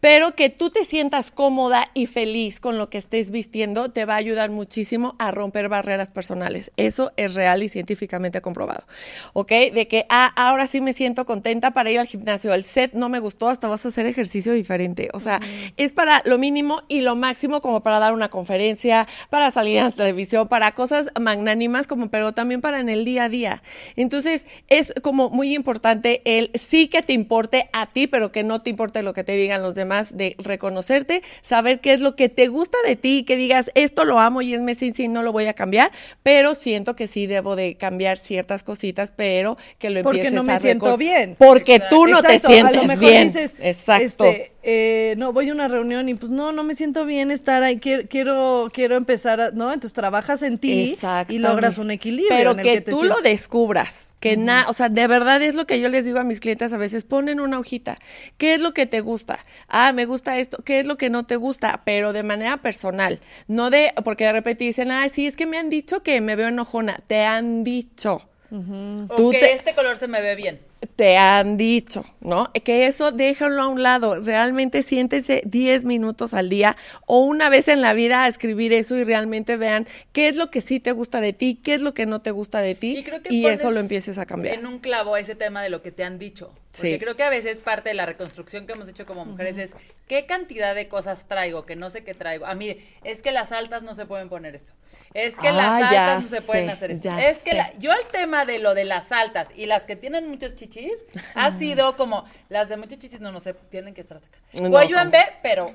Pero 0.00 0.34
que 0.34 0.50
tú 0.50 0.70
te 0.70 0.84
sientas 0.84 1.30
cómoda 1.30 1.88
y 1.94 2.06
feliz 2.06 2.60
con 2.60 2.78
lo 2.78 2.90
que 2.90 2.98
estés 2.98 3.30
vistiendo 3.30 3.90
te 3.90 4.04
va 4.04 4.14
a 4.14 4.18
ayudar 4.18 4.50
muchísimo 4.50 5.16
a 5.18 5.30
romper 5.30 5.68
barreras 5.68 6.10
personales. 6.10 6.70
Eso 6.76 7.12
es 7.16 7.34
real 7.34 7.62
y 7.62 7.68
científicamente 7.68 8.40
comprobado, 8.40 8.84
¿ok? 9.32 9.50
De 9.74 9.88
que, 9.88 10.06
ah, 10.08 10.32
ahora 10.36 10.66
sí 10.66 10.80
me 10.80 10.92
siento 10.92 11.26
contenta 11.26 11.72
para 11.72 11.90
ir 11.90 11.98
al 11.98 12.06
gimnasio, 12.06 12.54
el 12.54 12.64
set 12.64 12.92
no 12.94 13.08
me 13.08 13.18
gustó, 13.18 13.48
hasta 13.48 13.68
vas 13.68 13.84
a 13.84 13.88
hacer 13.88 14.06
ejercicio 14.06 14.52
diferente. 14.52 15.08
O 15.12 15.20
sea, 15.20 15.40
es 15.76 15.92
para 15.92 16.22
lo 16.24 16.38
mínimo 16.38 16.82
y 16.88 17.00
lo 17.00 17.16
máximo 17.16 17.60
como 17.60 17.82
para 17.82 17.98
dar 17.98 18.12
una 18.12 18.28
conferencia, 18.28 19.06
para 19.28 19.50
salir 19.50 19.78
en 19.78 19.84
la 19.84 19.90
televisión, 19.90 20.46
para 20.48 20.72
cosas 20.72 20.99
magnánimas, 21.20 21.86
como 21.86 22.10
pero 22.10 22.32
también 22.32 22.60
para 22.60 22.80
en 22.80 22.88
el 22.88 23.04
día 23.04 23.24
a 23.24 23.28
día. 23.28 23.62
Entonces, 23.96 24.44
es 24.68 24.92
como 25.02 25.30
muy 25.30 25.54
importante 25.54 26.22
el 26.24 26.50
sí 26.54 26.88
que 26.88 27.02
te 27.02 27.12
importe 27.12 27.68
a 27.72 27.86
ti, 27.86 28.06
pero 28.06 28.32
que 28.32 28.42
no 28.42 28.62
te 28.62 28.70
importe 28.70 29.02
lo 29.02 29.12
que 29.12 29.24
te 29.24 29.32
digan 29.36 29.62
los 29.62 29.74
demás, 29.74 30.16
de 30.16 30.36
reconocerte, 30.38 31.22
saber 31.42 31.80
qué 31.80 31.92
es 31.92 32.00
lo 32.00 32.16
que 32.16 32.28
te 32.28 32.48
gusta 32.48 32.78
de 32.86 32.96
ti, 32.96 33.24
que 33.24 33.36
digas, 33.36 33.70
esto 33.74 34.04
lo 34.04 34.18
amo 34.18 34.42
y 34.42 34.54
es 34.54 34.60
mi 34.60 34.74
sí, 34.74 35.08
no 35.08 35.22
lo 35.22 35.32
voy 35.32 35.46
a 35.46 35.54
cambiar, 35.54 35.90
pero 36.22 36.54
siento 36.54 36.96
que 36.96 37.06
sí 37.06 37.26
debo 37.26 37.56
de 37.56 37.74
cambiar 37.76 38.18
ciertas 38.18 38.62
cositas, 38.62 39.12
pero 39.14 39.56
que 39.78 39.90
lo 39.90 40.02
Porque 40.02 40.18
empieces 40.20 40.34
no 40.34 40.44
me 40.44 40.52
a 40.54 40.58
siento 40.58 40.96
bien. 40.96 41.36
Porque 41.38 41.80
tú 41.90 42.06
no 42.06 42.18
Exacto, 42.18 42.48
te 42.48 42.64
a 42.64 42.70
lo 42.72 42.82
sientes 42.82 42.86
mejor 42.88 42.98
bien. 42.98 43.26
dices, 43.28 43.54
Exacto. 43.60 44.24
este, 44.24 44.52
eh, 44.62 45.14
no, 45.18 45.32
voy 45.32 45.48
a 45.48 45.52
una 45.52 45.68
reunión 45.68 46.08
y 46.08 46.14
pues 46.14 46.30
no, 46.30 46.52
no 46.52 46.62
me 46.64 46.74
siento 46.74 47.04
bien 47.06 47.30
estar 47.30 47.62
ahí, 47.62 47.78
quiero, 47.78 48.08
quiero, 48.08 48.68
quiero 48.72 48.96
empezar, 48.96 49.40
a- 49.40 49.50
¿no? 49.50 49.72
Entonces 49.72 49.94
trabajas 49.94 50.42
en 50.42 50.58
ti 50.58 50.96
y 51.34 51.38
logras 51.38 51.78
un 51.78 51.90
equilibrio. 51.90 52.36
Pero 52.36 52.50
en 52.52 52.58
el 52.60 52.64
que, 52.64 52.72
que 52.74 52.80
te 52.82 52.90
tú 52.90 53.04
lo 53.04 53.20
descubras. 53.22 54.08
Que 54.20 54.36
nada, 54.36 54.68
o 54.68 54.74
sea, 54.74 54.90
de 54.90 55.06
verdad 55.06 55.40
es 55.40 55.54
lo 55.54 55.66
que 55.66 55.80
yo 55.80 55.88
les 55.88 56.04
digo 56.04 56.18
a 56.18 56.24
mis 56.24 56.40
clientes 56.40 56.74
a 56.74 56.76
veces, 56.76 57.04
ponen 57.04 57.40
una 57.40 57.58
hojita. 57.58 57.96
¿Qué 58.36 58.52
es 58.52 58.60
lo 58.60 58.74
que 58.74 58.84
te 58.84 59.00
gusta? 59.00 59.38
Ah, 59.66 59.94
me 59.94 60.04
gusta 60.04 60.38
esto. 60.38 60.58
¿Qué 60.62 60.78
es 60.78 60.86
lo 60.86 60.98
que 60.98 61.08
no 61.08 61.24
te 61.24 61.36
gusta? 61.36 61.80
Pero 61.86 62.12
de 62.12 62.22
manera 62.22 62.58
personal. 62.58 63.20
No 63.48 63.70
de, 63.70 63.94
porque 64.04 64.24
de 64.24 64.32
repente 64.32 64.64
dicen, 64.64 64.90
ah, 64.90 65.08
sí, 65.08 65.26
es 65.26 65.36
que 65.36 65.46
me 65.46 65.56
han 65.56 65.70
dicho 65.70 66.02
que 66.02 66.20
me 66.20 66.36
veo 66.36 66.48
enojona. 66.48 67.00
Te 67.06 67.22
han 67.24 67.64
dicho. 67.64 68.28
O 68.50 69.14
Tú 69.16 69.30
que 69.30 69.38
te- 69.40 69.52
este 69.54 69.74
color 69.74 69.96
se 69.96 70.06
me 70.06 70.20
ve 70.20 70.34
bien. 70.36 70.60
Te 70.96 71.16
han 71.18 71.56
dicho, 71.56 72.04
¿no? 72.20 72.50
Que 72.64 72.86
eso 72.86 73.12
déjalo 73.12 73.62
a 73.62 73.68
un 73.68 73.82
lado. 73.82 74.16
Realmente 74.20 74.82
siéntense 74.82 75.42
10 75.44 75.84
minutos 75.84 76.32
al 76.32 76.48
día 76.48 76.76
o 77.06 77.18
una 77.20 77.48
vez 77.50 77.68
en 77.68 77.80
la 77.80 77.92
vida 77.92 78.24
a 78.24 78.28
escribir 78.28 78.72
eso 78.72 78.96
y 78.96 79.04
realmente 79.04 79.56
vean 79.56 79.86
qué 80.12 80.28
es 80.28 80.36
lo 80.36 80.50
que 80.50 80.60
sí 80.60 80.80
te 80.80 80.92
gusta 80.92 81.20
de 81.20 81.32
ti, 81.32 81.60
qué 81.62 81.74
es 81.74 81.82
lo 81.82 81.92
que 81.94 82.06
no 82.06 82.20
te 82.22 82.30
gusta 82.30 82.60
de 82.60 82.74
ti 82.74 82.96
Y 82.98 83.04
creo 83.04 83.22
que 83.22 83.32
y 83.32 83.46
eso 83.46 83.70
lo 83.70 83.80
empieces 83.80 84.18
a 84.18 84.26
cambiar. 84.26 84.54
En 84.54 84.66
un 84.66 84.78
clavo 84.78 85.16
ese 85.16 85.34
tema 85.34 85.62
de 85.62 85.70
lo 85.70 85.82
que 85.82 85.92
te 85.92 86.04
han 86.04 86.18
dicho. 86.18 86.52
Porque 86.72 86.92
Sí. 86.94 86.98
creo 87.00 87.16
que 87.16 87.24
a 87.24 87.30
veces 87.30 87.58
parte 87.58 87.88
de 87.90 87.94
la 87.94 88.06
reconstrucción 88.06 88.66
que 88.66 88.72
hemos 88.72 88.88
hecho 88.88 89.04
como 89.04 89.24
mujeres 89.24 89.58
es 89.58 89.72
qué 90.06 90.24
cantidad 90.26 90.74
de 90.74 90.88
cosas 90.88 91.26
traigo, 91.26 91.66
que 91.66 91.76
no 91.76 91.90
sé 91.90 92.04
qué 92.04 92.14
traigo. 92.14 92.46
A 92.46 92.54
mí, 92.54 92.76
es 93.04 93.22
que 93.22 93.32
las 93.32 93.52
altas 93.52 93.82
no 93.82 93.94
se 93.94 94.06
pueden 94.06 94.28
poner 94.28 94.54
eso. 94.54 94.72
Es 95.12 95.34
que 95.36 95.48
Ah, 95.48 95.52
las 95.52 95.80
ya 95.80 95.88
altas 96.14 96.30
no 96.30 96.36
se 96.38 96.42
pueden 96.42 96.70
hacer 96.70 96.90
esto. 96.92 97.10
Es 97.18 97.38
que 97.42 97.54
la- 97.54 97.72
yo 97.78 97.92
el 97.92 98.06
tema 98.12 98.44
de 98.44 98.58
lo 98.60 98.74
de 98.74 98.84
las 98.84 99.10
altas 99.10 99.48
y 99.56 99.66
las 99.66 99.82
que 99.84 99.96
tienen 99.96 100.28
muchas 100.28 100.54
chichis 100.54 101.04
ha 101.34 101.50
sido 101.50 101.96
como 101.96 102.24
las 102.48 102.68
de 102.68 102.76
muchas 102.76 102.98
chichis 103.00 103.20
no, 103.20 103.32
no 103.32 103.40
sé, 103.40 103.54
tienen 103.54 103.92
que 103.94 104.02
estar 104.02 104.18
hasta 104.18 104.28
acá. 104.28 104.38
No, 104.62 104.70
Cuello 104.70 104.98
en. 105.00 105.10
B, 105.10 105.18
pero 105.42 105.74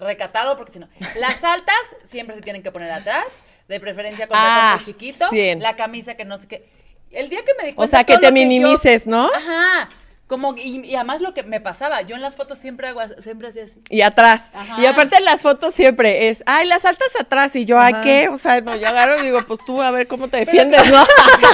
recatado 0.00 0.56
porque 0.56 0.72
si 0.72 0.78
no. 0.78 0.88
Las 1.16 1.42
altas 1.44 1.76
siempre 2.04 2.34
se 2.34 2.42
tienen 2.42 2.62
que 2.62 2.72
poner 2.72 2.90
atrás, 2.90 3.24
de 3.68 3.78
preferencia 3.80 4.26
con 4.26 4.36
Ah, 4.40 4.74
muy 4.76 4.84
chiquito, 4.86 5.26
la 5.58 5.76
camisa 5.76 6.14
que 6.14 6.24
no 6.24 6.36
sé 6.38 6.46
qué. 6.48 6.68
El 7.10 7.28
día 7.28 7.40
que 7.44 7.52
me 7.60 7.64
di 7.66 7.72
O 7.72 7.76
cuenta 7.76 7.98
sea, 7.98 8.04
que 8.04 8.16
te 8.18 8.26
yo- 8.26 8.32
minimices, 8.32 9.06
¿no? 9.06 9.26
Ajá. 9.34 9.88
Como, 10.26 10.56
y, 10.56 10.84
y 10.84 10.94
además 10.96 11.20
lo 11.20 11.34
que 11.34 11.44
me 11.44 11.60
pasaba, 11.60 12.02
yo 12.02 12.16
en 12.16 12.22
las 12.22 12.34
fotos 12.34 12.58
siempre 12.58 12.88
hago, 12.88 13.00
siempre 13.20 13.48
hacía 13.48 13.64
así. 13.64 13.80
Y 13.90 14.00
atrás. 14.00 14.50
Ajá. 14.52 14.80
Y 14.80 14.86
aparte 14.86 15.16
en 15.18 15.24
las 15.24 15.40
fotos 15.42 15.72
siempre 15.74 16.28
es, 16.28 16.42
ay, 16.46 16.66
las 16.66 16.84
altas 16.84 17.14
atrás. 17.20 17.54
Y 17.54 17.64
yo, 17.64 17.78
¿a 17.78 18.02
qué? 18.02 18.28
O 18.28 18.38
sea, 18.38 18.60
no, 18.60 18.74
yo 18.74 18.88
agarro 18.88 19.18
y 19.20 19.22
digo, 19.26 19.40
pues 19.46 19.60
tú 19.64 19.80
a 19.80 19.90
ver 19.92 20.08
cómo 20.08 20.26
te 20.26 20.38
defiendes, 20.38 20.90
¿no? 20.90 21.04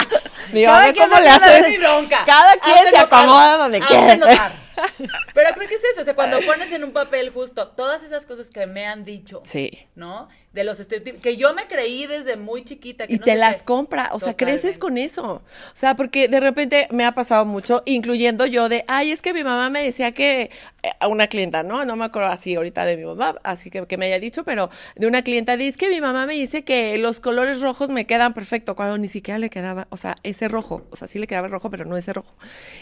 digo, 0.52 0.70
a 0.70 0.74
Cada 0.74 0.85
ver 0.87 0.94
quien 0.94 1.08
cómo 1.08 1.20
le 1.20 1.28
hace 1.28 1.44
haces. 1.44 1.78
Cada 2.26 2.56
quien 2.56 2.76
Hazte 2.78 2.90
se 2.90 2.98
notar. 2.98 3.20
acomoda 3.24 3.56
donde 3.58 3.80
quiere. 3.80 4.16
notar. 4.16 4.52
Pero 5.35 5.54
creo 5.54 5.68
que 5.68 5.74
es 5.74 5.85
eso, 5.92 6.00
o 6.00 6.04
sea, 6.04 6.14
cuando 6.14 6.40
pones 6.40 6.72
en 6.72 6.82
un 6.82 6.92
papel 6.92 7.30
justo 7.30 7.68
todas 7.68 8.02
esas 8.02 8.24
cosas 8.24 8.48
que 8.48 8.66
me 8.66 8.87
han 8.87 9.04
dicho, 9.04 9.42
Sí. 9.44 9.87
¿no? 9.94 10.28
De 10.53 10.65
los 10.65 10.79
estereotipos, 10.81 11.21
que 11.23 11.38
yo 11.38 11.55
me 11.55 11.67
creí 11.67 12.07
desde 12.07 12.37
muy 12.37 12.62
chiquita. 12.62 13.07
Que 13.07 13.15
Y 13.15 13.19
no 13.19 13.25
te 13.25 13.37
las 13.37 13.59
qué. 13.61 13.65
compra, 13.65 14.11
o 14.12 14.21
sea, 14.21 14.37
creces 14.37 14.77
con 14.77 14.99
eso. 14.99 15.37
O 15.37 15.43
sea, 15.77 15.97
porque 15.97 16.29
de 16.29 16.41
repente 16.41 16.88
me 16.91 17.07
ha 17.07 17.12
pasado 17.15 17.47
mucho, 17.47 17.83
incluyendo 17.87 18.45
yo 18.45 18.69
de, 18.69 18.85
ay, 18.87 19.12
es 19.12 19.23
que 19.23 19.33
mi 19.33 19.45
mamá 19.45 19.71
me 19.71 19.83
decía 19.83 20.12
que, 20.12 20.51
eh, 20.83 20.91
a 21.01 21.09
una 21.09 21.29
clienta, 21.29 21.62
¿no? 21.62 21.87
No 21.87 21.97
me 21.97 22.05
acuerdo 22.05 22.29
así 22.29 22.55
ahorita 22.55 22.85
de 22.85 22.99
mi 22.99 23.05
mamá, 23.07 23.37
así 23.45 23.71
que, 23.71 23.87
que 23.87 23.97
me 23.97 24.05
haya 24.07 24.19
dicho, 24.21 24.45
pero 24.45 24.69
de 24.95 25.07
una 25.07 25.23
clienta, 25.23 25.57
dice 25.57 25.79
que 25.79 25.88
mi 25.88 26.03
mamá 26.03 26.27
me 26.27 26.35
dice 26.35 26.65
que 26.65 26.99
los 26.99 27.21
colores 27.21 27.62
rojos 27.62 27.88
me 27.88 28.05
quedan 28.05 28.35
perfecto, 28.35 28.77
cuando 28.77 28.99
ni 28.99 29.09
siquiera 29.09 29.38
le 29.38 29.49
quedaba, 29.49 29.87
o 29.88 29.97
sea, 29.97 30.17
ese 30.23 30.49
rojo, 30.49 30.85
o 30.91 30.97
sea, 30.97 31.09
sí 31.09 31.19
le 31.19 31.27
quedaba 31.27 31.47
el 31.47 31.53
rojo, 31.53 31.71
pero 31.71 31.87
no 31.87 31.97
ese 31.97 32.12
rojo. 32.12 32.35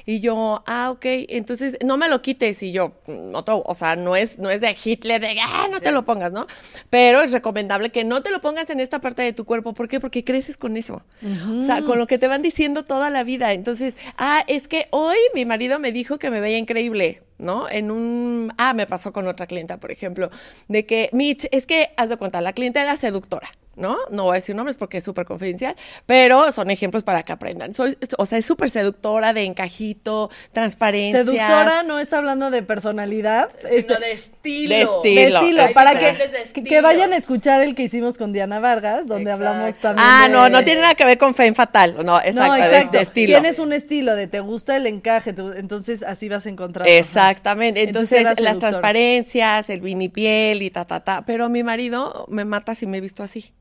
Y 0.07 0.19
yo, 0.19 0.65
ah, 0.67 0.91
ok, 0.91 1.05
entonces 1.29 1.77
no 1.85 1.97
me 1.99 2.09
lo 2.09 2.21
quites, 2.21 2.65
y 2.65 2.73
yo, 2.73 2.95
"Mm, 3.07 3.33
otro, 3.37 3.63
o 3.65 3.75
sea, 3.77 3.95
no 3.95 4.17
es, 4.17 4.41
no 4.41 4.51
es 4.51 4.61
de 4.61 4.75
Hitler, 4.83 5.21
de, 5.21 5.37
ah, 5.41 5.69
no 5.71 5.81
te 5.81 5.93
lo 5.93 6.05
pongas, 6.05 6.33
¿no? 6.33 6.49
Pero 6.91 7.21
es 7.23 7.31
recomendable 7.31 7.60
que 7.93 8.05
no 8.05 8.23
te 8.23 8.31
lo 8.31 8.41
pongas 8.41 8.71
en 8.71 8.81
esta 8.81 9.01
parte 9.01 9.23
de 9.23 9.33
tu 9.33 9.45
cuerpo, 9.45 9.75
¿por 9.75 9.89
qué? 9.89 10.01
Porque 10.01 10.25
creces 10.25 10.57
con 10.57 10.77
eso. 10.77 11.03
O 11.23 11.63
sea, 11.65 11.83
con 11.83 11.99
lo 11.99 12.07
que 12.07 12.19
te 12.19 12.29
van 12.29 12.43
diciendo 12.43 12.85
toda 12.85 13.11
la 13.11 13.25
vida. 13.25 13.53
Entonces, 13.53 13.97
ah, 14.17 14.45
es 14.47 14.69
que 14.69 14.89
hoy 14.91 15.17
mi 15.35 15.45
marido 15.45 15.79
me 15.79 15.93
dijo 15.93 16.19
que 16.19 16.31
me 16.31 16.41
veía 16.41 16.59
increíble. 16.59 17.23
¿no? 17.39 17.69
En 17.69 17.91
un... 17.91 18.53
Ah, 18.59 18.75
me 18.75 18.87
pasó 18.87 19.13
con 19.13 19.27
otra 19.27 19.47
clienta, 19.47 19.79
por 19.79 19.91
ejemplo, 19.91 20.31
de 20.69 20.85
que, 20.87 21.09
Mitch, 21.13 21.49
es 21.53 21.67
que, 21.67 21.91
haz 21.97 22.09
de 22.11 22.17
cuenta, 22.17 22.41
la 22.41 22.53
clienta 22.53 22.83
era 22.83 22.97
seductora, 22.97 23.51
¿no? 23.81 23.97
No 24.11 24.25
voy 24.25 24.33
a 24.33 24.35
decir 24.37 24.55
nombres 24.55 24.77
porque 24.77 24.99
es 24.99 25.05
súper 25.05 25.25
confidencial, 25.25 25.75
pero 26.07 26.53
son 26.53 26.71
ejemplos 26.71 27.03
para 27.03 27.23
que 27.23 27.33
aprendan. 27.33 27.75
Soy, 27.75 27.97
o 28.19 28.27
sea, 28.27 28.39
es 28.39 28.47
súper 28.47 28.71
seductora, 28.71 29.33
de 29.33 29.45
encajito, 29.45 30.31
transparencia. 30.53 31.25
Seductora 31.25 31.83
no 31.83 31.99
está 31.99 32.19
hablando 32.19 32.51
de 32.51 32.63
personalidad. 32.63 33.49
Sino 33.61 33.77
este, 33.77 33.99
de 33.99 34.13
estilo. 34.13 35.03
de 35.03 35.11
de 35.11 35.25
estilo. 35.29 35.63
para 35.75 35.99
que, 35.99 36.63
que, 36.63 36.81
vayan 36.81 37.13
a 37.13 37.17
escuchar 37.17 37.63
el 37.63 37.75
que 37.75 37.85
hicimos 37.85 38.19
con 38.19 38.33
Diana 38.33 38.61
Vargas, 38.61 39.07
donde 39.07 39.31
Exacto. 39.31 39.49
hablamos 39.49 39.77
también 39.81 40.07
Ah, 40.09 40.25
de- 40.27 40.33
no, 40.33 40.49
no 40.49 40.65
tiene 40.65 40.83
nada 40.83 40.95
que 40.95 41.05
ver 41.05 41.19
con 41.19 41.35
fe 41.35 41.53
fatal. 41.55 41.97
No, 42.05 42.19
exacto, 42.19 42.47
no, 42.47 42.53
de- 42.55 42.61
exacto. 42.61 42.99
De, 42.99 43.03
estilo. 43.03 43.39
Tienes 43.39 43.59
un 43.59 43.73
estilo 43.73 44.15
de 44.15 44.27
te 44.27 44.41
gusta 44.41 44.77
el 44.77 44.87
encaje, 44.87 45.35
entonces 45.57 46.03
así 46.03 46.29
vas 46.29 46.47
a 46.47 46.51
encontrar. 46.51 46.87
Exactamente. 46.89 47.83
Entonces 47.83 48.27
las 48.41 48.59
transparencias, 48.59 49.71
el 49.71 49.81
vinipiel 49.81 50.63
y 50.63 50.71
ta, 50.71 50.85
ta, 50.85 51.01
ta. 51.01 51.25
Pero 51.27 51.49
mi 51.49 51.63
marido 51.63 52.27
me 52.29 52.45
mata 52.45 52.75
si 52.75 52.87
me 52.87 52.99
he 52.99 53.01
visto 53.01 53.23
así. 53.23 53.53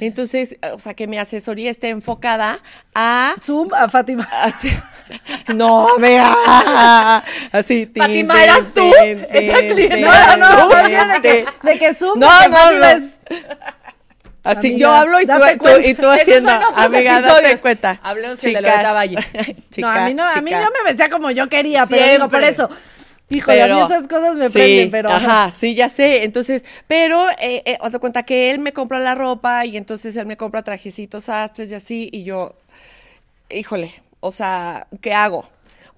Entonces, 0.00 0.56
o 0.72 0.78
sea, 0.78 0.94
que 0.94 1.06
mi 1.06 1.18
asesoría 1.18 1.70
esté 1.70 1.88
enfocada 1.88 2.58
a... 2.94 3.34
Zoom 3.40 3.72
a 3.74 3.88
Fátima. 3.88 4.28
Así. 4.42 4.70
No, 5.54 5.98
vea. 5.98 7.22
Así. 7.52 7.86
tin, 7.86 8.02
Fátima, 8.02 8.34
tin, 8.34 8.42
¿eras 8.42 8.58
tú? 8.74 8.90
tin, 9.00 9.26
Esa 9.30 9.58
tin, 9.58 10.00
No, 10.00 10.36
no, 10.36 10.68
no, 10.68 11.12
de 11.14 11.20
que, 11.22 11.46
de 11.62 11.78
que 11.78 11.94
Zoom. 11.94 12.18
No, 12.18 12.28
que 12.42 12.48
no, 12.48 12.72
no. 12.72 12.84
es- 12.86 13.20
Así, 14.46 14.68
Amiga, 14.68 14.78
yo 14.78 14.92
hablo 14.92 15.20
y 15.20 15.26
tú, 15.26 15.32
y 15.84 15.94
tú 15.94 16.08
haciendo, 16.08 16.52
amiga, 16.76 17.20
date 17.20 17.58
cuenta. 17.58 17.98
Hablemos 18.00 18.40
de 18.40 18.52
Valle. 18.60 19.16
no, 19.78 19.88
a 19.88 20.06
mí 20.06 20.14
no, 20.14 20.24
a 20.24 20.40
mí 20.40 20.50
chica. 20.50 20.62
yo 20.62 20.70
me 20.70 20.84
vestía 20.84 21.08
como 21.08 21.32
yo 21.32 21.48
quería, 21.48 21.84
pero 21.86 22.06
digo, 22.12 22.28
por 22.28 22.44
eso. 22.44 22.68
Híjole, 23.28 23.62
a 23.62 23.68
mí 23.68 23.80
esas 23.80 24.06
cosas 24.06 24.36
me 24.36 24.46
sí, 24.48 24.52
prenden, 24.52 24.90
pero. 24.90 25.10
Ajá, 25.10 25.52
sí, 25.56 25.74
ya 25.74 25.88
sé. 25.88 26.24
Entonces, 26.24 26.64
pero, 26.86 27.28
eh, 27.40 27.62
eh, 27.64 27.78
os 27.80 27.92
da 27.92 27.98
cuenta 27.98 28.22
que 28.24 28.50
él 28.50 28.60
me 28.60 28.72
compra 28.72 29.00
la 29.00 29.14
ropa 29.14 29.64
y 29.66 29.76
entonces 29.76 30.16
él 30.16 30.26
me 30.26 30.36
compra 30.36 30.62
trajecitos 30.62 31.28
astres 31.28 31.70
y 31.70 31.74
así, 31.74 32.08
y 32.12 32.22
yo, 32.24 32.54
híjole, 33.50 33.90
o 34.20 34.32
sea, 34.32 34.86
¿qué 35.00 35.12
hago? 35.14 35.44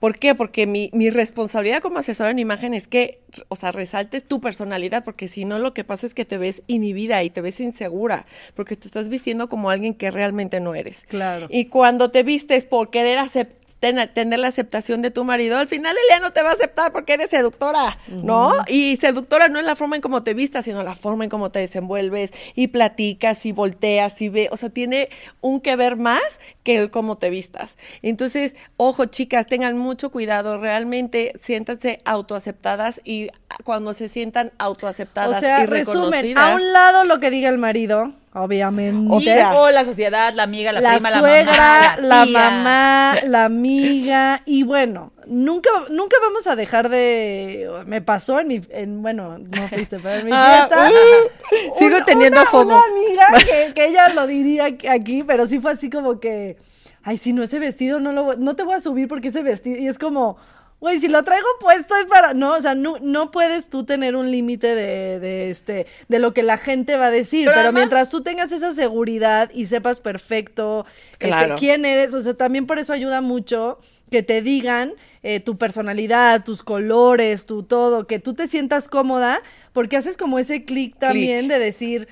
¿Por 0.00 0.16
qué? 0.18 0.36
Porque 0.36 0.66
mi, 0.68 0.90
mi 0.92 1.10
responsabilidad 1.10 1.82
como 1.82 1.98
asesora 1.98 2.30
en 2.30 2.38
imagen 2.38 2.72
es 2.72 2.86
que, 2.86 3.18
o 3.48 3.56
sea, 3.56 3.72
resaltes 3.72 4.22
tu 4.22 4.40
personalidad, 4.40 5.02
porque 5.02 5.26
si 5.26 5.44
no 5.44 5.58
lo 5.58 5.74
que 5.74 5.82
pasa 5.82 6.06
es 6.06 6.14
que 6.14 6.24
te 6.24 6.38
ves 6.38 6.62
inhibida 6.68 7.24
y 7.24 7.30
te 7.30 7.40
ves 7.40 7.58
insegura, 7.58 8.24
porque 8.54 8.76
te 8.76 8.86
estás 8.86 9.08
vistiendo 9.08 9.48
como 9.48 9.70
alguien 9.70 9.94
que 9.94 10.12
realmente 10.12 10.60
no 10.60 10.76
eres. 10.76 11.04
Claro. 11.08 11.48
Y 11.50 11.64
cuando 11.64 12.12
te 12.12 12.22
vistes 12.22 12.64
por 12.64 12.90
querer 12.90 13.18
acep- 13.18 13.57
ten- 13.80 14.10
tener 14.12 14.38
la 14.38 14.48
aceptación 14.48 15.02
de 15.02 15.10
tu 15.10 15.24
marido, 15.24 15.56
al 15.58 15.68
final 15.68 15.94
el 15.96 16.08
día 16.08 16.20
no 16.20 16.32
te 16.32 16.42
va 16.42 16.50
a 16.50 16.54
aceptar 16.54 16.92
porque 16.92 17.14
eres 17.14 17.30
seductora, 17.30 17.98
¿no? 18.08 18.52
Y 18.68 18.96
seductora 19.00 19.48
no 19.48 19.58
es 19.58 19.64
la 19.64 19.76
forma 19.76 19.96
en 19.96 20.02
cómo 20.02 20.22
te 20.22 20.34
vistas, 20.34 20.64
sino 20.64 20.82
la 20.82 20.94
forma 20.94 21.24
en 21.24 21.30
cómo 21.30 21.50
te 21.50 21.58
desenvuelves 21.60 22.32
y 22.54 22.68
platicas 22.68 23.46
y 23.46 23.52
volteas 23.52 24.20
y 24.22 24.28
ve, 24.28 24.48
o 24.50 24.56
sea, 24.56 24.70
tiene 24.70 25.08
un 25.40 25.60
que 25.60 25.76
ver 25.76 25.96
más 25.96 26.20
que 26.62 26.76
el 26.76 26.90
cómo 26.90 27.16
te 27.18 27.30
vistas. 27.30 27.76
Entonces, 28.02 28.56
ojo, 28.76 29.06
chicas, 29.06 29.46
tengan 29.46 29.76
mucho 29.78 30.10
cuidado, 30.10 30.58
realmente 30.58 31.32
siéntanse 31.40 32.00
autoaceptadas 32.04 33.00
y 33.04 33.28
cuando 33.64 33.92
se 33.94 34.08
sientan 34.08 34.52
autoaceptadas 34.58 35.36
O 35.36 35.40
sea, 35.40 35.62
y 35.62 35.66
resumen, 35.66 36.10
reconocidas. 36.12 36.44
a 36.44 36.54
un 36.54 36.72
lado 36.72 37.04
lo 37.04 37.18
que 37.20 37.30
diga 37.30 37.48
el 37.48 37.58
marido, 37.58 38.12
obviamente. 38.32 39.14
O 39.14 39.20
sea- 39.20 39.54
o 39.58 39.70
la 39.70 39.84
sociedad, 39.84 40.32
la 40.34 40.44
amiga, 40.44 40.72
la, 40.72 40.80
la 40.80 40.92
prima, 40.94 41.10
suegra, 41.10 41.96
la 41.96 41.96
mamá, 41.96 41.96
la 42.00 42.24
tía. 42.24 42.38
mamá, 42.50 43.14
la 43.24 43.44
amiga 43.44 44.42
y 44.46 44.62
bueno, 44.62 45.12
nunca 45.26 45.70
nunca 45.90 46.16
vamos 46.22 46.46
a 46.46 46.56
dejar 46.56 46.88
de 46.88 47.68
me 47.86 48.00
pasó 48.00 48.38
en 48.40 48.48
mi 48.48 48.60
en 48.70 49.02
bueno, 49.02 49.38
no 49.38 49.68
fuiste, 49.68 49.98
pero 50.02 50.20
en 50.20 50.26
mi 50.26 50.30
Ah, 50.34 50.68
fiesta. 50.68 50.90
uh, 50.90 51.78
sigo 51.78 51.96
teniendo 52.04 52.40
una, 52.40 52.50
FOMO. 52.50 52.76
Una 52.76 52.84
amiga 52.86 53.26
que, 53.44 53.74
que 53.74 53.86
ella 53.86 54.08
lo 54.10 54.26
diría 54.26 54.68
aquí, 54.90 55.24
pero 55.24 55.46
sí 55.46 55.58
fue 55.60 55.72
así 55.72 55.90
como 55.90 56.20
que 56.20 56.56
ay, 57.02 57.16
si 57.16 57.32
no 57.32 57.42
ese 57.42 57.58
vestido 57.58 58.00
no 58.00 58.12
lo 58.12 58.24
voy- 58.24 58.36
no 58.38 58.54
te 58.54 58.62
voy 58.62 58.74
a 58.76 58.80
subir 58.80 59.08
porque 59.08 59.28
ese 59.28 59.42
vestido 59.42 59.78
y 59.78 59.88
es 59.88 59.98
como 59.98 60.36
Güey, 60.80 61.00
si 61.00 61.08
lo 61.08 61.24
traigo 61.24 61.46
puesto 61.58 61.96
es 61.96 62.06
para... 62.06 62.34
No, 62.34 62.52
o 62.54 62.60
sea, 62.60 62.76
no, 62.76 62.98
no 63.00 63.32
puedes 63.32 63.68
tú 63.68 63.84
tener 63.84 64.14
un 64.14 64.30
límite 64.30 64.76
de, 64.76 65.18
de, 65.18 65.50
este, 65.50 65.86
de 66.08 66.18
lo 66.20 66.32
que 66.32 66.44
la 66.44 66.56
gente 66.56 66.96
va 66.96 67.06
a 67.06 67.10
decir. 67.10 67.46
Pero 67.46 67.52
Pero, 67.52 67.60
además- 67.62 67.80
mientras 67.80 68.10
tú 68.10 68.22
tengas 68.22 68.52
esa 68.52 68.70
seguridad 68.72 69.50
y 69.52 69.66
sepas 69.66 69.98
perfecto 70.00 70.86
este, 71.14 71.26
Claro. 71.26 71.56
quién 71.58 71.84
eres, 71.84 72.14
o 72.14 72.20
sea, 72.20 72.34
también 72.34 72.66
por 72.66 72.78
eso 72.78 72.92
ayuda 72.92 73.20
mucho 73.20 73.80
que 74.10 74.22
te 74.22 74.40
digan 74.40 74.92
eh, 75.24 75.40
tu 75.40 75.58
personalidad, 75.58 76.44
tus 76.44 76.62
colores, 76.62 77.44
tu 77.44 77.64
todo, 77.64 78.06
que 78.06 78.20
tú 78.20 78.34
te 78.34 78.46
sientas 78.46 78.86
cómoda, 78.88 79.42
porque 79.72 79.96
haces 79.96 80.16
como 80.16 80.38
ese 80.38 80.64
clic 80.64 80.96
también 80.98 81.48
de 81.48 81.58
decir, 81.58 82.06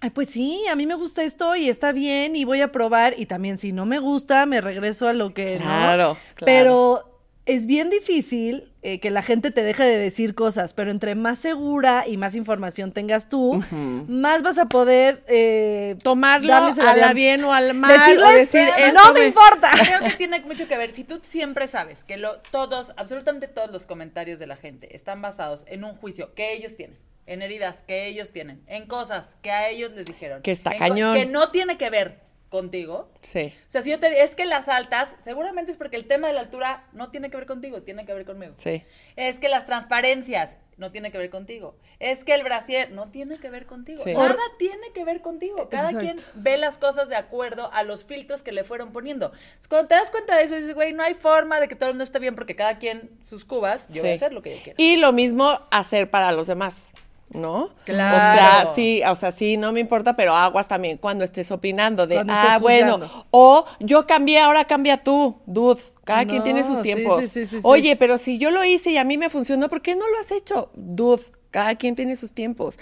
Ay, 0.00 0.10
pues 0.10 0.28
sí, 0.28 0.62
a 0.70 0.74
mí 0.76 0.86
me 0.86 0.94
gusta 0.94 1.22
esto 1.22 1.56
y 1.56 1.70
está 1.70 1.92
bien 1.92 2.36
y 2.36 2.44
voy 2.44 2.60
a 2.60 2.70
probar 2.72 3.14
y 3.16 3.24
también 3.26 3.56
si 3.56 3.72
no 3.72 3.86
me 3.86 3.98
gusta 3.98 4.44
me 4.44 4.60
regreso 4.60 5.08
a 5.08 5.14
lo 5.14 5.32
que 5.32 5.56
Claro, 5.56 6.08
no. 6.08 6.18
claro. 6.34 6.44
Pero 6.44 7.15
es 7.46 7.66
bien 7.66 7.90
difícil 7.90 8.72
eh, 8.82 8.98
que 9.00 9.10
la 9.10 9.22
gente 9.22 9.50
te 9.50 9.62
deje 9.62 9.84
de 9.84 9.96
decir 9.98 10.34
cosas, 10.34 10.74
pero 10.74 10.90
entre 10.90 11.14
más 11.14 11.38
segura 11.38 12.04
y 12.06 12.16
más 12.16 12.34
información 12.34 12.92
tengas 12.92 13.28
tú, 13.28 13.62
más 14.08 14.42
vas 14.42 14.58
a 14.58 14.66
poder 14.66 15.24
eh, 15.28 15.96
Tomarlo 16.02 16.52
a 16.54 16.96
la 16.96 17.12
bien 17.12 17.44
o 17.44 17.52
al 17.54 17.72
mal. 17.74 18.18
o 18.18 18.30
decir, 18.30 18.60
"Eh, 18.62 18.88
esto 18.88 19.00
no 19.06 19.14
me 19.14 19.26
importa. 19.26 19.70
Creo 19.84 20.00
que 20.00 20.10
tiene 20.18 20.40
mucho 20.40 20.66
que 20.68 20.76
ver. 20.76 20.92
Si 20.94 21.04
tú 21.04 21.20
siempre 21.22 21.66
sabes 21.68 22.04
que 22.04 22.16
lo, 22.16 22.38
todos, 22.50 22.92
absolutamente 22.96 23.48
todos 23.48 23.70
los 23.70 23.86
comentarios 23.86 24.38
de 24.38 24.46
la 24.48 24.56
gente 24.56 24.94
están 24.94 25.22
basados 25.22 25.64
en 25.68 25.84
un 25.84 25.94
juicio 25.96 26.34
que 26.34 26.52
ellos 26.52 26.76
tienen, 26.76 26.98
en 27.26 27.42
heridas 27.42 27.82
que 27.86 28.06
ellos 28.08 28.30
tienen, 28.32 28.62
en 28.66 28.86
cosas 28.86 29.36
que 29.42 29.50
a 29.50 29.68
ellos 29.68 29.92
les 29.92 30.06
dijeron, 30.06 30.42
Que 30.42 30.52
está 30.52 30.76
cañón. 30.76 31.14
que 31.16 31.26
no 31.26 31.50
tiene 31.50 31.76
que 31.76 31.90
ver 31.90 32.25
contigo. 32.56 33.10
Sí. 33.20 33.52
O 33.68 33.70
sea, 33.70 33.82
si 33.82 33.90
yo 33.90 34.00
te 34.00 34.08
digo, 34.08 34.22
es 34.22 34.34
que 34.34 34.46
las 34.46 34.68
altas, 34.68 35.14
seguramente 35.18 35.70
es 35.70 35.76
porque 35.76 35.96
el 35.96 36.06
tema 36.06 36.28
de 36.28 36.32
la 36.32 36.40
altura 36.40 36.84
no 36.92 37.10
tiene 37.10 37.30
que 37.30 37.36
ver 37.36 37.46
contigo, 37.46 37.82
tiene 37.82 38.06
que 38.06 38.14
ver 38.14 38.24
conmigo. 38.24 38.54
Sí. 38.56 38.82
Es 39.16 39.38
que 39.38 39.50
las 39.50 39.66
transparencias 39.66 40.56
no 40.78 40.90
tiene 40.92 41.10
que 41.10 41.18
ver 41.18 41.30
contigo. 41.30 41.76
Es 42.00 42.24
que 42.24 42.34
el 42.34 42.42
brasier 42.42 42.90
no 42.92 43.10
tiene 43.10 43.38
que 43.38 43.50
ver 43.50 43.66
contigo. 43.66 44.02
Sí. 44.02 44.12
Nada 44.12 44.36
tiene 44.58 44.92
que 44.94 45.04
ver 45.04 45.20
contigo. 45.20 45.68
Cada 45.68 45.90
Exacto. 45.90 45.98
quien 46.00 46.20
ve 46.34 46.56
las 46.56 46.78
cosas 46.78 47.08
de 47.08 47.16
acuerdo 47.16 47.70
a 47.72 47.82
los 47.82 48.04
filtros 48.04 48.42
que 48.42 48.52
le 48.52 48.64
fueron 48.64 48.92
poniendo. 48.92 49.32
Cuando 49.68 49.88
te 49.88 49.94
das 49.94 50.10
cuenta 50.10 50.36
de 50.36 50.44
eso, 50.44 50.54
dices, 50.54 50.74
güey, 50.74 50.92
no 50.92 51.02
hay 51.02 51.14
forma 51.14 51.60
de 51.60 51.68
que 51.68 51.76
todo 51.76 51.88
el 51.88 51.94
mundo 51.94 52.04
esté 52.04 52.18
bien 52.18 52.34
porque 52.34 52.56
cada 52.56 52.78
quien 52.78 53.10
sus 53.22 53.44
cubas, 53.44 53.92
yo 53.92 54.02
voy 54.02 54.12
a 54.12 54.14
hacer 54.14 54.32
lo 54.32 54.42
que 54.42 54.56
yo 54.56 54.62
quiera. 54.62 54.76
Y 54.82 54.96
lo 54.96 55.12
mismo 55.12 55.60
hacer 55.70 56.10
para 56.10 56.32
los 56.32 56.46
demás, 56.46 56.88
¿no? 57.30 57.70
Claro. 57.84 58.16
O 58.16 58.36
sea, 58.36 58.74
sí, 58.74 59.02
o 59.08 59.16
sea, 59.16 59.32
sí, 59.32 59.56
no 59.56 59.72
me 59.72 59.80
importa, 59.80 60.16
pero 60.16 60.32
aguas 60.32 60.68
también 60.68 60.98
cuando 60.98 61.24
estés 61.24 61.50
opinando 61.50 62.06
de, 62.06 62.16
Cuando 62.16 62.32
ah, 62.32 62.44
estés 62.46 62.60
bueno, 62.60 63.26
o 63.30 63.66
yo 63.80 64.06
cambié, 64.06 64.40
ahora 64.40 64.64
cambia 64.64 65.02
tú, 65.02 65.40
dude. 65.46 65.80
Cada 66.04 66.24
quien 66.24 66.42
tiene 66.44 66.62
sus 66.62 66.82
tiempos. 66.82 67.22
sí, 67.22 67.28
sí, 67.28 67.46
sí, 67.46 67.56
sí. 67.56 67.62
Oye, 67.64 67.96
pero 67.96 68.16
si 68.16 68.38
yo 68.38 68.52
lo 68.52 68.64
hice 68.64 68.90
y 68.90 68.96
a 68.96 69.02
mí 69.02 69.18
me 69.18 69.28
funcionó, 69.28 69.68
¿por 69.68 69.82
qué 69.82 69.96
no 69.96 70.08
lo 70.08 70.20
has 70.20 70.30
hecho? 70.30 70.70
Dude, 70.74 71.22
cada 71.56 71.74
quien 71.74 71.96
tiene 71.96 72.16
sus 72.16 72.32
tiempos. 72.32 72.78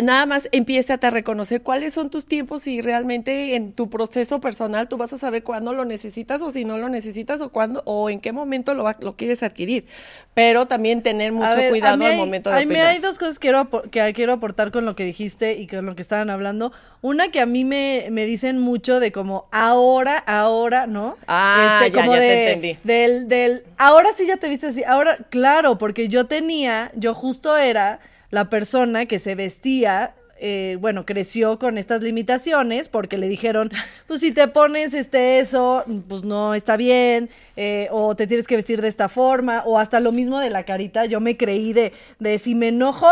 Nada 0.00 0.26
más 0.26 0.50
empieza 0.52 0.98
a 1.00 1.10
reconocer 1.10 1.62
cuáles 1.62 1.94
son 1.94 2.10
tus 2.10 2.26
tiempos 2.26 2.66
y 2.66 2.82
realmente 2.82 3.56
en 3.56 3.72
tu 3.72 3.88
proceso 3.88 4.38
personal 4.38 4.86
tú 4.86 4.98
vas 4.98 5.14
a 5.14 5.18
saber 5.18 5.42
cuándo 5.42 5.72
lo 5.72 5.86
necesitas 5.86 6.42
o 6.42 6.52
si 6.52 6.66
no 6.66 6.76
lo 6.76 6.90
necesitas 6.90 7.40
o 7.40 7.48
cuándo 7.48 7.82
o 7.86 8.10
en 8.10 8.20
qué 8.20 8.32
momento 8.32 8.74
lo, 8.74 8.84
va- 8.84 8.98
lo 9.00 9.16
quieres 9.16 9.42
adquirir. 9.42 9.86
Pero 10.34 10.66
también 10.66 11.02
tener 11.02 11.32
mucho 11.32 11.56
ver, 11.56 11.70
cuidado 11.70 11.96
mí 11.96 12.04
al 12.04 12.12
hay- 12.12 12.18
momento 12.18 12.50
de 12.50 12.56
a 12.56 12.58
mí 12.60 12.66
opinar. 12.66 12.86
hay 12.88 12.98
dos 12.98 13.18
cosas 13.18 13.38
que 13.38 13.48
quiero, 13.48 13.66
que 13.90 14.12
quiero 14.12 14.34
aportar 14.34 14.72
con 14.72 14.84
lo 14.84 14.94
que 14.94 15.04
dijiste 15.04 15.56
y 15.58 15.66
con 15.66 15.86
lo 15.86 15.96
que 15.96 16.02
estaban 16.02 16.28
hablando. 16.28 16.70
Una 17.00 17.30
que 17.30 17.40
a 17.40 17.46
mí 17.46 17.64
me, 17.64 18.08
me 18.10 18.26
dicen 18.26 18.58
mucho 18.58 19.00
de 19.00 19.10
como 19.10 19.46
ahora, 19.52 20.18
ahora, 20.18 20.86
¿no? 20.86 21.12
Este, 21.12 21.24
Ah, 21.28 21.80
ya, 21.90 21.92
como 21.98 22.12
ya 22.12 22.20
te 22.20 22.44
entendí. 22.52 22.78
Del, 22.84 23.26
del, 23.26 23.62
ahora 23.78 24.10
sí 24.14 24.26
ya 24.26 24.36
te 24.36 24.50
viste 24.50 24.66
así. 24.66 24.84
Ahora, 24.84 25.16
claro, 25.30 25.78
porque 25.78 26.08
yo 26.08 26.26
tenía, 26.26 26.92
yo 26.94 27.14
justo 27.14 27.56
era 27.56 28.00
la 28.30 28.50
persona 28.50 29.06
que 29.06 29.18
se 29.18 29.34
vestía 29.34 30.14
eh, 30.40 30.78
bueno, 30.80 31.04
creció 31.04 31.58
con 31.58 31.78
estas 31.78 32.00
limitaciones 32.00 32.88
porque 32.88 33.18
le 33.18 33.28
dijeron, 33.28 33.70
pues 34.06 34.20
si 34.20 34.30
te 34.30 34.46
pones 34.46 34.94
este 34.94 35.40
eso, 35.40 35.84
pues 36.08 36.22
no 36.22 36.54
está 36.54 36.76
bien, 36.76 37.28
eh, 37.56 37.88
o 37.90 38.14
te 38.14 38.26
tienes 38.28 38.46
que 38.46 38.56
vestir 38.56 38.80
de 38.80 38.88
esta 38.88 39.08
forma, 39.08 39.64
o 39.66 39.78
hasta 39.78 39.98
lo 39.98 40.12
mismo 40.12 40.38
de 40.38 40.50
la 40.50 40.62
carita, 40.62 41.06
yo 41.06 41.20
me 41.20 41.36
creí 41.36 41.72
de, 41.72 41.92
de 42.20 42.38
si 42.38 42.54
me 42.54 42.68
enojo, 42.68 43.10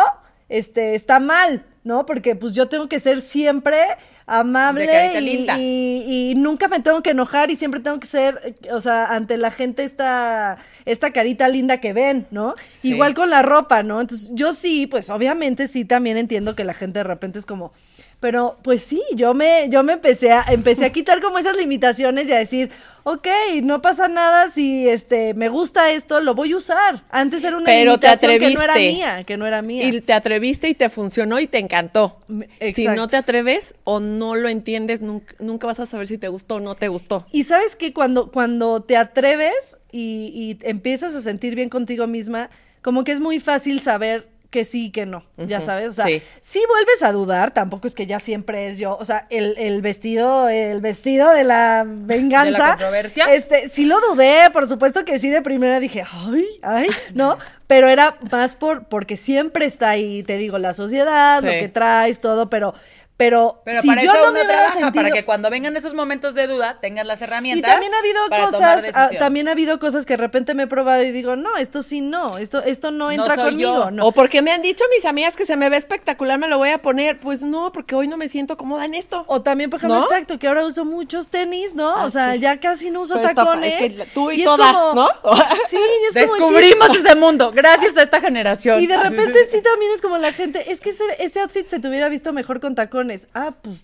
este, 0.48 0.94
está 0.94 1.18
mal, 1.18 1.64
¿no? 1.86 2.04
Porque 2.04 2.34
pues 2.34 2.52
yo 2.52 2.68
tengo 2.68 2.88
que 2.88 2.98
ser 3.00 3.20
siempre 3.22 3.78
amable 4.26 5.12
y, 5.16 5.20
linda. 5.20 5.56
y- 5.58 6.30
y 6.32 6.34
nunca 6.34 6.66
me 6.66 6.80
tengo 6.80 7.00
que 7.00 7.10
enojar 7.10 7.50
y 7.50 7.56
siempre 7.56 7.80
tengo 7.80 8.00
que 8.00 8.08
ser, 8.08 8.56
o 8.72 8.80
sea, 8.80 9.06
ante 9.06 9.36
la 9.36 9.50
gente 9.52 9.84
esta, 9.84 10.58
esta 10.84 11.12
carita 11.12 11.48
linda 11.48 11.78
que 11.80 11.92
ven, 11.92 12.26
¿no? 12.32 12.54
Sí. 12.74 12.88
Igual 12.90 13.14
con 13.14 13.30
la 13.30 13.42
ropa, 13.42 13.84
¿no? 13.84 14.00
Entonces, 14.00 14.30
yo 14.34 14.52
sí, 14.52 14.88
pues 14.88 15.10
obviamente 15.10 15.68
sí 15.68 15.84
también 15.84 16.16
entiendo 16.16 16.56
que 16.56 16.64
la 16.64 16.74
gente 16.74 16.98
de 16.98 17.04
repente 17.04 17.38
es 17.38 17.46
como, 17.46 17.72
pero 18.20 18.56
pues 18.62 18.82
sí, 18.82 19.02
yo 19.14 19.34
me, 19.34 19.68
yo 19.68 19.82
me 19.82 19.92
empecé 19.94 20.32
a, 20.32 20.44
empecé 20.48 20.84
a 20.86 20.90
quitar 20.90 21.20
como 21.20 21.38
esas 21.38 21.56
limitaciones 21.56 22.28
y 22.28 22.32
a 22.32 22.38
decir, 22.38 22.70
ok, 23.04 23.28
no 23.62 23.82
pasa 23.82 24.08
nada 24.08 24.50
si 24.50 24.88
este 24.88 25.34
me 25.34 25.48
gusta 25.48 25.90
esto, 25.92 26.20
lo 26.20 26.34
voy 26.34 26.52
a 26.52 26.56
usar. 26.56 27.04
Antes 27.10 27.44
era 27.44 27.56
una 27.56 27.66
Pero 27.66 27.98
te 27.98 28.06
limitación 28.08 28.38
que 28.38 28.54
no 28.54 28.62
era 28.62 28.74
mía, 28.92 29.24
que 29.24 29.36
no 29.36 29.46
era 29.46 29.62
mía. 29.62 29.86
Y 29.88 30.00
te 30.00 30.12
atreviste 30.12 30.68
y 30.68 30.74
te 30.74 30.88
funcionó 30.88 31.38
y 31.38 31.46
te 31.46 31.58
encantó. 31.58 32.18
Me- 32.26 32.48
Si 32.74 32.86
no 32.96 33.06
te 33.06 33.16
atreves 33.16 33.74
o 33.84 34.00
no 34.00 34.34
lo 34.34 34.48
entiendes, 34.48 35.02
nunca, 35.02 35.34
nunca 35.38 35.66
vas 35.66 35.78
a 35.80 35.86
saber 35.86 36.06
si 36.06 36.16
te 36.18 36.28
gustó 36.28 36.56
o 36.56 36.60
no 36.60 36.74
te 36.74 36.88
gustó. 36.88 37.26
Y 37.32 37.44
sabes 37.44 37.76
que 37.76 37.92
cuando, 37.92 38.32
cuando 38.32 38.82
te 38.82 38.96
atreves 38.96 39.78
y, 39.92 40.32
y 40.62 40.66
empiezas 40.68 41.14
a 41.14 41.20
sentir 41.20 41.54
bien 41.54 41.68
contigo 41.68 42.06
misma, 42.06 42.50
como 42.82 43.04
que 43.04 43.12
es 43.12 43.20
muy 43.20 43.40
fácil 43.40 43.80
saber 43.80 44.28
que 44.50 44.64
sí 44.64 44.90
que 44.90 45.06
no, 45.06 45.24
ya 45.36 45.60
sabes. 45.60 45.88
O 45.88 45.92
sea, 45.92 46.06
sí. 46.06 46.22
si 46.40 46.60
vuelves 46.66 47.02
a 47.02 47.12
dudar, 47.12 47.52
tampoco 47.52 47.86
es 47.86 47.94
que 47.94 48.06
ya 48.06 48.20
siempre 48.20 48.66
es 48.66 48.78
yo. 48.78 48.96
O 48.98 49.04
sea, 49.04 49.26
el, 49.30 49.54
el 49.58 49.82
vestido, 49.82 50.48
el 50.48 50.80
vestido 50.80 51.30
de 51.30 51.44
la 51.44 51.84
venganza. 51.86 52.44
¿De 52.44 52.58
la 52.58 52.68
controversia? 52.68 53.34
Este, 53.34 53.68
sí 53.68 53.86
lo 53.86 54.00
dudé, 54.00 54.50
por 54.52 54.66
supuesto 54.66 55.04
que 55.04 55.18
sí, 55.18 55.30
de 55.30 55.42
primera 55.42 55.80
dije, 55.80 56.02
ay, 56.10 56.46
ay, 56.62 56.88
¿no? 57.14 57.38
Pero 57.66 57.88
era 57.88 58.16
más 58.30 58.54
por, 58.54 58.84
porque 58.84 59.16
siempre 59.16 59.66
está 59.66 59.90
ahí, 59.90 60.22
te 60.22 60.36
digo, 60.36 60.58
la 60.58 60.72
sociedad, 60.72 61.42
lo 61.42 61.50
que 61.50 61.68
traes, 61.68 62.20
todo, 62.20 62.48
pero, 62.48 62.74
pero, 63.16 63.62
Pero 63.64 63.80
si 63.80 63.88
para 63.88 64.02
yo 64.02 64.10
eso 64.10 64.18
no 64.18 64.22
uno 64.24 64.32
me 64.32 64.40
hubiera 64.40 64.48
trabaja, 64.58 64.78
para 64.80 64.92
sentido- 64.92 65.14
que 65.14 65.24
cuando 65.24 65.48
vengan 65.50 65.76
esos 65.76 65.94
momentos 65.94 66.34
de 66.34 66.46
duda 66.46 66.78
tengas 66.80 67.06
las 67.06 67.20
y 67.20 67.24
herramientas. 67.24 67.70
también 67.70 67.94
ha 67.94 67.98
habido 67.98 68.28
para 68.28 68.44
cosas, 68.46 68.84
ah, 68.94 69.10
también 69.18 69.48
ha 69.48 69.52
habido 69.52 69.78
cosas 69.78 70.04
que 70.04 70.14
de 70.14 70.18
repente 70.18 70.52
me 70.54 70.64
he 70.64 70.66
probado 70.66 71.02
y 71.02 71.12
digo, 71.12 71.34
no, 71.36 71.56
esto 71.56 71.80
sí 71.82 72.00
no, 72.02 72.36
esto, 72.38 72.62
esto 72.62 72.90
no 72.90 73.10
entra 73.10 73.36
conmigo, 73.36 73.84
yo. 73.86 73.90
no. 73.90 74.06
O 74.06 74.12
porque 74.12 74.42
me 74.42 74.52
han 74.52 74.60
dicho 74.60 74.84
mis 74.94 75.04
amigas 75.06 75.34
que 75.34 75.46
se 75.46 75.56
me 75.56 75.68
ve 75.70 75.76
espectacular, 75.78 76.38
me 76.38 76.46
lo 76.48 76.58
voy 76.58 76.68
a 76.70 76.82
poner. 76.82 77.18
Pues 77.18 77.40
no, 77.42 77.72
porque 77.72 77.94
hoy 77.94 78.06
no 78.06 78.16
me 78.18 78.28
siento 78.28 78.56
cómoda 78.58 78.84
en 78.84 78.94
esto. 78.94 79.24
O 79.28 79.40
también, 79.42 79.70
por 79.70 79.78
ejemplo, 79.78 79.98
¿No? 80.00 80.04
exacto, 80.04 80.38
que 80.38 80.46
ahora 80.48 80.66
uso 80.66 80.84
muchos 80.84 81.28
tenis, 81.28 81.74
¿no? 81.74 81.88
Ah, 81.96 82.04
o 82.04 82.10
sea, 82.10 82.34
sí. 82.34 82.40
ya 82.40 82.60
casi 82.60 82.90
no 82.90 83.00
uso 83.00 83.14
Pero 83.14 83.34
tacones. 83.34 83.80
es 83.80 83.94
que 83.94 84.04
tú 84.12 84.30
y 84.30 84.40
es 84.40 84.44
todas, 84.44 84.72
como- 84.74 84.94
¿no? 84.94 85.08
Sí, 85.70 85.78
y 85.78 86.18
es 86.18 86.26
como 86.28 86.48
Descubrimos 86.50 86.90
ese 86.96 87.14
mundo 87.16 87.50
gracias 87.52 87.96
a 87.96 88.02
esta 88.02 88.20
generación. 88.20 88.80
Y 88.82 88.86
de 88.86 88.96
repente 88.98 89.46
sí 89.50 89.62
también 89.62 89.92
es 89.92 90.02
como 90.02 90.18
la 90.18 90.32
gente, 90.34 90.70
es 90.70 90.80
que 90.80 90.90
ese, 90.90 91.04
ese 91.18 91.40
outfit 91.40 91.66
se 91.66 91.80
te 91.80 91.88
hubiera 91.88 92.08
visto 92.10 92.32
mejor 92.34 92.60
con 92.60 92.74
tacones. 92.74 93.05
Ah, 93.34 93.54
pues 93.62 93.76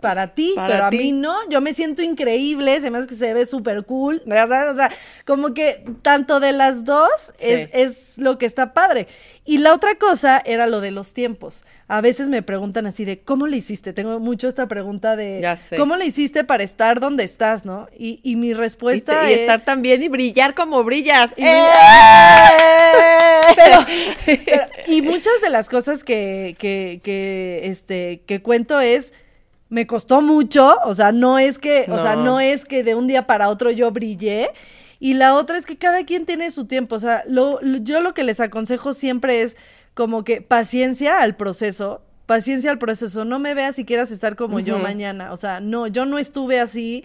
para 0.00 0.34
ti, 0.34 0.52
Para 0.54 0.68
pero 0.68 0.84
a 0.84 0.90
mí 0.90 1.10
no. 1.12 1.48
Yo 1.48 1.60
me 1.60 1.72
siento 1.74 2.02
increíble, 2.02 2.80
se 2.80 2.90
me 2.90 2.98
hace 2.98 3.06
que 3.06 3.14
se 3.14 3.32
ve 3.34 3.46
súper 3.46 3.84
cool, 3.84 4.22
sabes, 4.26 4.72
o 4.72 4.76
sea, 4.76 4.90
como 5.26 5.54
que 5.54 5.84
tanto 6.02 6.38
de 6.38 6.52
las 6.52 6.84
dos 6.84 7.10
Sí. 7.38 7.46
es, 7.50 7.70
es 7.72 8.18
lo 8.18 8.38
que 8.38 8.46
está 8.46 8.72
padre. 8.72 9.08
Y 9.46 9.58
la 9.58 9.72
otra 9.72 9.94
cosa 9.94 10.42
era 10.44 10.66
lo 10.66 10.80
de 10.80 10.90
los 10.90 11.12
tiempos. 11.12 11.64
A 11.88 12.00
veces 12.00 12.28
me 12.28 12.42
preguntan 12.42 12.86
así 12.86 13.04
de, 13.04 13.20
¿cómo 13.20 13.46
le 13.46 13.56
hiciste? 13.58 13.92
Tengo 13.92 14.18
mucho 14.18 14.48
esta 14.48 14.66
pregunta 14.66 15.14
de, 15.14 15.38
Ya 15.40 15.56
sé. 15.56 15.76
¿cómo 15.76 15.94
le 15.96 16.06
hiciste 16.06 16.42
para 16.42 16.64
estar 16.64 16.98
donde 16.98 17.22
estás, 17.22 17.64
no? 17.64 17.86
Y, 17.96 18.18
y 18.24 18.34
mi 18.36 18.48
Y, 18.48 18.54
respuesta 18.54 19.20
te- 19.20 19.30
y 19.30 19.34
es... 19.34 19.40
estar 19.42 19.64
tan 19.64 19.82
bien 19.82 20.02
y 20.02 20.08
brillar 20.08 20.54
como 20.56 20.82
brillas. 20.82 21.30
Y 21.36 21.44
¡Eh! 21.44 21.46
Pero, 23.56 23.86
pero- 24.26 24.66
y 24.88 25.02
muchas 25.02 25.40
de 25.40 25.50
las 25.50 25.68
cosas 25.68 26.02
que, 26.04 26.56
que, 26.58 27.00
que, 27.02 27.60
este, 27.64 28.22
que 28.26 28.42
cuento 28.42 28.80
es, 28.80 29.14
me 29.68 29.86
costó 29.86 30.20
mucho, 30.20 30.76
o 30.84 30.94
sea, 30.94 31.12
no 31.12 31.38
es 31.38 31.58
que, 31.58 31.86
o 31.88 31.98
sea, 31.98 32.16
no 32.16 32.40
es 32.40 32.64
que 32.64 32.82
de 32.82 32.94
un 32.94 33.06
día 33.06 33.26
para 33.26 33.48
otro 33.48 33.70
yo 33.70 33.90
brillé. 33.92 34.50
Y 34.98 35.14
la 35.14 35.34
otra 35.34 35.58
es 35.58 35.66
que 35.66 35.76
cada 35.76 36.04
quien 36.04 36.26
tiene 36.26 36.50
su 36.50 36.66
tiempo, 36.66 36.96
o 36.96 36.98
sea, 36.98 37.22
lo, 37.28 37.58
lo- 37.62 37.78
yo 37.78 38.00
lo 38.00 38.14
que 38.14 38.24
les 38.24 38.40
aconsejo 38.40 38.92
siempre 38.92 39.42
es 39.42 39.56
como 39.94 40.24
que 40.24 40.40
paciencia 40.42 41.20
al 41.20 41.36
proceso, 41.36 42.02
paciencia 42.26 42.70
al 42.70 42.78
proceso, 42.78 43.24
no 43.24 43.38
me 43.38 43.54
veas 43.54 43.76
si 43.76 43.84
quieras 43.84 44.10
estar 44.10 44.36
como 44.36 44.58
yo 44.60 44.78
mañana, 44.82 45.32
o 45.32 45.36
sea, 45.36 45.60
no, 45.60 45.86
yo 45.86 46.06
no 46.06 46.18
estuve 46.18 46.60
así, 46.60 47.04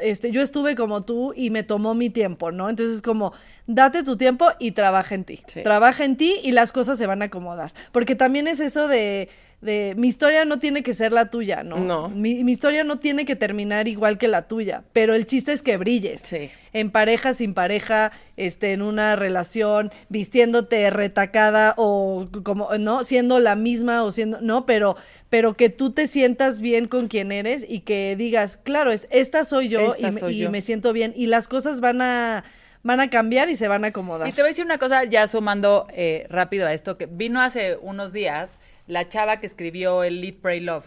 este, 0.00 0.30
yo 0.30 0.42
estuve 0.42 0.76
como 0.76 1.02
tú 1.04 1.32
y 1.34 1.50
me 1.50 1.62
tomó 1.64 1.94
mi 1.94 2.08
tiempo, 2.10 2.52
¿no? 2.52 2.70
Entonces 2.70 3.02
como, 3.02 3.32
date 3.74 4.02
tu 4.02 4.16
tiempo 4.16 4.48
y 4.58 4.72
trabaja 4.72 5.14
en 5.14 5.24
ti, 5.24 5.40
Sí. 5.46 5.62
trabaja 5.62 6.04
en 6.04 6.16
ti 6.16 6.40
y 6.42 6.52
las 6.52 6.72
cosas 6.72 6.98
se 6.98 7.06
van 7.06 7.22
a 7.22 7.26
acomodar, 7.26 7.72
porque 7.92 8.14
también 8.14 8.46
es 8.48 8.60
eso 8.60 8.88
de, 8.88 9.28
de 9.60 9.94
mi 9.96 10.08
historia 10.08 10.44
no 10.44 10.58
tiene 10.58 10.82
que 10.82 10.92
ser 10.92 11.12
la 11.12 11.30
tuya, 11.30 11.62
¿no? 11.62 11.76
No. 11.78 12.08
Mi, 12.08 12.42
mi 12.42 12.50
historia 12.52 12.82
no 12.82 12.98
tiene 12.98 13.24
que 13.24 13.36
terminar 13.36 13.86
igual 13.86 14.18
que 14.18 14.26
la 14.28 14.48
tuya, 14.48 14.82
pero 14.92 15.14
el 15.14 15.24
chiste 15.26 15.52
es 15.52 15.62
que 15.62 15.76
brilles 15.76 16.20
Sí. 16.20 16.50
en 16.72 16.90
pareja, 16.90 17.32
sin 17.32 17.54
pareja, 17.54 18.10
este, 18.36 18.72
en 18.72 18.82
una 18.82 19.14
relación, 19.14 19.92
vistiéndote 20.08 20.90
retacada 20.90 21.74
o 21.76 22.24
como, 22.42 22.68
¿no? 22.78 23.04
Siendo 23.04 23.38
la 23.38 23.54
misma 23.54 24.02
o 24.02 24.10
siendo, 24.10 24.40
no, 24.40 24.66
pero, 24.66 24.96
pero 25.30 25.54
que 25.54 25.68
tú 25.70 25.90
te 25.92 26.06
sientas 26.08 26.60
bien 26.60 26.88
con 26.88 27.06
quien 27.08 27.30
eres 27.32 27.64
y 27.68 27.80
que 27.80 28.16
digas, 28.16 28.56
claro, 28.56 28.90
es, 28.90 29.06
esta 29.10 29.44
soy 29.44 29.68
yo 29.68 29.80
Esta 29.80 30.08
y, 30.08 30.12
me, 30.12 30.20
soy 30.20 30.34
y 30.34 30.38
yo. 30.44 30.50
me 30.50 30.60
siento 30.62 30.92
bien 30.92 31.12
y 31.16 31.26
las 31.26 31.46
cosas 31.48 31.80
van 31.80 32.02
a, 32.02 32.44
van 32.82 33.00
a 33.00 33.10
cambiar 33.10 33.48
y 33.50 33.56
se 33.56 33.68
van 33.68 33.84
a 33.84 33.88
acomodar. 33.88 34.28
Y 34.28 34.32
te 34.32 34.42
voy 34.42 34.48
a 34.48 34.50
decir 34.50 34.64
una 34.64 34.78
cosa, 34.78 35.04
ya 35.04 35.26
sumando 35.28 35.86
eh, 35.90 36.26
rápido 36.28 36.66
a 36.66 36.72
esto, 36.72 36.96
que 36.98 37.06
vino 37.06 37.40
hace 37.40 37.76
unos 37.80 38.12
días 38.12 38.58
la 38.86 39.08
chava 39.08 39.40
que 39.40 39.46
escribió 39.46 40.02
el 40.04 40.20
Lead, 40.20 40.34
Pray, 40.34 40.60
Love. 40.60 40.86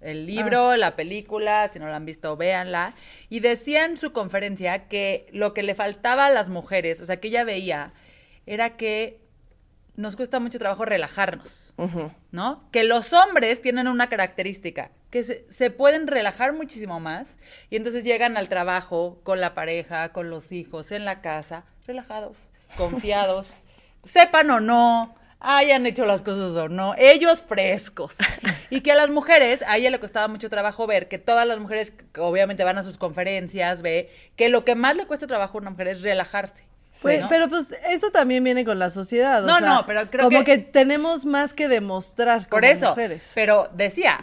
El 0.00 0.24
libro, 0.24 0.76
la 0.76 0.96
película, 0.96 1.68
si 1.68 1.78
no 1.78 1.86
la 1.86 1.96
han 1.96 2.06
visto, 2.06 2.34
véanla. 2.34 2.94
Y 3.28 3.40
decía 3.40 3.84
en 3.84 3.98
su 3.98 4.12
conferencia 4.12 4.88
que 4.88 5.26
lo 5.30 5.52
que 5.52 5.62
le 5.62 5.74
faltaba 5.74 6.26
a 6.26 6.30
las 6.30 6.48
mujeres, 6.48 7.02
o 7.02 7.06
sea, 7.06 7.20
que 7.20 7.28
ella 7.28 7.44
veía, 7.44 7.92
era 8.46 8.78
que 8.78 9.20
nos 9.96 10.16
cuesta 10.16 10.40
mucho 10.40 10.58
trabajo 10.58 10.86
relajarnos. 10.86 11.72
¿no? 12.30 12.64
Que 12.72 12.84
los 12.84 13.12
hombres 13.12 13.60
tienen 13.60 13.88
una 13.88 14.08
característica, 14.08 14.90
que 15.10 15.24
se, 15.24 15.44
se 15.50 15.70
pueden 15.70 16.06
relajar 16.06 16.52
muchísimo 16.52 17.00
más 17.00 17.36
y 17.68 17.76
entonces 17.76 18.04
llegan 18.04 18.36
al 18.36 18.48
trabajo 18.48 19.20
con 19.24 19.40
la 19.40 19.54
pareja, 19.54 20.10
con 20.12 20.30
los 20.30 20.52
hijos, 20.52 20.92
en 20.92 21.04
la 21.04 21.20
casa, 21.20 21.64
relajados, 21.86 22.38
confiados, 22.76 23.60
sepan 24.04 24.50
o 24.50 24.60
no, 24.60 25.14
hayan 25.40 25.86
hecho 25.86 26.04
las 26.06 26.22
cosas 26.22 26.50
o 26.56 26.68
no, 26.68 26.94
ellos 26.98 27.42
frescos. 27.42 28.16
Y 28.70 28.82
que 28.82 28.92
a 28.92 28.94
las 28.94 29.10
mujeres, 29.10 29.60
a 29.66 29.76
ella 29.78 29.90
le 29.90 29.98
costaba 29.98 30.28
mucho 30.28 30.48
trabajo 30.50 30.86
ver 30.86 31.08
que 31.08 31.18
todas 31.18 31.46
las 31.46 31.58
mujeres, 31.58 31.92
obviamente 32.18 32.62
van 32.64 32.78
a 32.78 32.82
sus 32.82 32.98
conferencias, 32.98 33.82
ve 33.82 34.10
que 34.36 34.48
lo 34.48 34.64
que 34.64 34.74
más 34.74 34.96
le 34.96 35.06
cuesta 35.06 35.26
trabajo 35.26 35.58
a 35.58 35.60
una 35.62 35.70
mujer 35.70 35.88
es 35.88 36.02
relajarse. 36.02 36.64
Pues, 37.02 37.20
¿no? 37.22 37.28
Pero 37.28 37.48
pues 37.48 37.74
eso 37.88 38.10
también 38.10 38.44
viene 38.44 38.64
con 38.64 38.78
la 38.78 38.90
sociedad. 38.90 39.42
o 39.42 39.46
No, 39.46 39.58
sea, 39.58 39.66
no, 39.66 39.86
pero 39.86 40.10
creo 40.10 40.24
como 40.26 40.40
que- 40.44 40.44
que... 40.44 40.58
tenemos 40.58 41.24
más 41.24 41.54
que 41.54 41.68
demostrar 41.68 42.40
Por 42.48 42.60
como 42.60 42.72
eso, 42.72 42.90
mujeres. 42.90 43.30
pero 43.34 43.70
decía, 43.72 44.20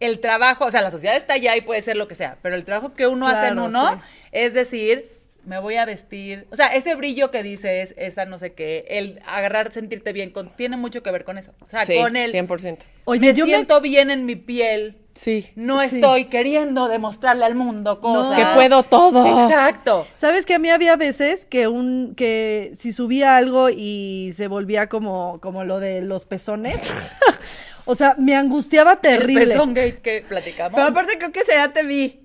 el 0.00 0.20
trabajo, 0.20 0.64
o 0.66 0.70
sea, 0.70 0.82
la 0.82 0.90
sociedad 0.90 1.16
está 1.16 1.34
allá 1.34 1.56
y 1.56 1.60
puede 1.62 1.82
ser 1.82 1.96
lo 1.96 2.08
que 2.08 2.14
sea, 2.14 2.36
pero 2.42 2.54
el 2.54 2.64
trabajo 2.64 2.94
que 2.94 3.06
uno 3.06 3.26
hace 3.28 3.48
en 3.48 3.58
uno 3.58 3.94
sí. 3.94 3.98
es 4.32 4.54
decir, 4.54 5.10
me 5.44 5.58
voy 5.60 5.76
a 5.76 5.84
vestir, 5.84 6.46
o 6.50 6.56
sea, 6.56 6.68
ese 6.74 6.94
brillo 6.96 7.30
que 7.30 7.42
dices, 7.42 7.94
esa 7.96 8.24
no 8.24 8.36
sé 8.38 8.52
qué, 8.52 8.84
el 8.88 9.20
agarrar, 9.26 9.72
sentirte 9.72 10.12
bien, 10.12 10.30
con, 10.30 10.54
tiene 10.56 10.76
mucho 10.76 11.02
que 11.02 11.10
ver 11.12 11.24
con 11.24 11.38
eso, 11.38 11.52
o 11.64 11.70
sea, 11.70 11.84
Sí, 11.86 11.96
con 11.96 12.16
el, 12.16 12.32
100%. 12.32 12.78
Oye, 13.04 13.20
me 13.20 13.34
yo 13.34 13.44
me- 13.46 13.52
siento 13.52 13.80
bien 13.80 14.10
en 14.10 14.26
mi 14.26 14.34
piel, 14.36 14.96
Sí. 15.14 15.46
no 15.54 15.80
Sí. 15.80 15.94
estoy 15.96 16.26
queriendo 16.26 16.88
demostrarle 16.88 17.44
al 17.46 17.54
mundo 17.54 18.00
cosas. 18.02 18.38
Que 18.38 18.44
puedo 18.54 18.82
todo. 18.82 19.44
Exacto. 19.48 20.06
¿Sabes 20.14 20.44
que 20.44 20.52
a 20.54 20.58
mí 20.58 20.68
había 20.68 20.94
veces 20.96 21.46
que 21.46 21.68
un 21.68 22.14
que 22.14 22.72
si 22.74 22.92
subía 22.92 23.36
algo 23.38 23.70
y 23.70 24.32
se 24.34 24.46
volvía 24.48 24.90
como 24.90 25.40
como 25.40 25.64
lo 25.64 25.80
de 25.80 26.02
los 26.02 26.26
pezones? 26.26 26.92
o 27.86 27.94
sea, 27.94 28.14
me 28.18 28.36
angustiaba 28.36 28.96
terrible. 29.00 29.44
El 29.44 29.48
pezón 29.50 29.72
gate 29.74 29.98
que 30.02 30.24
platicamos. 30.28 30.74
Pero 30.74 30.88
aparte 30.88 31.16
creo 31.18 31.32
que 31.32 31.40
ese 31.40 31.52
ya 31.52 31.72
te 31.72 31.82
vi. 31.84 32.20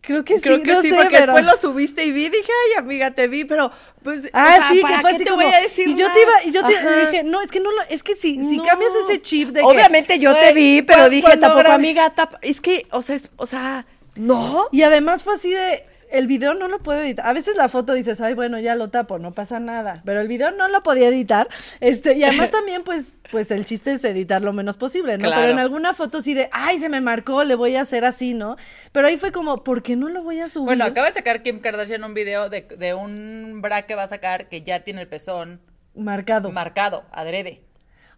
Creo 0.00 0.24
que 0.24 0.40
Creo 0.40 0.58
sí, 0.58 0.62
que 0.62 0.72
no 0.72 0.80
sí, 0.82 0.90
sé, 0.90 0.94
porque 0.94 1.18
pero- 1.18 1.32
después 1.34 1.44
lo 1.44 1.60
subiste 1.60 2.04
y 2.04 2.12
vi, 2.12 2.28
dije, 2.28 2.50
ay, 2.68 2.78
amiga, 2.78 3.10
te 3.10 3.26
vi, 3.26 3.44
pero 3.44 3.72
pues, 4.04 4.30
Ah, 4.32 4.44
o 4.44 4.46
sea, 4.62 4.68
sí, 4.70 4.80
¿para 4.80 4.94
que 4.96 5.00
fue 5.02 5.10
qué 5.10 5.16
así 5.16 5.24
te 5.24 5.30
como, 5.30 5.42
voy 5.42 5.52
a 5.52 5.60
decir 5.60 5.88
y 5.88 5.94
yo 5.96 6.12
te 6.12 6.22
iba 6.22 6.32
y 6.44 6.50
yo 6.52 6.64
te 6.64 6.76
Ajá. 6.76 7.00
dije, 7.00 7.22
no, 7.24 7.42
es 7.42 7.50
que 7.50 7.58
no 7.60 7.72
lo, 7.72 7.82
es 7.88 8.02
que 8.04 8.14
si, 8.14 8.36
si 8.44 8.56
No. 8.58 8.62
cambias 8.64 8.92
ese 9.04 9.20
chip 9.20 9.48
de 9.48 9.60
que 9.60 9.66
Obviamente 9.66 10.18
yo 10.20 10.34
te 10.34 10.52
vi, 10.52 10.82
pero 10.82 11.10
dije, 11.10 11.36
tampoco, 11.36 11.58
grabé- 11.64 11.74
amiga, 11.74 12.14
tap- 12.14 12.38
es 12.42 12.60
que, 12.60 12.86
o 12.92 13.02
sea, 13.02 13.16
es- 13.16 13.30
o 13.36 13.46
sea, 13.46 13.86
no. 14.14 14.68
Y 14.70 14.82
además 14.82 15.24
fue 15.24 15.34
así 15.34 15.50
de 15.52 15.84
el 16.10 16.26
video 16.26 16.54
no 16.54 16.68
lo 16.68 16.78
puedo 16.80 17.00
editar. 17.00 17.26
A 17.26 17.32
veces 17.32 17.56
la 17.56 17.68
foto 17.68 17.92
dices, 17.92 18.20
ay, 18.20 18.34
bueno, 18.34 18.58
ya 18.58 18.74
lo 18.74 18.90
tapo, 18.90 19.18
no 19.18 19.32
pasa 19.32 19.60
nada. 19.60 20.02
Pero 20.04 20.20
el 20.20 20.28
video 20.28 20.50
no 20.50 20.68
lo 20.68 20.82
podía 20.82 21.08
editar. 21.08 21.48
Este, 21.80 22.14
y 22.16 22.24
además 22.24 22.50
también, 22.52 22.82
pues, 22.82 23.16
pues 23.30 23.50
el 23.50 23.64
chiste 23.64 23.92
es 23.92 24.04
editar 24.04 24.42
lo 24.42 24.52
menos 24.52 24.76
posible, 24.76 25.18
¿no? 25.18 25.24
Claro. 25.24 25.40
Pero 25.42 25.52
en 25.52 25.58
alguna 25.58 25.94
foto 25.94 26.22
sí 26.22 26.34
de, 26.34 26.48
ay, 26.52 26.78
se 26.78 26.88
me 26.88 27.00
marcó, 27.00 27.44
le 27.44 27.54
voy 27.54 27.76
a 27.76 27.82
hacer 27.82 28.04
así, 28.04 28.34
¿no? 28.34 28.56
Pero 28.92 29.06
ahí 29.08 29.16
fue 29.18 29.32
como, 29.32 29.64
¿por 29.64 29.82
qué 29.82 29.96
no 29.96 30.08
lo 30.08 30.22
voy 30.22 30.40
a 30.40 30.48
subir? 30.48 30.66
Bueno, 30.66 30.84
acaba 30.84 31.06
de 31.08 31.14
sacar 31.14 31.42
Kim 31.42 31.60
Kardashian 31.60 32.04
un 32.04 32.14
video 32.14 32.48
de, 32.48 32.62
de 32.62 32.94
un 32.94 33.60
bra 33.62 33.82
que 33.82 33.94
va 33.94 34.04
a 34.04 34.08
sacar 34.08 34.48
que 34.48 34.62
ya 34.62 34.80
tiene 34.80 35.02
el 35.02 35.08
pezón 35.08 35.60
Marcado. 35.94 36.52
marcado, 36.52 37.04
adrede. 37.10 37.67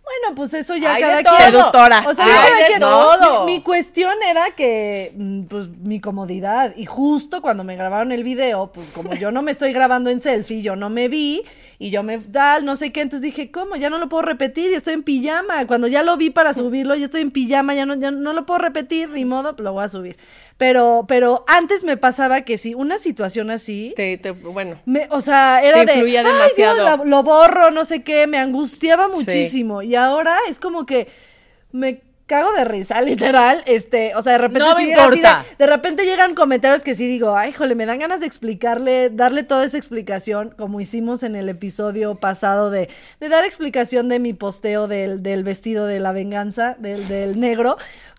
Bueno, 0.03 0.35
pues 0.35 0.53
eso 0.55 0.75
ya 0.77 0.99
cada 0.99 1.23
quien. 1.23 1.53
Seductora. 1.53 2.05
O 2.07 2.15
sea, 2.15 2.25
Hay 2.25 2.51
cada 2.53 2.67
quien- 2.67 2.81
todo. 2.81 3.45
Mi, 3.47 3.55
mi 3.59 3.63
cuestión 3.63 4.13
era 4.29 4.51
que, 4.57 5.13
mm, 5.17 5.43
pues, 5.45 5.69
mi 5.69 6.01
comodidad. 6.01 6.75
Y 6.77 6.85
justo 6.87 7.41
cuando 7.41 7.63
me 7.63 7.77
grabaron 7.77 8.11
el 8.11 8.25
video, 8.25 8.73
pues, 8.73 8.89
como 8.93 9.15
yo 9.15 9.31
no 9.31 9.43
me 9.43 9.53
estoy 9.53 9.73
grabando 9.73 10.11
en 10.11 10.19
selfie, 10.21 10.63
yo 10.63 10.75
no 10.75 10.91
me 10.91 11.07
vi. 11.09 11.45
Y 11.79 11.91
yo 11.91 12.03
me 12.03 12.19
tal, 12.19 12.65
no 12.67 12.77
sé 12.77 12.93
qué. 12.93 13.01
Entonces 13.01 13.23
dije, 13.23 13.51
¿cómo? 13.51 13.77
Ya 13.77 13.89
no 13.89 13.97
lo 13.99 14.09
puedo 14.09 14.23
repetir. 14.23 14.71
Y 14.71 14.75
estoy 14.75 14.95
en 14.95 15.03
pijama. 15.03 15.67
Cuando 15.67 15.87
ya 15.87 16.03
lo 16.03 16.17
vi 16.19 16.29
para 16.31 16.53
subirlo, 16.55 16.95
ya 16.95 17.05
estoy 17.07 17.23
en 17.23 17.31
pijama. 17.31 17.75
Ya 17.75 17.87
no, 17.87 17.95
ya 17.95 18.11
no 18.11 18.33
lo 18.35 18.45
puedo 18.45 18.59
repetir. 18.59 19.09
Ni 19.11 19.25
modo, 19.25 19.55
lo 19.59 19.73
voy 19.73 19.85
a 19.85 19.89
subir. 19.89 20.19
Pero, 20.59 21.07
pero 21.09 21.43
antes 21.49 21.85
me 21.85 21.97
pasaba 21.97 22.43
que 22.43 22.59
si 22.59 22.75
una 22.75 22.99
situación 22.99 23.51
así. 23.51 23.95
Te, 23.97 24.19
te- 24.19 24.33
bueno, 24.33 24.79
Me, 24.85 25.07
o 25.11 25.23
sea, 25.23 25.63
era 25.63 25.79
Te 25.81 25.87
de. 25.87 25.93
influía 25.95 26.21
"Ay, 26.21 26.27
Dios, 26.27 26.37
demasiado". 26.77 26.99
la- 26.99 27.05
lo 27.05 27.23
borro, 27.23 27.71
no 27.71 27.87
sé 27.87 28.03
qué, 28.03 28.27
me 28.27 28.37
angustiaba 28.37 29.09
muchísimo. 29.09 29.81
Y 29.81 29.95
ahora 30.05 30.37
es 30.49 30.59
como 30.59 30.87
que 30.87 31.09
me 31.73 32.03
cago 32.31 32.53
de 32.53 32.65
risa, 32.65 33.01
literal. 33.03 33.63
Este, 33.67 34.15
o 34.15 34.23
sea, 34.23 34.33
de 34.33 34.39
repente. 34.39 34.61
No 34.61 34.75
me 34.77 34.85
sí, 34.85 34.91
importa. 34.91 35.45
De, 35.59 35.65
de 35.65 35.71
repente 35.71 36.05
llegan 36.05 36.35
comentarios 36.35 36.83
que 36.83 36.95
sí 36.95 37.07
digo, 37.07 37.37
ay, 37.37 37.53
jole, 37.53 37.75
me 37.75 37.87
dan 37.87 37.99
ganas 37.99 38.21
de 38.21 38.27
explicarle, 38.27 39.11
darle 39.11 39.43
toda 39.43 39.65
esa 39.65 39.77
explicación, 39.77 40.55
como 40.57 40.81
hicimos 40.81 41.25
en 41.25 41.35
el 41.35 41.49
episodio 41.49 42.15
pasado 42.15 42.71
de, 42.71 42.89
de 43.19 43.29
dar 43.29 43.45
explicación 43.45 44.09
de 44.09 44.21
mi 44.21 44.33
posteo 44.33 44.87
del, 44.87 45.23
del 45.23 45.43
vestido 45.43 45.87
de 45.87 45.99
la 45.99 46.13
venganza, 46.13 46.77
del, 46.79 47.07
del 47.09 47.41
negro. 47.41 47.77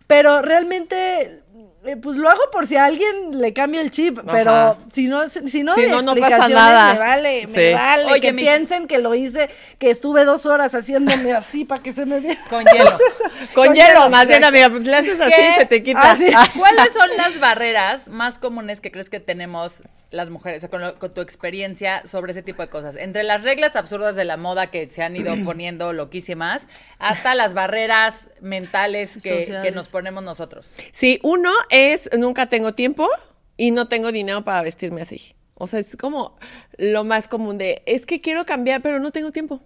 Pero 0.08 0.42
realmente. 0.42 1.41
Eh, 1.86 1.98
Pues 1.98 2.18
lo 2.18 2.30
hago 2.30 2.42
por 2.52 2.68
si 2.68 2.76
a 2.76 2.86
alguien 2.86 3.40
le 3.40 3.54
cambia 3.54 3.82
el 3.82 3.90
chip, 3.92 4.20
pero 4.32 4.78
si 4.92 5.08
no, 5.08 5.28
si 5.28 5.64
no, 5.64 5.74
Si 5.76 5.88
no, 5.88 6.02
no 6.02 6.16
pasa 6.16 6.48
nada. 6.48 6.94
me 6.94 7.00
vale, 7.00 7.48
me 7.48 7.74
vale. 7.74 8.06
Oye, 8.06 8.22
que 8.22 8.34
mi- 8.34 8.42
piensen 8.44 8.88
que 8.88 8.98
lo 9.00 9.16
hice, 9.16 9.50
que 9.80 9.90
estuve 9.90 10.24
dos 10.26 10.46
horas 10.46 10.74
haciéndome 10.76 11.34
así 11.34 11.66
para 11.66 11.82
que 11.82 11.92
se 11.94 12.06
me 12.06 12.20
viera. 12.20 12.40
Con 12.50 12.64
hielo. 12.66 12.92
con, 13.54 13.66
Con 13.68 13.76
hielo, 13.76 13.88
hielo, 13.96 14.10
más 14.10 14.28
bien, 14.28 14.44
amiga, 14.44 14.70
pues 14.70 14.84
le 14.86 14.96
haces 14.96 15.20
así 15.20 15.32
¿Qué? 15.36 15.50
y 15.50 15.60
se 15.60 15.66
te 15.66 15.84
quita. 15.84 16.02
Ah, 16.04 16.16
sí. 16.18 16.60
¿Cuáles 16.60 16.94
son 16.94 17.10
las 17.18 17.40
barreras 17.40 18.08
más 18.10 18.38
comunes 18.40 18.82
que 18.82 18.92
crees 18.92 19.10
que 19.10 19.20
tenemos 19.20 19.84
las 20.12 20.30
mujeres, 20.30 20.59
o 20.59 20.62
sea, 20.62 20.70
con, 20.70 20.82
lo- 20.82 20.99
con 20.99 21.14
tu 21.14 21.22
experiencia 21.22 22.05
sobre 22.07 22.32
ese 22.34 22.43
tipo 22.43 22.62
de 22.62 22.70
cosas? 22.70 22.95
Entre 22.95 23.24
las 23.24 23.43
reglas 23.43 23.76
absurdas 23.76 24.16
de 24.16 24.26
la 24.26 24.38
moda 24.38 24.68
que 24.70 24.88
se 24.89 25.01
han 25.03 25.16
ido 25.16 25.34
poniendo 25.45 25.93
loquísimas, 25.93 26.68
hasta 26.99 27.34
las 27.34 27.53
barreras 27.53 28.30
mentales 28.41 29.18
que, 29.24 29.45
que 29.64 29.72
nos 29.72 29.88
ponemos 29.89 30.24
nosotros. 30.24 30.74
Sí, 30.91 31.20
uno 31.24 31.51
es 31.70 32.09
nunca 32.18 32.47
tengo 32.47 32.74
tiempo 32.74 33.07
y 33.57 33.72
no 33.72 33.88
tengo 33.88 34.12
dinero 34.12 34.43
para 34.43 34.62
vestirme 34.62 35.01
así. 35.01 35.36
O 35.55 35.68
sea, 35.68 35.80
es 35.80 35.95
como 35.95 36.38
lo 36.78 37.03
más 37.03 37.28
común 37.28 37.57
de, 37.57 37.84
es 37.86 38.05
que 38.05 38.20
quiero 38.20 38.45
cambiar, 38.45 38.82
pero 38.82 38.99
no 38.99 39.12
tengo 39.12 39.32
tiempo, 39.32 39.62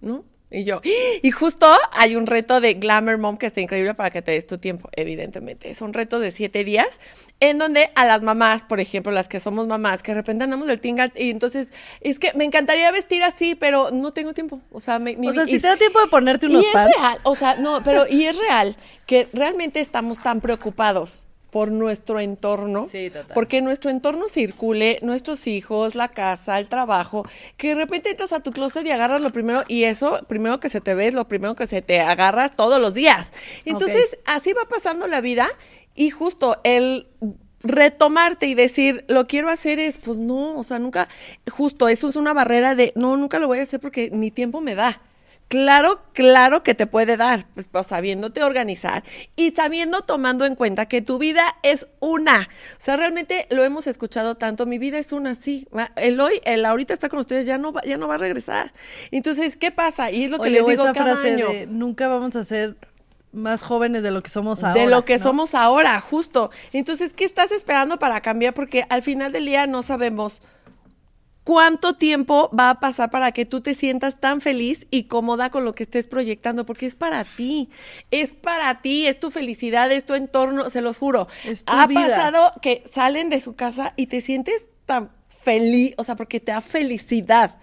¿no? 0.00 0.24
Y 0.48 0.62
yo, 0.62 0.80
y 1.22 1.30
justo 1.32 1.66
hay 1.92 2.14
un 2.14 2.26
reto 2.26 2.60
de 2.60 2.74
Glamour 2.74 3.18
Mom 3.18 3.36
que 3.36 3.46
está 3.46 3.60
increíble 3.60 3.94
para 3.94 4.10
que 4.10 4.22
te 4.22 4.30
des 4.30 4.46
tu 4.46 4.58
tiempo, 4.58 4.88
evidentemente. 4.94 5.70
Es 5.70 5.80
un 5.80 5.92
reto 5.92 6.20
de 6.20 6.30
siete 6.30 6.62
días 6.62 7.00
en 7.40 7.58
donde 7.58 7.90
a 7.96 8.04
las 8.06 8.22
mamás, 8.22 8.62
por 8.62 8.78
ejemplo, 8.78 9.10
las 9.10 9.26
que 9.28 9.40
somos 9.40 9.66
mamás, 9.66 10.04
que 10.04 10.12
de 10.12 10.18
repente 10.18 10.44
andamos 10.44 10.68
del 10.68 10.80
tinga 10.80 11.10
y 11.16 11.30
entonces 11.30 11.72
es 12.00 12.20
que 12.20 12.32
me 12.34 12.44
encantaría 12.44 12.90
vestir 12.92 13.24
así, 13.24 13.56
pero 13.56 13.90
no 13.90 14.12
tengo 14.12 14.34
tiempo. 14.34 14.60
O 14.70 14.80
sea, 14.80 15.00
me, 15.00 15.16
O 15.28 15.32
sea, 15.32 15.42
y- 15.42 15.46
si 15.46 15.58
te 15.60 15.66
da 15.66 15.76
tiempo 15.76 16.00
de 16.00 16.06
ponerte 16.06 16.46
y 16.46 16.50
unos 16.50 16.64
es 16.64 16.72
pants. 16.72 16.96
real, 16.96 17.18
o 17.24 17.34
sea, 17.34 17.56
no, 17.56 17.82
pero 17.84 18.06
y 18.08 18.24
es 18.26 18.36
real 18.38 18.76
que 19.06 19.28
realmente 19.32 19.80
estamos 19.80 20.22
tan 20.22 20.40
preocupados 20.40 21.25
por 21.56 21.72
nuestro 21.72 22.20
entorno, 22.20 22.86
Sí, 22.86 23.08
total. 23.08 23.32
porque 23.32 23.62
nuestro 23.62 23.90
entorno 23.90 24.28
circule, 24.28 24.98
nuestros 25.00 25.46
hijos, 25.46 25.94
la 25.94 26.08
casa, 26.08 26.58
el 26.58 26.68
trabajo, 26.68 27.26
que 27.56 27.68
de 27.68 27.76
repente 27.76 28.10
entras 28.10 28.34
a 28.34 28.40
tu 28.40 28.52
closet 28.52 28.84
y 28.84 28.90
agarras 28.90 29.22
lo 29.22 29.30
primero, 29.30 29.64
y 29.66 29.84
eso, 29.84 30.20
primero 30.28 30.60
que 30.60 30.68
se 30.68 30.82
te 30.82 30.94
ve, 30.94 31.06
es 31.06 31.14
lo 31.14 31.28
primero 31.28 31.54
que 31.54 31.66
se 31.66 31.80
te 31.80 32.00
agarras 32.00 32.54
todos 32.54 32.78
los 32.78 32.92
días. 32.92 33.32
Entonces, 33.64 34.18
así 34.26 34.52
va 34.52 34.68
pasando 34.68 35.06
la 35.06 35.22
vida, 35.22 35.48
y 35.94 36.10
justo 36.10 36.58
el 36.62 37.06
retomarte 37.62 38.44
y 38.48 38.54
decir, 38.54 39.06
lo 39.08 39.24
quiero 39.24 39.48
hacer 39.48 39.78
es, 39.78 39.96
pues 39.96 40.18
no, 40.18 40.58
o 40.58 40.62
sea, 40.62 40.78
nunca, 40.78 41.08
justo 41.50 41.88
eso 41.88 42.10
es 42.10 42.16
una 42.16 42.34
barrera 42.34 42.74
de, 42.74 42.92
no, 42.96 43.16
nunca 43.16 43.38
lo 43.38 43.46
voy 43.46 43.60
a 43.60 43.62
hacer 43.62 43.80
porque 43.80 44.10
ni 44.12 44.30
tiempo 44.30 44.60
me 44.60 44.74
da. 44.74 45.00
Claro, 45.48 46.00
claro 46.12 46.64
que 46.64 46.74
te 46.74 46.88
puede 46.88 47.16
dar, 47.16 47.46
pues, 47.54 47.68
pues, 47.70 47.86
sabiéndote 47.86 48.42
organizar 48.42 49.04
y 49.36 49.52
sabiendo 49.52 50.02
tomando 50.02 50.44
en 50.44 50.56
cuenta 50.56 50.86
que 50.86 51.02
tu 51.02 51.18
vida 51.18 51.44
es 51.62 51.86
una. 52.00 52.48
O 52.80 52.82
sea, 52.82 52.96
realmente 52.96 53.46
lo 53.50 53.62
hemos 53.62 53.86
escuchado 53.86 54.34
tanto, 54.34 54.66
mi 54.66 54.78
vida 54.78 54.98
es 54.98 55.12
una, 55.12 55.36
sí. 55.36 55.68
El 55.94 56.20
hoy, 56.20 56.40
el 56.44 56.64
ahorita 56.64 56.92
está 56.94 57.08
con 57.08 57.20
ustedes, 57.20 57.46
ya 57.46 57.58
no 57.58 57.72
va, 57.72 57.82
ya 57.82 57.96
no 57.96 58.08
va 58.08 58.16
a 58.16 58.18
regresar. 58.18 58.72
Entonces, 59.12 59.56
¿qué 59.56 59.70
pasa? 59.70 60.10
Y 60.10 60.24
es 60.24 60.30
lo 60.32 60.38
que 60.38 60.44
Oye, 60.48 60.58
les 60.58 60.66
digo 60.66 60.82
esa 60.82 60.92
cada 60.92 61.14
frase 61.14 61.34
año. 61.34 61.48
de 61.48 61.66
nunca 61.68 62.08
vamos 62.08 62.34
a 62.34 62.42
ser 62.42 62.76
más 63.32 63.62
jóvenes 63.62 64.02
de 64.02 64.10
lo 64.10 64.22
que 64.24 64.30
somos 64.30 64.64
ahora. 64.64 64.80
de 64.80 64.88
lo 64.88 65.04
que 65.04 65.18
¿no? 65.18 65.22
somos 65.22 65.54
ahora, 65.54 66.00
justo. 66.00 66.50
Entonces, 66.72 67.14
¿qué 67.14 67.24
estás 67.24 67.52
esperando 67.52 67.98
para 68.00 68.20
cambiar? 68.20 68.52
Porque 68.52 68.84
al 68.88 69.02
final 69.02 69.30
del 69.30 69.46
día 69.46 69.68
no 69.68 69.82
sabemos 69.82 70.40
cuánto 71.46 71.94
tiempo 71.94 72.50
va 72.58 72.70
a 72.70 72.80
pasar 72.80 73.08
para 73.08 73.30
que 73.30 73.46
tú 73.46 73.60
te 73.60 73.74
sientas 73.74 74.18
tan 74.18 74.40
feliz 74.40 74.88
y 74.90 75.04
cómoda 75.04 75.50
con 75.50 75.64
lo 75.64 75.76
que 75.76 75.84
estés 75.84 76.08
proyectando, 76.08 76.66
porque 76.66 76.86
es 76.86 76.96
para 76.96 77.22
ti, 77.22 77.70
es 78.10 78.32
para 78.32 78.82
ti, 78.82 79.06
es 79.06 79.20
tu 79.20 79.30
felicidad, 79.30 79.92
es 79.92 80.04
tu 80.04 80.14
entorno, 80.14 80.70
se 80.70 80.80
los 80.80 80.98
juro. 80.98 81.28
Es 81.44 81.64
tu 81.64 81.72
ha 81.72 81.86
vida. 81.86 82.00
pasado 82.00 82.52
que 82.60 82.82
salen 82.92 83.30
de 83.30 83.38
su 83.38 83.54
casa 83.54 83.94
y 83.94 84.08
te 84.08 84.20
sientes 84.22 84.66
tan 84.86 85.12
feliz, 85.28 85.94
o 85.98 86.02
sea, 86.02 86.16
porque 86.16 86.40
te 86.40 86.50
da 86.50 86.60
felicidad. 86.60 87.58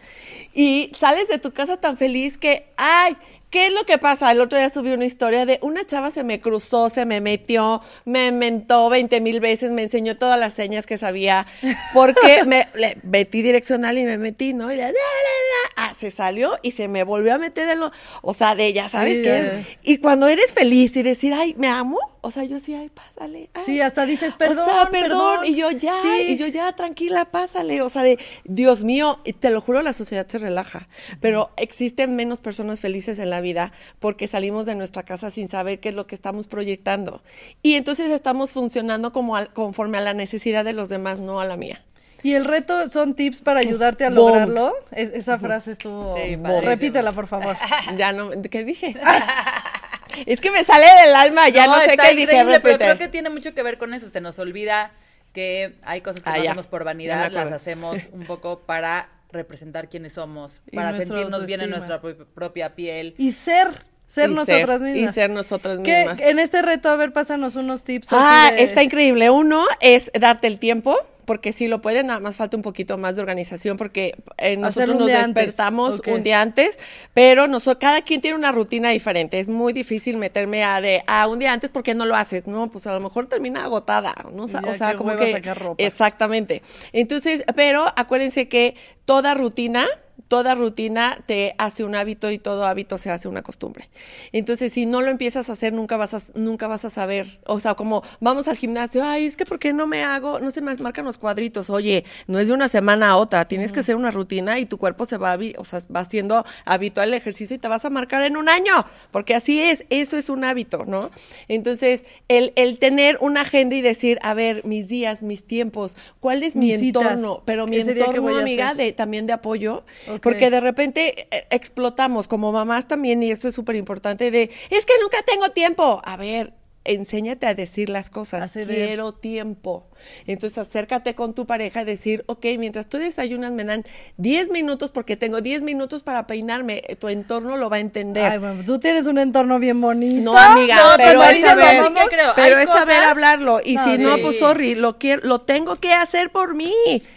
Y 0.54 0.94
sales 0.98 1.28
de 1.28 1.38
tu 1.38 1.52
casa 1.52 1.76
tan 1.76 1.98
feliz 1.98 2.38
que, 2.38 2.72
ay, 2.78 3.18
¿qué 3.54 3.68
es 3.68 3.72
lo 3.72 3.86
que 3.86 4.00
pasa? 4.00 4.32
El 4.32 4.42
otro 4.42 4.58
día 4.58 4.72
subí 4.72 4.92
una 4.92 5.06
historia 5.06 5.46
de 5.46 5.60
una 5.62 5.86
chava 5.86 6.10
se 6.10 6.24
me 6.24 6.42
cruzó, 6.42 6.90
se 6.90 7.06
me 7.06 7.22
metió, 7.22 7.84
me 8.04 8.32
mentó 8.32 8.90
20 8.90 9.22
mil 9.22 9.40
veces, 9.40 9.70
me 9.70 9.84
enseñó 9.84 10.18
todas 10.18 10.40
las 10.40 10.54
señas 10.54 10.88
que 10.88 10.98
sabía, 10.98 11.46
porque 11.94 12.44
me 12.48 12.68
le 12.74 12.98
metí 13.04 13.44
direccional 13.44 14.00
y 14.00 14.06
me 14.06 14.18
metí, 14.18 14.54
¿no? 14.56 14.72
Y 14.72 14.76
le, 14.76 14.82
la, 14.82 14.88
la, 14.88 14.94
la, 14.94 15.86
ah, 15.86 15.94
se 15.94 16.10
salió 16.10 16.58
y 16.64 16.72
se 16.72 16.88
me 16.88 17.04
volvió 17.04 17.36
a 17.36 17.38
meter 17.38 17.68
de 17.68 17.76
lo, 17.76 17.92
o 18.24 18.34
sea, 18.34 18.56
de 18.56 18.74
ya 18.74 18.90
sabes 18.90 19.18
Sí, 19.18 19.24
qué. 19.24 19.64
Y 19.84 20.00
cuando 20.00 20.28
eres 20.28 20.52
feliz 20.52 20.98
y 20.98 21.04
decir, 21.04 21.32
ay, 21.36 21.54
me 21.56 21.68
amo, 21.68 22.00
o 22.24 22.32
sea, 22.32 22.44
yo 22.46 22.60
sí, 22.60 22.74
ay, 22.74 22.90
pásale. 22.90 23.50
ay. 23.54 23.64
Sí, 23.66 23.80
hasta 23.82 24.06
dices, 24.06 24.34
O 24.34 24.38
perdón, 24.38 24.66
sea, 24.66 24.90
perdón, 24.90 25.40
perdón. 25.40 25.46
y 25.46 25.56
yo 25.56 25.70
ya, 25.72 25.94
Sí. 26.02 26.22
y 26.30 26.38
yo 26.38 26.48
ya, 26.48 26.72
tranquila, 26.74 27.26
pásale. 27.26 27.82
O 27.82 27.90
sea, 27.90 28.02
de, 28.04 28.18
Dios 28.46 28.84
mío, 28.84 29.20
y 29.26 29.34
te 29.34 29.50
lo 29.50 29.62
juro, 29.62 29.82
la 29.82 29.94
sociedad 29.94 30.26
se 30.28 30.40
relaja. 30.40 30.88
Pero 31.22 31.52
existen 31.58 32.16
menos 32.16 32.40
personas 32.40 32.80
felices 32.80 33.20
en 33.20 33.30
la 33.30 33.42
vida 33.42 33.72
porque 34.00 34.28
salimos 34.28 34.66
de 34.66 34.76
nuestra 34.76 35.04
casa 35.04 35.30
sin 35.32 35.48
saber 35.50 35.80
qué 35.80 35.90
es 35.90 35.96
lo 35.96 36.08
que 36.08 36.16
estamos 36.16 36.48
proyectando. 36.48 37.22
Y 37.62 37.76
entonces 37.76 38.10
estamos 38.10 38.52
funcionando 38.52 39.12
como 39.14 39.36
al- 39.36 39.54
conforme 39.54 39.98
a 39.98 40.02
la 40.02 40.14
necesidad 40.14 40.64
de 40.66 40.74
los 40.74 40.90
demás, 40.90 41.20
no 41.20 41.40
a 41.40 41.46
la 41.46 41.58
mía. 41.58 41.84
Y 42.26 42.36
el 42.36 42.46
reto 42.46 42.90
son 42.90 43.16
tips 43.16 43.42
para 43.42 43.60
ayudarte 43.60 44.06
a 44.06 44.10
lograrlo. 44.10 44.74
Es- 44.92 45.12
esa 45.14 45.38
frase 45.38 45.74
estuvo. 45.74 46.16
Sí. 46.16 46.38
Repítela, 46.62 47.12
por 47.12 47.28
favor. 47.28 47.58
Ya 47.98 48.14
no, 48.14 48.30
¿qué 48.50 48.64
dije? 48.64 48.96
es 50.26 50.42
que 50.42 50.52
me 50.52 50.64
sale 50.64 50.86
del 51.06 51.16
alma, 51.16 51.50
ya 51.50 51.68
no, 51.68 51.80
sé 51.80 51.92
está 51.92 52.10
qué 52.10 52.16
dije. 52.16 52.46
pero 52.62 52.78
creo 52.78 52.98
que 52.98 53.08
tiene 53.08 53.30
mucho 53.30 53.54
que 53.54 53.64
ver 53.64 53.78
con 53.78 53.94
eso. 53.94 54.10
Se 54.10 54.22
nos 54.22 54.40
olvida 54.40 54.92
que 55.34 55.76
hay 55.84 56.02
cosas 56.02 56.24
que 56.24 56.30
Ah, 56.30 56.38
no 56.38 56.44
ya. 56.44 56.52
hacemos 56.52 56.68
por 56.68 56.84
vanidad, 56.84 57.32
las 57.32 57.52
hacemos 57.52 57.98
un 58.12 58.26
poco 58.26 58.60
para 58.62 59.10
representar 59.32 59.90
quiénes 59.90 60.14
somos, 60.14 60.62
para 60.74 60.96
sentirnos 60.96 61.46
bien 61.48 61.62
en 61.62 61.72
nuestra 61.72 62.00
pro- 62.02 62.28
propia 62.36 62.76
piel. 62.76 63.16
Y 63.18 63.32
ser, 63.32 63.68
ser 64.08 64.30
Y 64.30 64.34
nosotras 64.34 64.82
ser, 64.82 64.94
mismas. 64.94 65.12
Y 65.12 65.14
ser 65.14 65.30
nosotras 65.30 65.80
¿Qué- 65.84 65.98
mismas. 66.00 66.20
en 66.20 66.40
este 66.40 66.62
reto, 66.62 66.90
a 66.90 66.96
ver, 66.96 67.14
pásanos 67.14 67.56
unos 67.56 67.84
tips. 67.84 68.10
Ah, 68.12 68.48
así 68.48 68.56
de- 68.58 68.64
está 68.64 68.84
increíble. 68.84 69.30
Uno 69.30 69.64
es 69.80 70.12
darte 70.20 70.48
el 70.48 70.60
tiempo, 70.60 70.96
porque 71.26 71.54
si 71.54 71.68
lo 71.70 71.82
pueden, 71.82 72.08
nada 72.08 72.20
más 72.20 72.36
falta 72.36 72.58
un 72.58 72.64
poquito 72.64 72.98
más 72.98 73.16
de 73.16 73.22
organización, 73.22 73.78
porque 73.78 74.18
eh, 74.38 74.58
nosotros 74.58 75.00
nos 75.00 75.08
despertamos 75.08 76.02
un 76.06 76.22
día 76.22 76.42
antes, 76.42 76.78
pero 77.14 77.48
nosotros, 77.48 77.80
cada 77.80 78.02
quien 78.02 78.20
tiene 78.20 78.36
una 78.38 78.52
rutina 78.52 78.90
diferente. 78.90 79.40
Es 79.40 79.48
muy 79.48 79.72
difícil 79.72 80.18
meterme 80.18 80.66
a 80.66 80.82
de 80.82 81.02
a 81.08 81.28
un 81.30 81.40
día 81.40 81.54
antes 81.54 81.70
porque 81.72 81.96
no 81.96 82.06
lo 82.06 82.16
haces. 82.18 82.46
No, 82.46 82.70
pues 82.70 82.86
a 82.88 82.94
lo 82.94 83.00
mejor 83.00 83.28
termina 83.28 83.64
agotada, 83.64 84.14
¿no? 84.34 84.44
O 84.44 84.48
sea, 84.50 84.60
o 84.68 84.74
sea, 84.74 84.92
que 84.92 84.98
como 84.98 85.16
que 85.16 85.32
sacar 85.32 85.58
ropa. 85.58 85.82
exactamente. 85.82 86.62
Entonces, 86.92 87.44
pero 87.56 87.86
acuérdense 87.96 88.50
que 88.50 88.76
toda 89.06 89.34
rutina 89.34 89.88
Toda 90.28 90.56
rutina 90.56 91.20
te 91.26 91.54
hace 91.58 91.84
un 91.84 91.96
hábito 91.96 92.32
y 92.32 92.38
todo 92.38 92.66
hábito 92.66 92.98
se 92.98 93.12
hace 93.12 93.28
una 93.28 93.42
costumbre. 93.42 93.90
Entonces, 94.32 94.72
si 94.74 94.86
no 94.86 95.02
lo 95.02 95.12
empiezas 95.12 95.50
a 95.50 95.54
hacer, 95.54 95.74
nunca 95.74 95.98
vas 95.98 96.14
a, 96.14 96.22
nunca 96.34 96.68
vas 96.68 96.86
a 96.86 96.90
saber. 96.90 97.40
O 97.46 97.60
sea, 97.60 97.74
como 97.74 98.04
vamos 98.20 98.48
al 98.48 98.58
gimnasio, 98.58 99.04
ay, 99.04 99.26
es 99.26 99.38
que 99.38 99.46
¿por 99.46 99.60
qué 99.60 99.74
no 99.74 99.86
me 99.86 100.04
hago? 100.04 100.40
No 100.40 100.52
se 100.52 100.62
me 100.62 100.74
marcan 100.76 101.06
los 101.06 101.18
cuadritos. 101.18 101.70
Oye, 101.70 102.06
no 102.28 102.40
es 102.40 102.48
de 102.48 102.54
una 102.54 102.68
semana 102.68 103.10
a 103.10 103.18
otra. 103.18 103.48
Tienes 103.48 103.74
que 103.74 103.82
hacer 103.82 103.96
una 103.96 104.12
rutina 104.12 104.60
y 104.60 104.66
tu 104.66 104.78
cuerpo 104.78 105.06
se 105.06 105.18
va, 105.18 105.38
o 105.58 105.66
sea, 105.66 105.82
va 105.94 106.00
haciendo 106.02 106.46
habitual 106.66 107.10
el 107.10 107.16
ejercicio 107.16 107.56
y 107.56 107.60
te 107.60 107.68
vas 107.68 107.86
a 107.86 107.90
marcar 107.90 108.24
en 108.24 108.38
un 108.38 108.50
año. 108.50 108.86
Porque 109.12 109.36
así 109.36 109.62
es, 109.62 109.86
eso 109.90 110.18
es 110.18 110.30
un 110.30 110.46
hábito, 110.46 110.86
¿no? 110.86 111.12
Entonces, 111.48 112.06
el, 112.28 112.54
el 112.56 112.80
tener 112.80 113.18
una 113.22 113.42
agenda 113.42 113.76
y 113.76 113.82
decir, 113.82 114.20
a 114.22 114.34
ver, 114.34 114.66
mis 114.66 114.88
días, 114.88 115.22
mis 115.22 115.46
tiempos, 115.46 115.96
¿cuál 116.20 116.44
es 116.44 116.56
mi 116.56 116.76
citas. 116.78 117.04
entorno? 117.04 117.44
Pero 117.46 117.68
mi 117.68 117.78
Ese 117.78 117.94
día, 117.94 118.06
¿qué 118.06 118.18
entorno, 118.18 118.40
amiga, 118.40 118.74
de, 118.74 118.93
también 118.94 119.28
de 119.28 119.34
apoyo, 119.34 119.84
porque 120.22 120.50
de 120.50 120.60
repente 120.60 121.28
eh, 121.32 121.48
explotamos 121.50 122.28
como 122.28 122.52
mamás 122.52 122.88
también, 122.88 123.22
y 123.24 123.32
esto 123.32 123.48
es 123.48 123.56
súper 123.56 123.76
importante, 123.76 124.32
de, 124.32 124.50
es 124.70 124.86
que 124.86 124.94
nunca 125.02 125.22
tengo 125.24 125.50
tiempo. 125.50 126.02
A 126.04 126.18
ver, 126.18 126.54
enséñate 126.86 127.48
a 127.48 127.54
decir 127.54 127.90
las 127.90 128.10
cosas, 128.10 128.52
quiero 128.54 129.12
tiempo. 129.14 129.86
Entonces 130.28 130.58
acércate 130.58 131.16
con 131.16 131.34
tu 131.34 131.46
pareja 131.46 131.82
y 131.82 131.86
decir, 131.86 132.26
ok, 132.28 132.46
mientras 132.60 132.88
tú 132.88 132.98
desayunas 132.98 133.54
me 133.54 133.64
dan 133.64 133.86
10 134.18 134.50
minutos 134.50 134.92
porque 134.92 135.16
tengo 135.16 135.40
10 135.40 135.62
minutos 135.62 136.04
para 136.04 136.28
peinarme, 136.28 136.84
tu 137.00 137.08
entorno 137.08 137.56
lo 137.56 137.70
va 137.70 137.78
a 137.78 137.80
entender. 137.80 138.26
Ay, 138.34 138.38
bueno, 138.38 138.64
tú 138.66 138.80
tienes 138.80 139.08
un 139.08 139.18
entorno 139.18 139.60
bien 139.60 139.80
bonito. 139.80 140.34
No, 140.34 140.38
amiga, 140.38 140.76
No, 140.76 140.82
pero 140.98 141.20
pero 141.22 141.24
es 141.24 141.42
saber, 141.42 141.82
vamos, 141.82 142.04
pero 142.36 142.58
es 142.60 142.70
saber 142.70 143.04
hablarlo. 143.04 143.62
Y 143.64 143.76
No, 143.76 143.84
si 143.86 143.98
no, 143.98 144.18
pues 144.18 144.40
sorry, 144.40 144.76
lo 144.76 144.98
quiero, 144.98 145.22
lo 145.26 145.40
tengo 145.40 145.78
que 145.78 145.94
hacer 145.94 146.32
por 146.32 146.54
mí. 146.54 146.74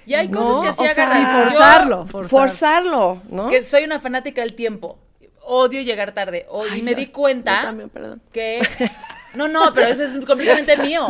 Y 0.07 0.15
hay 0.15 0.29
¿no? 0.29 0.41
cosas 0.63 0.77
que 0.77 0.85
sí 0.85 0.91
O 0.91 0.95
sea. 0.95 1.07
Y 1.19 1.23
Yo- 1.25 1.51
forzarlo, 1.51 2.07
forzar. 2.07 2.31
forzarlo, 2.31 3.23
¿no? 3.31 3.49
Que 3.49 3.65
soy 3.65 3.83
una 3.85 3.99
fanática 3.99 4.43
del 4.43 4.55
tiempo. 4.55 4.99
Odio 5.49 5.81
llegar 5.83 6.13
tarde. 6.13 6.47
O- 6.51 6.63
Ay, 6.71 6.81
y 6.81 6.83
me 6.83 6.95
di 6.95 7.07
cuenta 7.07 7.63
yo 7.63 7.67
también, 7.69 7.89
perdón. 7.89 8.23
que... 8.33 8.61
No, 9.37 9.49
no, 9.49 9.73
pero 9.75 9.87
eso 9.89 10.05
es 10.05 10.25
completamente 10.25 10.77
mío. 10.79 11.07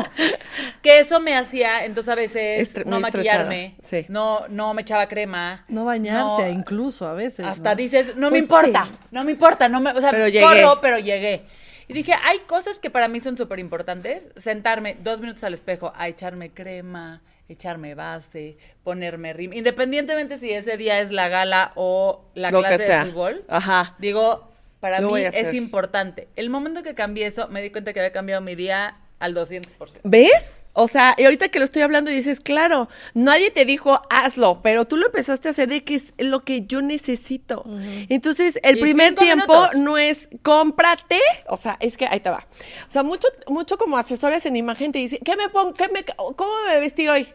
Que 0.83 0.99
eso 0.99 1.21
me 1.21 1.37
hacía, 1.37 1.85
entonces 1.85 2.13
a 2.13 2.17
veces, 2.17 2.75
Estre- 2.75 2.85
no 2.85 3.01
maquillarme, 3.01 3.77
sí. 3.83 4.05
no, 4.09 4.47
no 4.49 4.75
me 4.75 4.83
echaba 4.83 5.09
crema. 5.09 5.65
No 5.69 5.85
bañarse, 5.85 6.43
no- 6.43 6.49
incluso 6.49 7.07
a 7.07 7.15
veces. 7.15 7.47
Hasta 7.47 7.71
¿no? 7.71 7.77
dices, 7.77 8.17
no 8.17 8.31
me 8.31 8.39
importa, 8.39 8.89
no 9.11 9.25
me 9.25 9.33
importa, 9.33 9.69
no 9.69 9.81
me, 9.81 9.91
o 9.93 10.01
sea, 10.01 10.11
Pero 10.11 10.27
llegué. 10.29 10.43
corro, 10.45 10.81
pero 10.81 10.99
llegué. 10.99 11.43
Y 11.89 11.95
dije, 11.95 12.15
hay 12.25 12.41
cosas 12.41 12.79
que 12.79 12.91
para 12.91 13.07
mí 13.09 13.21
son 13.21 13.37
súper 13.37 13.61
importantes. 13.61 14.29
Sentarme 14.37 14.97
dos 15.05 15.21
minutos 15.21 15.45
al 15.45 15.55
espejo 15.55 15.93
a 15.95 16.09
echarme 16.09 16.51
crema, 16.51 17.23
echarme 17.49 17.95
base, 17.95 18.57
ponerme 18.83 19.33
rim. 19.33 19.53
Independientemente 19.53 20.37
si 20.37 20.51
ese 20.51 20.77
día 20.77 20.99
es 20.99 21.13
la 21.13 21.29
gala 21.29 21.71
o 21.77 22.25
la 22.35 22.51
Lo 22.51 22.59
clase 22.59 22.89
de 22.89 23.05
fútbol. 23.05 23.45
Ajá. 23.49 23.95
Digo, 23.99 24.51
para 24.87 25.01
Lo 25.01 25.11
mí 25.11 25.21
es 25.21 25.53
importante. 25.55 26.29
El 26.37 26.49
momento 26.49 26.85
que 26.85 26.95
cambié 26.95 27.27
eso, 27.27 27.49
me 27.49 27.61
di 27.61 27.71
cuenta 27.71 27.93
que 27.93 27.99
había 27.99 28.13
cambiado 28.13 28.41
mi 28.41 28.55
día 28.55 28.99
al 29.19 29.35
200%. 29.35 30.01
¿Ves? 30.05 30.61
O 30.79 30.87
sea, 30.87 31.15
y 31.19 31.25
ahorita 31.25 31.49
que 31.49 31.59
lo 31.59 31.65
estoy 31.65 31.83
hablando 31.83 32.09
dices, 32.11 32.39
claro, 32.39 32.89
nadie 33.15 33.51
te 33.51 33.65
dijo 33.65 34.01
hazlo, 34.11 34.61
pero 34.63 34.85
tú 34.85 34.97
lo 34.97 35.07
empezaste 35.07 35.49
a 35.49 35.51
hacer 35.53 35.69
de 35.69 35.83
que 35.83 35.97
es 35.97 36.13
lo 36.19 36.45
que 36.45 36.67
yo 36.67 36.83
necesito. 36.83 37.65
Entonces, 38.11 38.61
el 38.63 38.79
Y 38.79 38.81
primer 38.83 39.15
tiempo 39.17 39.55
minutos. 39.55 39.75
no 39.77 39.99
es 39.99 40.29
cómprate, 40.43 41.19
o 41.49 41.57
sea, 41.57 41.77
es 41.81 41.97
que 41.97 42.07
ahí 42.07 42.21
te 42.21 42.31
va. 42.31 42.47
O 42.89 42.93
sea, 42.93 43.03
mucho, 43.03 43.27
mucho 43.49 43.77
como 43.77 43.97
asesores 43.97 44.47
en 44.47 44.55
imagen 44.55 44.93
te 44.93 44.99
dicen, 45.01 45.19
¿qué 45.25 45.35
me 45.35 45.49
pongo? 45.49 45.73
¿Qué 45.73 45.89
me, 45.89 46.05
¿Cómo 46.15 46.53
me 46.69 46.79
vestí 46.79 47.09
hoy? 47.09 47.27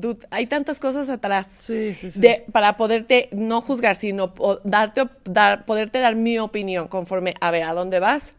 Dude, 0.00 0.26
hay 0.30 0.46
tantas 0.46 0.80
cosas 0.80 1.08
atrás. 1.08 1.46
Sí, 1.58 1.94
sí, 1.94 2.10
sí. 2.10 2.20
De, 2.20 2.44
para 2.52 2.76
poderte 2.76 3.28
no 3.32 3.60
juzgar, 3.60 3.96
sino 3.96 4.32
darte, 4.64 5.08
dar, 5.24 5.64
poderte 5.64 5.98
dar 5.98 6.14
mi 6.14 6.38
opinión 6.38 6.88
conforme 6.88 7.34
a 7.40 7.50
ver 7.50 7.64
a 7.64 7.72
dónde 7.72 8.00
vas, 8.00 8.34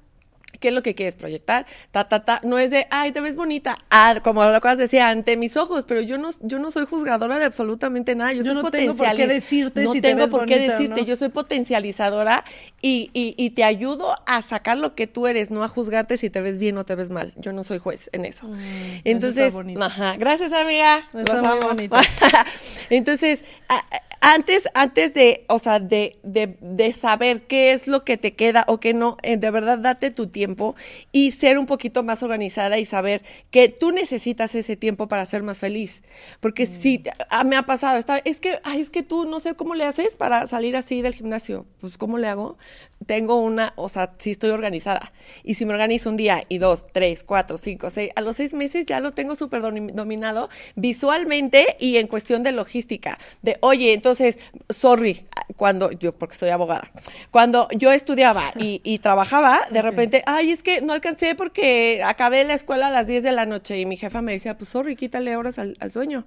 qué 0.59 0.69
es 0.69 0.73
lo 0.73 0.81
que 0.81 0.95
quieres 0.95 1.15
proyectar, 1.15 1.65
ta, 1.91 2.07
ta, 2.09 2.25
ta. 2.25 2.39
No 2.43 2.57
es 2.57 2.71
de, 2.71 2.87
ay, 2.91 3.11
te 3.11 3.21
ves 3.21 3.35
bonita, 3.35 3.77
ah, 3.89 4.15
como 4.23 4.43
lo 4.43 4.55
acabas 4.55 4.77
de 4.77 4.83
decir, 4.85 5.01
ante 5.01 5.37
mis 5.37 5.55
ojos, 5.57 5.85
pero 5.87 6.01
yo 6.01 6.17
no, 6.17 6.31
yo 6.41 6.59
no 6.59 6.71
soy 6.71 6.85
juzgadora 6.85 7.39
de 7.39 7.45
absolutamente 7.45 8.15
nada. 8.15 8.33
Yo, 8.33 8.43
Yo 8.43 8.53
soy 8.53 8.63
no 8.63 8.71
tengo 8.71 8.95
por 8.95 9.15
qué 9.15 9.27
decirte 9.27 9.83
No 9.83 9.93
si 9.93 10.01
te 10.01 10.09
tengo 10.09 10.23
ves 10.23 10.31
por 10.31 10.45
qué 10.45 10.55
bonita 10.55 10.71
decirte, 10.73 11.01
no. 11.01 11.07
yo 11.07 11.15
soy 11.15 11.29
potencializadora 11.29 12.43
y, 12.81 13.09
y, 13.13 13.35
y 13.37 13.51
te 13.51 13.63
ayudo 13.63 14.17
a 14.25 14.41
sacar 14.41 14.77
lo 14.77 14.95
que 14.95 15.07
tú 15.07 15.27
eres, 15.27 15.51
no 15.51 15.63
a 15.63 15.67
juzgarte 15.67 16.17
si 16.17 16.29
te 16.29 16.41
ves 16.41 16.57
bien 16.57 16.77
o 16.77 16.85
te 16.85 16.95
ves 16.95 17.09
mal. 17.09 17.33
Yo 17.37 17.53
no 17.53 17.63
soy 17.63 17.77
juez 17.79 18.09
en 18.13 18.25
eso. 18.25 18.47
está 18.47 19.09
Entonces, 19.09 19.53
ajá, 19.79 20.17
gracias 20.17 20.51
amiga. 20.51 21.07
Los 21.13 21.29
amo. 21.29 21.61
bonito. 21.61 21.95
Entonces, 22.89 23.43
a- 23.67 23.77
a- 23.77 24.08
antes, 24.21 24.67
antes 24.73 25.13
de, 25.13 25.45
o 25.47 25.59
sea, 25.59 25.79
de, 25.79 26.17
de, 26.23 26.57
de 26.61 26.93
saber 26.93 27.43
qué 27.43 27.71
es 27.71 27.87
lo 27.87 28.01
que 28.01 28.17
te 28.17 28.35
queda 28.35 28.65
o 28.67 28.79
qué 28.79 28.93
no, 28.93 29.17
eh, 29.23 29.37
de 29.37 29.51
verdad 29.51 29.79
date 29.79 30.11
tu 30.11 30.27
tiempo 30.27 30.75
y 31.11 31.31
ser 31.31 31.57
un 31.57 31.65
poquito 31.65 32.03
más 32.03 32.21
organizada 32.23 32.77
y 32.79 32.85
saber 32.85 33.23
que 33.51 33.69
tú 33.69 33.91
necesitas 33.91 34.55
ese 34.55 34.75
tiempo 34.75 35.07
para 35.07 35.25
ser 35.25 35.43
más 35.43 35.59
feliz. 35.59 36.01
Porque 36.39 36.65
si 36.65 37.03
ah, 37.29 37.43
me 37.43 37.55
ha 37.55 37.63
pasado, 37.63 37.97
está, 37.97 38.17
es 38.19 38.39
que, 38.39 38.59
ay, 38.63 38.81
es 38.81 38.89
que 38.89 39.03
tú 39.03 39.25
no 39.25 39.39
sé 39.39 39.55
cómo 39.55 39.75
le 39.75 39.85
haces 39.85 40.15
para 40.15 40.47
salir 40.47 40.75
así 40.75 41.01
del 41.01 41.13
gimnasio. 41.13 41.65
Pues, 41.79 41.97
¿cómo 41.97 42.17
le 42.17 42.27
hago? 42.27 42.57
Tengo 43.05 43.37
una, 43.39 43.73
o 43.75 43.87
sea, 43.89 44.11
sí 44.17 44.31
estoy 44.31 44.49
organizada. 44.51 45.11
Y 45.43 45.55
si 45.55 45.65
me 45.65 45.73
organizo 45.73 46.09
un 46.09 46.17
día 46.17 46.43
y 46.49 46.57
dos, 46.57 46.85
tres, 46.91 47.23
cuatro, 47.23 47.57
cinco, 47.57 47.89
seis, 47.89 48.11
a 48.15 48.21
los 48.21 48.35
seis 48.35 48.53
meses 48.53 48.85
ya 48.85 48.99
lo 48.99 49.13
tengo 49.13 49.35
súper 49.35 49.61
domi- 49.61 49.91
dominado 49.93 50.49
visualmente 50.75 51.77
y 51.79 51.97
en 51.97 52.07
cuestión 52.07 52.43
de 52.43 52.51
logística. 52.51 53.17
De, 53.41 53.57
oye, 53.61 53.93
entonces, 53.93 54.37
sorry, 54.69 55.25
cuando 55.55 55.91
yo, 55.91 56.13
porque 56.13 56.35
soy 56.35 56.49
abogada, 56.49 56.89
cuando 57.31 57.67
yo 57.71 57.91
estudiaba 57.91 58.43
y, 58.59 58.81
y 58.83 58.99
trabajaba, 58.99 59.61
de 59.71 59.81
repente, 59.81 60.23
ay, 60.25 60.51
es 60.51 60.61
que 60.61 60.81
no 60.81 60.93
alcancé 60.93 61.35
porque 61.35 62.01
acabé 62.03 62.43
la 62.43 62.53
escuela 62.53 62.87
a 62.87 62.91
las 62.91 63.07
10 63.07 63.23
de 63.23 63.31
la 63.31 63.45
noche 63.45 63.79
y 63.79 63.85
mi 63.85 63.95
jefa 63.97 64.21
me 64.21 64.33
decía, 64.33 64.57
pues 64.57 64.69
sorry, 64.69 64.95
quítale 64.95 65.35
horas 65.37 65.57
al, 65.57 65.77
al 65.79 65.91
sueño. 65.91 66.25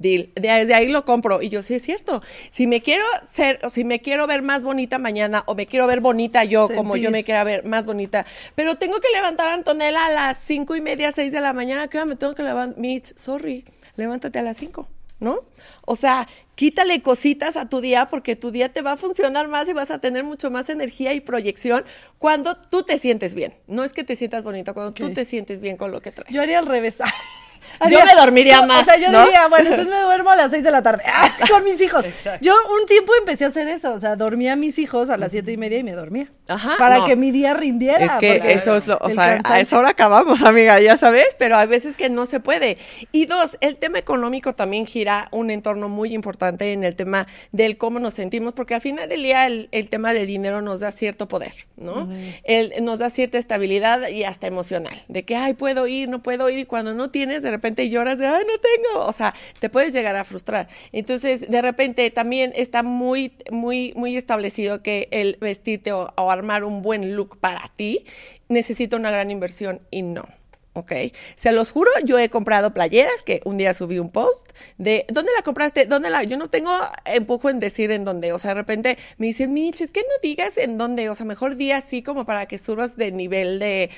Deal. 0.00 0.30
Desde 0.34 0.74
ahí 0.74 0.88
lo 0.88 1.04
compro. 1.04 1.42
Y 1.42 1.50
yo, 1.50 1.62
sí 1.62 1.74
es 1.74 1.82
cierto. 1.82 2.22
Si 2.50 2.66
me 2.66 2.80
quiero 2.80 3.04
ser, 3.32 3.60
o 3.62 3.70
si 3.70 3.84
me 3.84 4.00
quiero 4.00 4.26
ver 4.26 4.40
más 4.42 4.62
bonita 4.62 4.98
mañana, 4.98 5.44
o 5.46 5.54
me 5.54 5.66
quiero 5.66 5.86
ver 5.86 6.00
bonita 6.00 6.42
yo, 6.44 6.68
como 6.74 6.96
yo 6.96 7.10
me 7.10 7.22
quiera 7.22 7.44
ver 7.44 7.64
más 7.66 7.84
bonita, 7.84 8.26
pero 8.54 8.76
tengo 8.76 8.98
que 8.98 9.08
levantar 9.12 9.48
a 9.48 9.54
Antonella 9.54 10.06
a 10.06 10.10
las 10.10 10.38
cinco 10.42 10.74
y 10.74 10.80
media, 10.80 11.12
seis 11.12 11.32
de 11.32 11.40
la 11.42 11.52
mañana, 11.52 11.86
¿qué 11.88 11.98
hora 11.98 12.06
me 12.06 12.16
tengo 12.16 12.34
que 12.34 12.42
levantar? 12.42 12.80
Mitch, 12.80 13.14
sorry, 13.14 13.64
levántate 13.96 14.38
a 14.38 14.42
las 14.42 14.56
cinco, 14.56 14.88
¿no? 15.18 15.40
O 15.84 15.96
sea, 15.96 16.26
quítale 16.54 17.02
cositas 17.02 17.58
a 17.58 17.68
tu 17.68 17.82
día 17.82 18.06
porque 18.06 18.36
tu 18.36 18.50
día 18.50 18.72
te 18.72 18.80
va 18.80 18.92
a 18.92 18.96
funcionar 18.96 19.48
más 19.48 19.68
y 19.68 19.74
vas 19.74 19.90
a 19.90 19.98
tener 19.98 20.24
mucho 20.24 20.50
más 20.50 20.70
energía 20.70 21.12
y 21.12 21.20
proyección 21.20 21.84
cuando 22.18 22.56
tú 22.56 22.84
te 22.84 22.96
sientes 22.96 23.34
bien. 23.34 23.54
No 23.66 23.84
es 23.84 23.92
que 23.92 24.02
te 24.02 24.16
sientas 24.16 24.44
bonita, 24.44 24.72
cuando 24.72 24.92
tú 24.92 25.06
Ok. 25.06 25.12
te 25.14 25.24
sientes 25.26 25.60
bien 25.60 25.76
con 25.76 25.90
lo 25.90 26.00
que 26.00 26.10
traes. 26.10 26.32
Yo 26.32 26.40
haría 26.40 26.58
al 26.58 26.66
revés. 26.66 26.98
Yo 27.90 27.98
me 28.04 28.14
dormiría 28.14 28.60
no, 28.60 28.66
más, 28.66 28.82
O 28.82 28.84
sea, 28.84 28.96
yo 28.98 29.10
¿no? 29.10 29.24
diría, 29.24 29.48
bueno, 29.48 29.70
entonces 29.70 29.94
me 29.94 30.00
duermo 30.00 30.30
a 30.30 30.36
las 30.36 30.50
6 30.50 30.62
de 30.64 30.70
la 30.70 30.82
tarde 30.82 31.02
¡Ah! 31.06 31.30
con 31.50 31.64
mis 31.64 31.80
hijos. 31.80 32.04
Yo 32.40 32.54
un 32.80 32.86
tiempo 32.86 33.12
empecé 33.18 33.44
a 33.44 33.48
hacer 33.48 33.68
eso. 33.68 33.92
O 33.92 34.00
sea, 34.00 34.16
dormía 34.16 34.52
a 34.52 34.56
mis 34.56 34.78
hijos 34.78 35.10
a 35.10 35.16
las 35.16 35.30
siete 35.32 35.52
y 35.52 35.56
media 35.56 35.78
y 35.78 35.82
me 35.82 35.92
dormía. 35.92 36.28
Ajá, 36.48 36.74
Para 36.78 36.98
no. 36.98 37.06
que 37.06 37.16
mi 37.16 37.30
día 37.30 37.54
rindiera. 37.54 38.04
Es 38.06 38.12
que 38.16 38.52
eso 38.52 38.76
es 38.76 38.86
lo, 38.86 38.98
o 39.00 39.10
sea, 39.10 39.40
a 39.44 39.60
esa 39.60 39.78
hora 39.78 39.90
acabamos, 39.90 40.42
amiga, 40.42 40.80
ya 40.80 40.96
sabes, 40.96 41.28
pero 41.38 41.56
hay 41.56 41.66
veces 41.68 41.96
que 41.96 42.10
no 42.10 42.26
se 42.26 42.40
puede. 42.40 42.76
Y 43.12 43.26
dos, 43.26 43.56
el 43.60 43.76
tema 43.76 43.98
económico 43.98 44.54
también 44.54 44.84
gira 44.86 45.28
un 45.30 45.50
entorno 45.50 45.88
muy 45.88 46.12
importante 46.12 46.72
en 46.72 46.82
el 46.84 46.96
tema 46.96 47.26
del 47.52 47.78
cómo 47.78 48.00
nos 48.00 48.14
sentimos, 48.14 48.52
porque 48.54 48.74
al 48.74 48.80
final 48.80 49.08
del 49.08 49.22
día 49.22 49.46
el, 49.46 49.68
el 49.72 49.88
tema 49.88 50.12
del 50.12 50.26
dinero 50.26 50.60
nos 50.62 50.80
da 50.80 50.90
cierto 50.90 51.28
poder, 51.28 51.52
¿no? 51.76 52.08
El- 52.44 52.72
nos 52.84 52.98
da 52.98 53.10
cierta 53.10 53.38
estabilidad 53.38 54.08
y 54.08 54.24
hasta 54.24 54.46
emocional, 54.46 54.94
de 55.08 55.24
que, 55.24 55.36
ay, 55.36 55.54
puedo 55.54 55.86
ir, 55.86 56.08
no 56.08 56.20
puedo 56.22 56.48
ir, 56.50 56.58
y 56.58 56.64
cuando 56.64 56.94
no 56.94 57.08
tienes, 57.08 57.42
de 57.42 57.49
repente 57.50 57.88
lloras 57.88 58.18
de, 58.18 58.26
ay, 58.26 58.44
no 58.46 58.58
tengo, 58.58 59.06
o 59.06 59.12
sea, 59.12 59.34
te 59.58 59.68
puedes 59.68 59.92
llegar 59.92 60.16
a 60.16 60.24
frustrar. 60.24 60.68
Entonces, 60.92 61.48
de 61.48 61.62
repente 61.62 62.10
también 62.10 62.52
está 62.54 62.82
muy, 62.82 63.32
muy, 63.50 63.92
muy 63.96 64.16
establecido 64.16 64.82
que 64.82 65.08
el 65.10 65.36
vestirte 65.40 65.92
o, 65.92 66.08
armar 66.30 66.64
un 66.64 66.82
buen 66.82 67.16
look 67.16 67.38
para 67.38 67.70
ti 67.76 68.04
necesita 68.48 68.96
una 68.96 69.10
gran 69.10 69.30
inversión 69.30 69.80
y 69.90 70.02
no. 70.02 70.28
¿ok? 70.72 70.92
Se 71.34 71.52
los 71.52 71.72
juro, 71.72 71.90
yo 72.04 72.18
he 72.18 72.28
comprado 72.30 72.72
playeras, 72.72 73.22
que 73.22 73.40
un 73.44 73.56
día 73.56 73.74
subí 73.74 73.98
un 73.98 74.08
post 74.08 74.48
de, 74.78 75.04
¿dónde 75.08 75.32
la 75.36 75.42
compraste? 75.42 75.86
¿Dónde 75.86 76.10
la? 76.10 76.22
Yo 76.22 76.36
no 76.36 76.48
tengo 76.48 76.70
empujo 77.04 77.50
en 77.50 77.58
decir 77.58 77.90
en 77.90 78.04
dónde, 78.04 78.32
o 78.32 78.38
sea, 78.38 78.50
de 78.50 78.54
repente 78.54 78.98
me 79.18 79.26
dicen, 79.26 79.52
Mitch, 79.52 79.80
es 79.80 79.90
que 79.90 80.00
no 80.00 80.14
digas 80.22 80.56
en 80.58 80.78
dónde, 80.78 81.08
o 81.08 81.14
sea, 81.14 81.26
mejor 81.26 81.56
di 81.56 81.72
así 81.72 82.02
como 82.02 82.24
para 82.24 82.46
que 82.46 82.58
subas 82.58 82.96
de 82.96 83.12
nivel 83.12 83.58
de... 83.58 83.90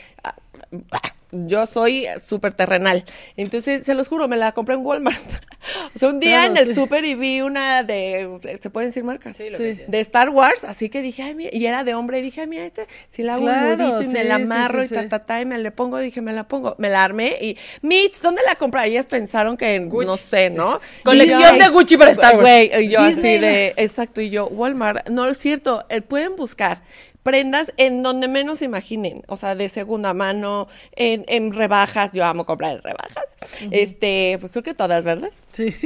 ah, 1.32 1.36
ah, 1.36 1.46
yo 1.48 1.66
soy 1.66 2.06
súper 2.20 2.54
terrenal. 2.54 3.04
Entonces, 3.36 3.84
se 3.84 3.94
los 3.94 4.08
juro, 4.08 4.28
me 4.28 4.36
la 4.36 4.52
compré 4.52 4.74
en 4.74 4.84
Walmart. 4.84 5.18
o 5.94 5.98
sea, 5.98 6.08
un 6.08 6.20
día 6.20 6.40
Claro, 6.46 6.52
en 6.52 6.56
el 6.58 6.66
sí. 6.68 6.74
súper 6.74 7.04
y 7.04 7.14
vi 7.14 7.40
una 7.40 7.82
de, 7.82 8.58
¿se 8.60 8.70
pueden 8.70 8.90
decir 8.90 9.04
marcas? 9.04 9.36
Sí, 9.36 9.50
lo 9.50 9.58
Sí. 9.58 9.76
que 9.76 9.84
de 9.88 10.00
Star 10.00 10.28
Wars, 10.30 10.64
así 10.64 10.88
que 10.88 11.02
dije, 11.02 11.22
ay, 11.22 11.34
mira, 11.34 11.50
y 11.52 11.64
era 11.66 11.84
de 11.84 11.94
hombre, 11.94 12.18
y 12.18 12.22
dije, 12.22 12.42
ay, 12.42 12.46
mira, 12.46 12.64
esta, 12.66 12.82
si 13.08 13.22
la 13.22 13.34
hago 13.34 13.44
Claro, 13.44 13.70
un 13.72 13.78
nudito 13.78 14.02
y 14.02 14.06
me 14.08 14.24
la 14.24 14.34
amarro 14.36 14.84
y 14.84 14.88
ta, 14.88 15.08
ta, 15.08 15.20
ta, 15.24 15.40
y 15.40 15.46
me 15.46 15.58
la 15.58 15.70
pongo, 15.70 15.98
dije, 15.98 16.20
me 16.20 16.32
la 16.32 16.44
pongo, 16.48 16.74
me 16.78 16.88
la 16.88 17.04
armé, 17.04 17.36
y, 17.40 17.56
Mitch, 17.82 18.20
¿dónde 18.20 18.42
la 18.46 18.54
compré? 18.56 18.86
Ellas 18.86 19.06
pensaron 19.06 19.56
que, 19.56 19.78
Gucci. 19.78 20.06
no 20.06 20.16
sé, 20.16 20.50
¿no? 20.50 20.80
Colección 21.04 21.56
yo, 21.56 21.64
de 21.64 21.68
Gucci 21.70 21.96
para 21.96 22.10
Star 22.10 22.32
Wars. 22.34 22.42
Güey, 22.42 22.84
y 22.84 22.88
yo 22.88 23.00
así 23.00 23.38
de, 23.38 23.74
exacto, 23.76 24.20
y 24.20 24.30
yo, 24.30 24.46
Walmart, 24.48 25.08
no 25.08 25.28
es 25.28 25.38
cierto, 25.38 25.84
eh, 25.88 26.00
pueden 26.00 26.36
buscar 26.36 26.82
prendas 27.22 27.72
en 27.76 28.02
donde 28.02 28.28
menos 28.28 28.58
se 28.58 28.64
imaginen, 28.64 29.22
o 29.28 29.36
sea, 29.36 29.54
de 29.54 29.68
segunda 29.68 30.12
mano, 30.14 30.68
en, 30.96 31.24
en 31.28 31.52
rebajas, 31.52 32.12
yo 32.12 32.24
amo 32.24 32.44
comprar 32.46 32.72
en 32.76 32.82
rebajas, 32.82 33.36
este, 33.70 34.38
pues 34.40 34.52
creo 34.52 34.62
que 34.62 34.74
todas, 34.74 35.04
¿verdad? 35.04 35.30
Sí. 35.52 35.66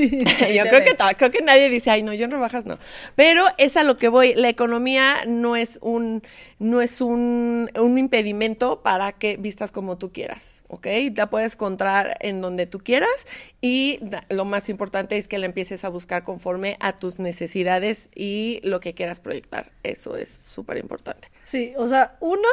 yo 0.55 0.65
creo 0.65 0.83
que 0.85 0.95
to- 0.95 1.05
creo 1.19 1.31
que 1.31 1.43
nadie 1.43 1.69
dice, 1.69 1.91
ay 1.91 2.03
no, 2.03 2.15
yo 2.15 2.25
en 2.25 2.31
rebajas 2.31 2.65
no. 2.67 2.79
Pero 3.17 3.45
es 3.59 3.77
a 3.77 3.83
lo 3.83 3.99
que 3.99 4.09
voy. 4.09 4.35
La 4.35 4.49
economía 4.49 5.25
no 5.27 5.57
es 5.57 5.79
un, 5.83 6.23
no 6.59 6.81
es 6.81 7.01
un, 7.01 7.71
un 7.79 7.99
impedimento 7.99 8.81
para 8.83 9.13
que 9.13 9.37
vistas 9.37 9.73
como 9.73 9.99
tú 9.99 10.13
quieras. 10.13 10.56
¿Ok? 10.69 10.87
La 11.15 11.31
puedes 11.31 11.55
encontrar 11.55 12.17
en 12.21 12.41
donde 12.41 12.67
tú 12.67 12.79
quieras 12.81 13.09
y 13.61 14.01
lo 14.31 14.45
más 14.45 14.69
importante 14.69 15.17
es 15.17 15.29
que 15.29 15.39
la 15.39 15.47
empieces 15.47 15.85
a 15.85 15.89
buscar 15.89 16.25
conforme 16.25 16.77
a 16.81 16.93
tus 16.93 17.19
necesidades 17.21 18.09
y 18.15 18.61
lo 18.65 18.81
que 18.81 18.93
quieras 18.95 19.21
proyectar. 19.21 19.71
Eso 19.85 20.17
es 20.17 20.29
súper 20.53 20.79
importante. 20.79 21.29
Sí, 21.45 21.73
o 21.77 21.87
sea, 21.87 22.17
uno, 22.21 22.49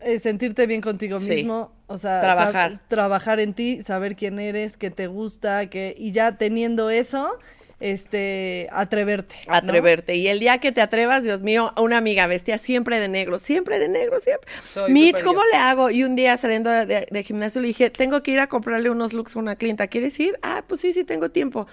eh, 0.00 0.18
sentirte 0.20 0.66
bien 0.66 0.80
contigo 0.80 1.18
Sí. 1.18 1.30
mismo, 1.30 1.72
o 1.88 1.98
sea, 1.98 2.20
Trabajar. 2.20 2.78
trabajar 2.88 3.40
en 3.40 3.52
ti, 3.54 3.82
saber 3.82 4.14
quién 4.16 4.38
eres, 4.38 4.76
qué 4.76 4.90
te 4.90 5.08
gusta, 5.08 5.68
que 5.68 5.94
y 5.98 6.12
ya 6.12 6.36
teniendo 6.38 6.88
eso, 6.88 7.36
este, 7.80 8.68
atreverte. 8.72 9.34
¿no? 9.48 9.54
Atreverte. 9.54 10.14
Y 10.16 10.28
el 10.28 10.38
día 10.38 10.58
que 10.58 10.72
te 10.72 10.80
atrevas, 10.80 11.22
Dios 11.22 11.42
mío, 11.42 11.72
una 11.76 11.98
amiga 11.98 12.26
vestía 12.26 12.58
siempre 12.58 13.00
de 13.00 13.08
negro, 13.08 13.38
siempre 13.38 13.78
de 13.78 13.88
negro, 13.88 14.20
siempre. 14.20 14.50
Soy 14.68 14.92
Mitch, 14.92 15.22
¿cómo 15.22 15.40
yo. 15.40 15.50
le 15.52 15.58
hago? 15.58 15.90
Y 15.90 16.04
un 16.04 16.14
día 16.14 16.36
saliendo 16.36 16.70
de 16.70 17.24
gimnasio 17.24 17.60
le 17.60 17.68
dije, 17.68 17.90
tengo 17.90 18.22
que 18.22 18.30
ir 18.30 18.40
a 18.40 18.46
comprarle 18.46 18.90
unos 18.90 19.12
looks 19.12 19.36
a 19.36 19.38
una 19.38 19.56
clienta. 19.56 19.88
¿Quieres 19.88 20.18
ir? 20.20 20.38
Ah, 20.42 20.64
pues 20.66 20.80
sí, 20.80 20.92
sí, 20.92 21.04
tengo 21.04 21.30
tiempo. 21.30 21.66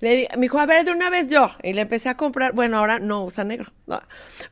Le 0.00 0.28
me 0.36 0.42
dijo, 0.42 0.58
a 0.58 0.66
ver, 0.66 0.84
de 0.84 0.92
una 0.92 1.10
vez 1.10 1.28
yo. 1.28 1.50
Y 1.62 1.72
le 1.74 1.82
empecé 1.82 2.08
a 2.08 2.16
comprar. 2.16 2.52
Bueno, 2.52 2.78
ahora 2.78 2.98
no 2.98 3.24
usa 3.24 3.44
negro. 3.44 3.72
No. 3.86 4.00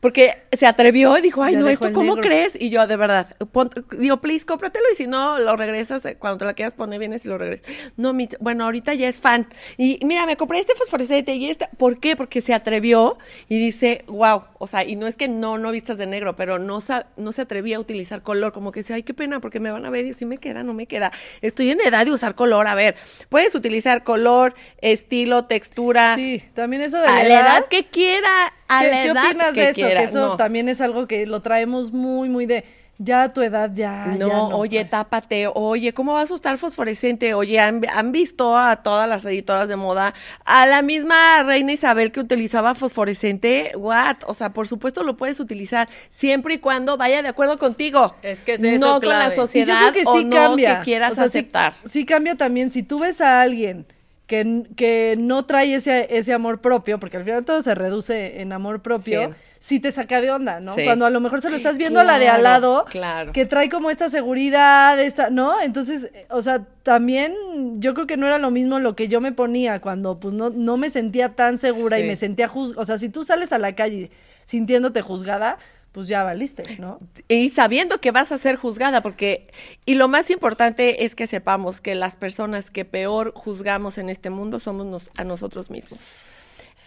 Porque 0.01 0.42
se 0.53 0.66
atrevió 0.66 1.16
y 1.16 1.22
dijo, 1.22 1.42
ay, 1.42 1.55
Ya 1.55 1.61
no, 1.61 1.68
¿esto 1.68 1.92
cómo 1.92 2.16
negro. 2.16 2.22
crees? 2.28 2.61
Y 2.61 2.70
yo, 2.70 2.86
de 2.86 2.96
verdad, 2.96 3.34
pon- 3.53 3.70
digo, 3.96 4.20
please, 4.20 4.44
cómpratelo 4.44 4.84
y 4.92 4.94
si 4.96 5.07
no, 5.07 5.38
lo 5.38 5.57
regresas. 5.57 6.05
eh, 6.05 6.16
Cuando 6.18 6.38
te 6.38 6.44
la 6.44 6.55
quieras 6.55 6.74
poner, 6.74 6.99
vienes 6.99 7.24
y 7.24 7.28
lo 7.28 7.38
regresas. 7.38 7.66
No, 7.96 8.12
Mitch, 8.12 8.36
bueno, 8.40 8.64
ahorita 8.64 8.94
ya 8.94 9.09
es 9.09 9.18
fan. 9.18 9.49
Y 9.76 10.01
mira, 10.05 10.26
me 10.26 10.36
compré 10.36 10.59
este 10.59 10.74
fosforescente 10.74 11.34
y 11.34 11.49
este. 11.49 11.68
¿Por 11.78 11.99
qué? 11.99 12.14
Porque 12.16 12.40
se 12.40 12.53
atrevió 12.53 13.16
y 13.49 13.59
dice, 13.59 14.05
wow. 14.07 14.44
O 14.59 14.66
sea, 14.66 14.84
y 14.84 14.96
no 14.96 15.07
es 15.07 15.16
que 15.16 15.28
no, 15.28 15.57
no 15.57 15.70
vistas 15.70 15.99
de 15.99 16.07
negro, 16.07 16.36
pero 16.36 16.59
no, 16.59 16.80
no 17.16 17.32
se 17.32 17.40
atrevía 17.42 17.76
a 17.76 17.80
utilizar 17.80 18.22
color. 18.22 18.53
Como 18.53 18.72
que 18.72 18.80
dice, 18.80 18.92
ay, 18.94 19.03
qué 19.03 19.14
pena, 19.14 19.40
porque 19.40 19.61
me 19.61 19.70
van 19.70 19.86
a 19.86 19.90
ver 19.90 20.05
y 20.05 20.12
si 20.14 20.24
me 20.26 20.38
queda, 20.38 20.62
no 20.62 20.74
me 20.74 20.86
queda. 20.86 21.12
Estoy 21.40 21.70
en 21.70 21.80
edad 21.80 22.05
de 22.05 22.12
usar 22.12 22.34
color. 22.34 22.66
A 22.66 22.74
ver, 22.74 22.96
puedes 23.28 23.55
utilizar 23.55 24.03
color, 24.05 24.55
estilo, 24.82 25.38
textura. 25.47 26.14
Sí, 26.16 26.43
también 26.55 26.82
eso 26.82 26.99
de 27.01 27.07
a 27.09 27.22
la 27.22 27.24
la 27.24 27.41
edad 27.41 27.64
que 27.68 27.86
quiera, 27.86 28.28
a 28.68 28.80
¿Qué, 28.82 28.91
la 28.91 29.03
qué 29.03 29.09
edad 29.09 29.24
opinas 29.26 29.53
que 29.55 29.61
de 29.61 29.68
eso? 29.70 29.74
quiera. 29.80 30.01
Que 30.01 30.07
eso 30.07 30.26
No. 30.28 30.36
también 30.36 30.68
es 30.68 30.80
algo 30.80 31.07
que 31.07 31.26
lo 31.26 31.43
traemos 31.43 31.93
muy, 31.93 32.28
muy 32.28 32.47
de 32.47 32.64
ya 33.01 33.22
a 33.22 33.32
tu 33.32 33.43
edad, 33.43 33.70
ya. 33.72 34.07
No, 34.07 34.26
ya 34.26 34.26
no. 34.26 34.49
oye, 34.59 34.84
tápate, 34.84 35.47
oye, 35.55 35.95
¿cómo 35.95 36.14
vas 36.14 36.32
a 36.32 36.34
usar 36.34 36.59
fosforescente? 36.59 37.32
Oye, 37.32 37.61
¿han, 37.61 37.80
han 37.95 38.11
visto 38.11 38.59
a 38.59 38.74
todas 38.82 39.09
las 39.09 39.24
editoras 39.24 39.68
de 39.68 39.76
moda, 39.76 40.14
a 40.45 40.66
la 40.66 40.82
misma 40.82 41.45
reina 41.45 41.70
Isabel 41.72 42.11
que 42.11 42.18
utilizaba 42.18 42.74
fosforescente, 42.74 43.70
what? 43.76 44.16
O 44.26 44.34
sea, 44.34 44.53
por 44.53 44.66
supuesto 44.66 45.05
lo 45.05 45.16
puedes 45.16 45.39
utilizar 45.39 45.89
siempre 46.09 46.55
y 46.55 46.59
cuando 46.59 46.97
vaya 46.97 47.22
de 47.22 47.28
acuerdo 47.28 47.57
contigo. 47.61 48.16
Es 48.22 48.43
que 48.43 48.55
es 48.55 48.64
eso 48.64 48.84
no 48.84 48.99
con 48.99 49.11
la 49.11 49.30
clave. 49.30 49.34
Y 49.34 49.36
yo 49.36 49.43
sociedad 49.43 49.78
creo 49.80 49.93
que 49.93 50.03
o 50.11 50.18
sí 50.18 50.24
no 50.24 50.36
cambia. 50.36 50.78
que 50.78 50.84
quieras 50.84 51.12
O 51.12 51.14
sea, 51.14 51.24
sí- 51.28 51.39
aceptar. 51.39 51.74
Sí, 51.86 52.05
cambia 52.05 52.34
también. 52.34 52.68
Si 52.70 52.82
tú 52.82 52.99
ves 52.99 53.20
a 53.20 53.41
alguien 53.43 53.86
que, 54.29 54.62
que 54.76 55.16
no 55.18 55.45
trae 55.47 55.74
ese, 55.74 56.07
ese 56.16 56.33
amor 56.33 56.61
propio, 56.61 57.01
porque 57.01 57.16
al 57.16 57.24
final 57.24 57.45
todo 57.45 57.61
se 57.62 57.74
reduce 57.74 58.41
en 58.41 58.53
amor 58.53 58.83
propio, 58.83 59.35
sí, 59.59 59.81
te 59.81 59.91
saca 59.91 60.20
de 60.20 60.31
onda, 60.31 60.61
¿no? 60.61 60.72
Sí. 60.72 60.85
Cuando 60.85 61.07
a 61.07 61.11
lo 61.11 61.18
mejor 61.18 61.41
se 61.43 61.49
lo 61.51 61.57
estás 61.57 61.79
viendo 61.79 61.99
a 61.99 62.05
la 62.05 62.18
de 62.20 62.29
al 62.29 62.43
Claro, 62.43 62.61
lado, 62.61 62.85
claro. 62.91 63.33
que 63.33 63.47
trae 63.47 63.68
como 63.70 63.91
esta 63.91 64.09
seguridad, 64.11 65.01
esta, 65.01 65.31
¿no? 65.31 65.61
Entonces, 65.61 66.11
o 66.29 66.43
sea, 66.43 66.64
también 66.83 67.35
yo 67.81 67.95
creo 67.95 68.07
que 68.07 68.16
no 68.18 68.26
era 68.26 68.39
lo 68.39 68.51
mismo 68.51 68.79
lo 68.79 68.95
que 68.95 69.09
yo 69.09 69.20
me 69.22 69.33
ponía 69.33 69.81
cuando 69.81 70.20
pues 70.20 70.35
no, 70.35 70.51
no 70.51 70.76
me 70.76 70.91
sentía 70.91 71.31
tan 71.35 71.57
segura 71.59 71.99
y 71.99 72.03
Sí. 72.03 72.09
me 72.09 72.16
sentía 72.16 72.47
juzgada. 72.49 72.83
O 72.83 72.85
sea, 72.85 72.99
si 72.99 73.09
tú 73.09 73.24
sales 73.24 73.53
a 73.53 73.59
la 73.59 73.74
calle 73.74 74.11
sintiéndote 74.45 75.01
juzgada, 75.03 75.59
pues 75.99 76.07
ya 76.07 76.22
valiste, 76.22 76.62
¿no? 76.78 77.01
y 77.26 77.51
sabiendo 77.51 78.01
que 78.01 78.12
vas 78.12 78.30
a 78.30 78.38
ser 78.38 78.55
juzgada, 78.55 79.03
porque, 79.03 79.49
y 79.84 79.94
lo 79.96 80.07
más 80.07 80.30
importante 80.30 81.05
es 81.05 81.16
que 81.16 81.26
sepamos 81.26 81.80
que 81.80 81.96
las 81.96 82.14
personas 82.14 82.70
que 82.70 82.84
peor 82.84 83.32
juzgamos 83.34 83.99
en 83.99 84.09
este 84.09 84.30
mundo 84.30 84.61
somos 84.61 84.86
nos- 84.86 85.11
a 85.16 85.24
nosotros 85.24 85.70
mismos. 85.70 85.99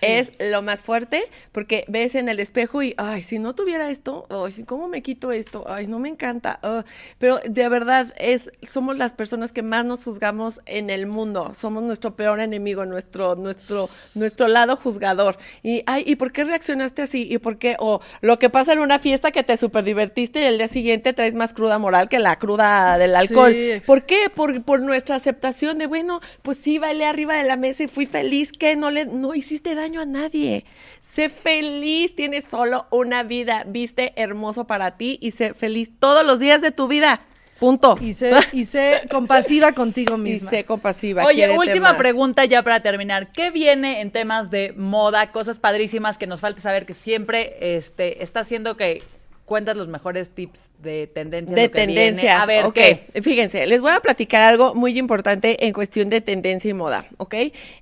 Es 0.02 0.32
lo 0.39 0.62
más 0.62 0.82
fuerte 0.82 1.24
porque 1.52 1.86
ves 1.88 2.16
en 2.16 2.30
el 2.30 2.39
espejo 2.39 2.82
y, 2.84 2.93
ay, 2.97 3.24
si 3.24 3.39
no 3.39 3.56
tuviera 3.56 3.89
esto, 3.89 4.28
ay, 4.30 4.64
¿cómo 4.64 4.88
me 4.88 5.02
quito 5.02 5.32
esto? 5.32 5.64
Ay, 5.68 5.88
no 5.88 5.99
me 5.99 6.10
encanta. 6.10 6.60
ah". 6.64 6.84
Pero 7.18 7.39
de 7.47 7.70
verdad, 7.70 8.14
es, 8.18 8.52
somos 8.68 8.97
las 8.97 9.14
personas 9.14 9.52
que 9.52 9.62
más 9.62 9.86
nos 9.86 10.04
juzgamos 10.04 10.62
en 10.66 10.89
el 10.89 11.06
mundo. 11.06 11.54
Somos 11.56 11.84
nuestro 11.84 12.16
peor 12.16 12.39
enemigo, 12.39 12.86
nuestro, 12.86 13.36
nuestro, 13.36 13.89
nuestro 14.16 14.47
lado 14.47 14.76
juzgador. 14.76 15.38
Y, 15.64 15.84
ay, 15.86 16.04
¿y 16.06 16.16
por 16.16 16.32
qué 16.32 16.43
reaccionaste 16.43 17.02
así? 17.02 17.28
¿Y 17.30 17.38
por 17.38 17.58
qué? 17.58 17.76
O 17.80 18.02
lo 18.22 18.39
que 18.39 18.49
pasa 18.49 18.74
en 18.74 18.80
una 18.80 18.99
fiesta 18.99 19.32
que 19.32 19.43
te 19.43 19.58
super 19.58 19.84
divertiste 19.84 20.41
y 20.41 20.45
el 20.45 20.58
día 20.58 20.68
siguiente 20.68 21.14
traes 21.14 21.36
más 21.36 21.54
cruda 21.54 21.78
moral 21.78 22.10
que 22.10 22.20
la 22.20 22.39
cruda 22.39 22.97
del 22.97 23.16
alcohol. 23.16 23.52
Sí, 23.52 23.82
¿Por 23.86 24.06
qué? 24.06 24.30
Por, 24.34 24.64
por 24.64 24.82
nuestra 24.82 25.16
aceptación 25.16 25.78
de, 25.78 25.88
bueno, 25.88 26.22
pues 26.41 26.58
sí, 26.58 26.78
bailé 26.78 27.06
arriba 27.06 27.36
de 27.36 27.43
la 27.43 27.58
mesa 27.58 27.84
y 27.84 27.88
fui 27.88 28.06
feliz, 28.06 28.52
que 28.52 28.76
no 28.76 28.89
le, 28.91 29.06
no 29.06 29.36
hiciste 29.36 29.76
daño 29.76 29.91
a 30.00 30.06
nadie. 30.06 30.64
Sé 31.02 31.28
feliz, 31.28 32.16
tienes 32.16 32.46
solo 32.46 32.88
una 32.92 33.24
vida, 33.24 33.66
viste 33.68 34.14
hermoso 34.16 34.66
para 34.66 34.96
ti 34.98 35.18
y 35.22 35.32
sé 35.32 35.54
feliz 35.54 35.92
todos 36.00 36.26
los 36.26 36.39
días 36.39 36.62
de 36.62 36.72
tu 36.72 36.88
vida. 36.88 37.22
Punto. 37.60 37.96
Y 38.02 38.16
sé, 38.16 38.32
y 38.54 38.66
sé 38.66 39.04
compasiva 39.12 39.72
contigo 39.74 40.16
Y 40.16 40.22
misma. 40.22 40.50
sé 40.50 40.64
compasiva. 40.66 41.24
Oye, 41.26 41.36
quiérete 41.44 41.60
última 41.60 41.89
más. 41.89 41.98
pregunta 41.98 42.46
ya 42.46 42.64
para 42.64 42.80
terminar. 42.80 43.32
¿Qué 43.32 43.52
viene 43.52 44.02
en 44.02 44.12
temas 44.12 44.50
de 44.50 44.74
moda? 44.76 45.32
Cosas 45.32 45.60
padrísimas 45.60 46.18
que 46.18 46.26
nos 46.26 46.39
falta 46.39 46.62
saber 46.62 46.88
que 46.88 46.96
siempre 46.96 47.78
este, 47.78 48.24
está 48.24 48.39
haciendo 48.39 48.78
que 48.78 49.04
cuentas 49.52 49.76
los 49.76 49.89
mejores 49.89 50.30
tips 50.30 50.70
de 50.80 51.08
tendencias. 51.08 51.54
de 51.54 51.64
lo 51.64 51.72
que 51.72 51.86
viene. 51.86 51.93
tendencias. 51.93 52.41
A 52.41 52.45
ver, 52.45 52.64
ok. 52.64 52.74
¿qué? 52.74 53.22
Fíjense, 53.22 53.68
les 53.68 53.82
voy 53.82 53.91
a 53.91 53.99
platicar 53.99 54.41
algo 54.41 54.76
muy 54.76 54.97
importante 54.97 55.66
en 55.66 55.74
cuestión 55.74 56.08
de 56.08 56.22
tendencia 56.22 56.70
y 56.70 56.74
moda, 56.74 57.06
¿ok? 57.18 57.36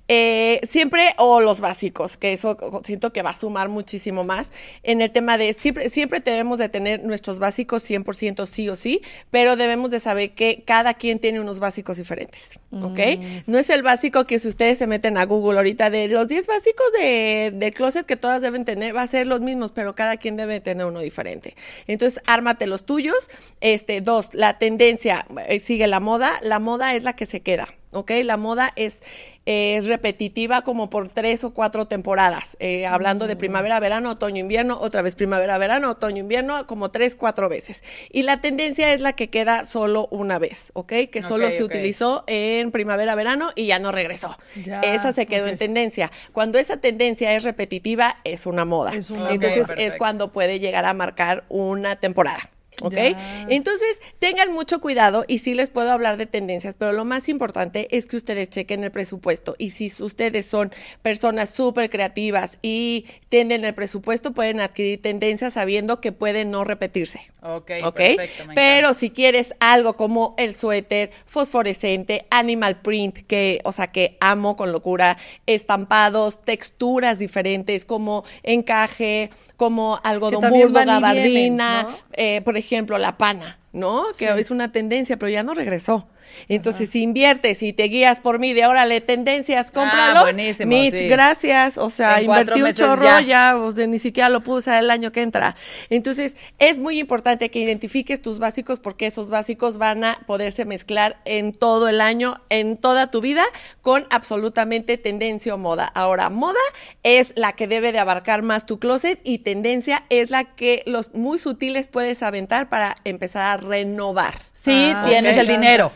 Eh, 0.08 0.60
siempre, 0.64 1.14
o 1.18 1.40
los 1.40 1.60
básicos, 1.60 2.16
que 2.16 2.32
eso 2.32 2.56
siento 2.82 3.12
que 3.12 3.22
va 3.22 3.30
a 3.30 3.36
sumar 3.36 3.68
muchísimo 3.68 4.24
más 4.24 4.50
en 4.82 5.00
el 5.00 5.12
tema 5.12 5.38
de 5.38 5.52
siempre, 5.52 5.88
siempre 5.90 6.18
debemos 6.18 6.58
de 6.58 6.68
tener 6.68 7.04
nuestros 7.04 7.38
básicos 7.38 7.88
100% 7.88 8.46
sí 8.46 8.68
o 8.68 8.74
sí, 8.74 9.02
pero 9.30 9.54
debemos 9.54 9.92
de 9.92 10.00
saber 10.00 10.32
que 10.32 10.64
cada 10.66 10.94
quien 10.94 11.20
tiene 11.20 11.38
unos 11.38 11.60
básicos 11.60 11.98
diferentes, 11.98 12.58
¿ok? 12.72 12.98
No 13.46 13.58
es 13.58 13.70
el 13.70 13.84
básico 13.84 14.24
que 14.24 14.40
si 14.40 14.48
ustedes 14.48 14.76
se 14.76 14.88
meten 14.88 15.16
a 15.18 15.24
Google 15.24 15.58
ahorita 15.58 15.88
de 15.88 16.08
los 16.08 16.26
10 16.26 16.48
básicos 16.48 16.86
de, 16.98 17.52
del 17.54 17.72
closet 17.72 18.04
que 18.04 18.16
todas 18.16 18.42
deben 18.42 18.64
tener, 18.64 18.96
va 18.96 19.02
a 19.02 19.06
ser 19.06 19.28
los 19.28 19.40
mismos, 19.40 19.70
pero 19.70 19.94
cada 19.94 20.16
quien 20.16 20.36
debe 20.36 20.60
tener 20.60 20.84
uno 20.84 20.98
diferente. 20.98 21.54
Entonces, 21.86 22.22
ármate 22.26 22.66
los 22.66 22.86
tuyos. 22.86 23.28
Este, 23.60 24.00
dos, 24.00 24.34
la 24.34 24.58
tendencia 24.58 25.26
eh, 25.46 25.60
sigue 25.60 25.86
la 25.86 26.00
moda. 26.00 26.38
La 26.42 26.58
moda 26.58 26.94
es 26.94 27.04
la 27.04 27.14
que 27.14 27.26
se 27.26 27.40
queda. 27.40 27.68
¿Ok? 27.92 28.10
La 28.24 28.36
moda 28.36 28.72
es, 28.76 29.02
es 29.46 29.86
repetitiva 29.86 30.62
como 30.62 30.90
por 30.90 31.08
tres 31.08 31.44
o 31.44 31.52
cuatro 31.52 31.86
temporadas, 31.86 32.56
eh, 32.60 32.86
hablando 32.86 33.26
de 33.26 33.36
primavera, 33.36 33.80
verano, 33.80 34.10
otoño, 34.10 34.38
invierno, 34.38 34.78
otra 34.80 35.02
vez 35.02 35.14
primavera, 35.14 35.58
verano, 35.58 35.90
otoño, 35.90 36.18
invierno, 36.18 36.66
como 36.66 36.90
tres, 36.90 37.14
cuatro 37.14 37.48
veces. 37.48 37.82
Y 38.10 38.22
la 38.22 38.40
tendencia 38.40 38.92
es 38.92 39.00
la 39.00 39.14
que 39.14 39.30
queda 39.30 39.64
solo 39.64 40.08
una 40.10 40.38
vez, 40.38 40.70
¿ok? 40.74 40.92
Que 41.10 41.22
solo 41.22 41.50
se 41.50 41.64
utilizó 41.64 42.24
en 42.26 42.70
primavera, 42.70 43.14
verano 43.14 43.50
y 43.54 43.66
ya 43.66 43.78
no 43.78 43.92
regresó. 43.92 44.38
Ya, 44.64 44.80
esa 44.80 45.12
se 45.12 45.26
quedó 45.26 45.48
en 45.48 45.58
tendencia. 45.58 46.10
Cuando 46.32 46.58
esa 46.58 46.76
tendencia 46.78 47.34
es 47.34 47.44
repetitiva, 47.44 48.16
es 48.24 48.46
una 48.46 48.64
moda. 48.64 48.94
Es 48.94 49.10
una 49.10 49.30
Entonces 49.30 49.66
es 49.76 49.96
cuando 49.96 50.32
puede 50.32 50.60
llegar 50.60 50.84
a 50.84 50.94
marcar 50.94 51.44
una 51.48 51.96
temporada. 51.96 52.50
¿Ok? 52.80 52.94
Ya. 52.94 53.46
Entonces, 53.48 54.00
tengan 54.18 54.52
mucho 54.52 54.80
cuidado 54.80 55.24
y 55.28 55.38
sí 55.38 55.54
les 55.54 55.70
puedo 55.70 55.90
hablar 55.90 56.16
de 56.16 56.26
tendencias, 56.26 56.74
pero 56.78 56.92
lo 56.92 57.04
más 57.04 57.28
importante 57.28 57.88
es 57.96 58.06
que 58.06 58.16
ustedes 58.16 58.50
chequen 58.50 58.84
el 58.84 58.90
presupuesto 58.90 59.56
y 59.58 59.70
si 59.70 59.90
ustedes 60.02 60.46
son 60.46 60.72
personas 61.02 61.50
súper 61.50 61.90
creativas 61.90 62.58
y 62.62 63.06
tienen 63.28 63.64
el 63.64 63.74
presupuesto, 63.74 64.32
pueden 64.32 64.60
adquirir 64.60 65.00
tendencias 65.00 65.54
sabiendo 65.54 66.00
que 66.00 66.12
pueden 66.12 66.50
no 66.50 66.64
repetirse. 66.64 67.20
Ok, 67.42 67.70
¿Ok? 67.84 67.96
perfecto, 67.96 68.46
me 68.46 68.54
Pero 68.54 68.94
si 68.94 69.10
quieres 69.10 69.54
algo 69.60 69.96
como 69.96 70.34
el 70.36 70.54
suéter 70.54 71.10
fosforescente, 71.26 72.26
animal 72.30 72.80
print, 72.80 73.18
que, 73.26 73.60
o 73.64 73.72
sea, 73.72 73.88
que 73.88 74.16
amo 74.20 74.56
con 74.56 74.72
locura, 74.72 75.16
estampados, 75.46 76.42
texturas 76.42 77.18
diferentes, 77.18 77.84
como 77.84 78.24
encaje, 78.42 79.30
como 79.56 80.00
algodón 80.02 80.50
burdo, 80.50 80.84
gabardina, 80.84 81.82
¿no? 81.82 81.98
eh, 82.12 82.40
por 82.42 82.56
ejemplo, 82.56 82.69
la 82.98 83.18
pana, 83.18 83.58
¿no? 83.72 84.04
Que 84.16 84.28
es 84.28 84.50
una 84.50 84.72
tendencia, 84.72 85.18
pero 85.18 85.30
ya 85.30 85.42
no 85.42 85.54
regresó. 85.54 86.08
Entonces, 86.48 86.90
si 86.90 87.02
inviertes 87.02 87.62
y 87.62 87.72
te 87.72 87.84
guías 87.84 88.20
por 88.20 88.38
mí 88.38 88.52
de 88.52 88.66
órale, 88.66 89.00
tendencias, 89.00 89.70
cómpralos. 89.70 90.28
Ah, 90.30 90.64
Mitch, 90.66 90.96
sí. 90.96 91.08
gracias. 91.08 91.78
O 91.78 91.90
sea, 91.90 92.18
En 92.18 92.24
invertí 92.26 92.62
un 92.62 92.74
chorro 92.74 93.04
ya. 93.04 93.20
ya, 93.20 93.56
o 93.56 93.72
sea, 93.72 93.86
ni 93.86 93.98
siquiera 93.98 94.28
lo 94.28 94.40
pude 94.40 94.58
usar 94.58 94.82
el 94.82 94.90
año 94.90 95.12
que 95.12 95.22
entra. 95.22 95.56
Entonces, 95.88 96.36
es 96.58 96.78
muy 96.78 96.98
importante 96.98 97.50
que 97.50 97.58
identifiques 97.60 98.22
tus 98.22 98.38
básicos 98.38 98.80
porque 98.80 99.06
esos 99.06 99.30
básicos 99.30 99.78
van 99.78 100.04
a 100.04 100.18
poderse 100.26 100.64
mezclar 100.64 101.18
en 101.24 101.52
todo 101.52 101.88
el 101.88 102.00
año, 102.00 102.40
en 102.48 102.76
toda 102.76 103.10
tu 103.10 103.20
vida, 103.20 103.44
con 103.82 104.06
absolutamente 104.10 104.98
tendencia 104.98 105.54
o 105.54 105.58
moda. 105.58 105.86
Ahora, 105.94 106.30
moda 106.30 106.58
es 107.02 107.32
la 107.36 107.52
que 107.52 107.66
debe 107.66 107.92
de 107.92 107.98
abarcar 107.98 108.42
más 108.42 108.66
tu 108.66 108.78
closet 108.78 109.20
y 109.24 109.38
tendencia 109.38 110.04
es 110.08 110.30
la 110.30 110.44
que 110.44 110.82
los 110.86 111.14
muy 111.14 111.38
sutiles 111.38 111.88
puedes 111.88 112.22
aventar 112.22 112.68
para 112.68 112.96
empezar 113.04 113.44
a 113.46 113.56
renovar. 113.56 114.34
Sí, 114.52 114.92
Ah, 114.94 115.04
tienes 115.06 115.36
el 115.36 115.46
dinero. 115.46 115.92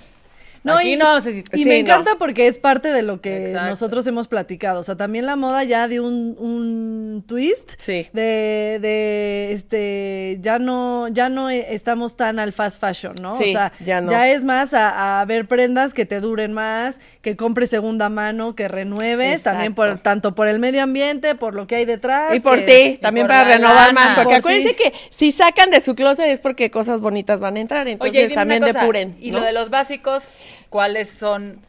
No, 0.65 0.79
Aquí 0.79 0.95
y, 0.95 0.97
no, 0.97 1.19
y 1.19 1.23
sí, 1.23 1.65
me 1.67 1.75
no. 1.83 1.93
encanta 1.93 2.17
porque 2.19 2.47
es 2.49 2.57
parte 2.59 2.89
de 2.89 3.03
lo 3.03 3.21
que 3.21 3.49
Exacto. 3.49 3.69
nosotros 3.69 4.07
hemos 4.07 4.29
platicado. 4.29 4.81
O 4.81 4.83
sea, 4.83 4.97
también 4.97 5.27
la 5.27 5.37
moda 5.37 5.62
ya 5.62 5.87
dio 5.89 6.05
un, 6.05 6.37
un 6.39 7.23
twist 7.27 7.73
Sí. 7.79 8.09
de, 8.15 8.79
de 8.81 9.53
este 9.53 10.39
ya 10.41 10.59
no, 10.59 11.09
ya 11.09 11.29
no 11.29 11.51
e- 11.51 11.75
estamos 11.75 12.17
tan 12.17 12.39
al 12.39 12.53
fast 12.53 12.81
fashion, 12.81 13.15
¿no? 13.21 13.37
Sí, 13.37 13.51
o 13.51 13.53
sea, 13.53 13.73
ya 13.85 14.01
no. 14.01 14.11
es 14.23 14.43
más 14.45 14.73
a, 14.75 15.21
a 15.21 15.25
ver 15.27 15.47
prendas 15.47 15.93
que 15.95 16.07
te 16.07 16.21
duren 16.21 16.53
más, 16.55 16.99
que 17.21 17.37
compres 17.37 17.69
segunda 17.71 18.09
mano, 18.09 18.55
que 18.55 18.67
renueves, 18.69 19.43
también 19.43 19.75
por, 19.75 19.99
tanto 19.99 20.35
por 20.35 20.49
el 20.49 20.59
medio 20.59 20.83
ambiente, 20.83 21.35
por 21.35 21.55
lo 21.55 21.67
que 21.67 21.77
hay 21.77 21.85
detrás. 21.85 22.35
Y 22.35 22.41
por 22.41 22.62
ti, 22.62 22.99
también 23.03 23.27
por 23.27 23.37
para 23.37 23.57
renovar 23.57 23.89
lana. 23.89 23.93
más. 23.93 24.15
Porque 24.15 24.25
Por 24.29 24.35
acuérdense 24.39 24.75
que 24.77 24.93
si 25.11 25.31
sacan 25.33 25.71
de 25.71 25.81
su 25.83 25.95
closet 25.95 26.27
es 26.29 26.41
porque 26.41 26.71
cosas 26.71 27.01
bonitas 27.03 27.39
van 27.39 27.57
a 27.57 27.61
entrar. 27.61 27.87
Entonces 27.87 28.25
Oye, 28.27 28.35
también 28.35 28.62
depuren. 28.62 29.17
Y 29.21 29.31
¿no? 29.31 29.41
lo 29.41 29.45
de 29.45 29.53
los 29.53 29.69
básicos, 29.71 30.39
¿cuáles 30.75 31.09
son 31.09 31.61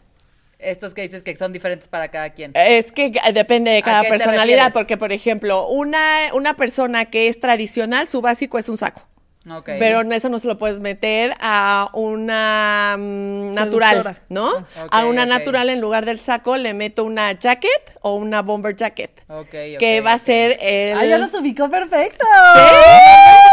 estos 0.57 0.95
que 0.95 1.03
dices 1.03 1.21
que 1.21 1.35
son 1.35 1.53
diferentes 1.53 1.87
para 1.87 2.07
cada 2.07 2.31
quien? 2.31 2.53
Es 2.55 2.91
que 2.91 3.11
depende 3.35 3.69
de 3.69 3.77
¿A 3.77 3.81
cada 3.83 4.01
personalidad, 4.01 4.73
porque 4.73 4.97
por 4.97 5.11
ejemplo, 5.11 5.67
una, 5.67 6.33
una 6.33 6.55
persona 6.55 7.05
que 7.05 7.27
es 7.27 7.39
tradicional, 7.39 8.07
su 8.07 8.21
básico 8.21 8.57
es 8.57 8.67
un 8.67 8.79
saco. 8.79 9.07
Ok. 9.47 9.69
Pero 9.77 10.01
eso 10.11 10.29
no 10.29 10.39
se 10.39 10.47
lo 10.47 10.57
puedes 10.57 10.79
meter 10.79 11.35
a 11.39 11.91
una 11.93 12.95
mm, 12.97 13.53
natural. 13.53 14.17
¿no? 14.29 14.65
Ah. 14.75 14.87
a 14.89 15.05
una 15.05 15.27
natural 15.27 15.69
en 15.69 15.81
lugar 15.81 16.03
del 16.03 16.17
saco 16.17 16.57
le 16.57 16.73
meto 16.73 17.03
una 17.03 17.31
jacket 17.33 17.99
o 18.01 18.15
una 18.15 18.41
bomber 18.41 18.75
jacket. 18.75 19.21
Ok, 19.27 19.49
ok, 19.49 19.77
que 19.77 20.01
va 20.01 20.13
a 20.13 20.19
ser 20.19 20.57
el... 20.61 20.97
Ah, 20.97 21.05
ya 21.05 21.19
los 21.19 21.31
ubicó 21.35 21.69
perfecto. 21.69 22.25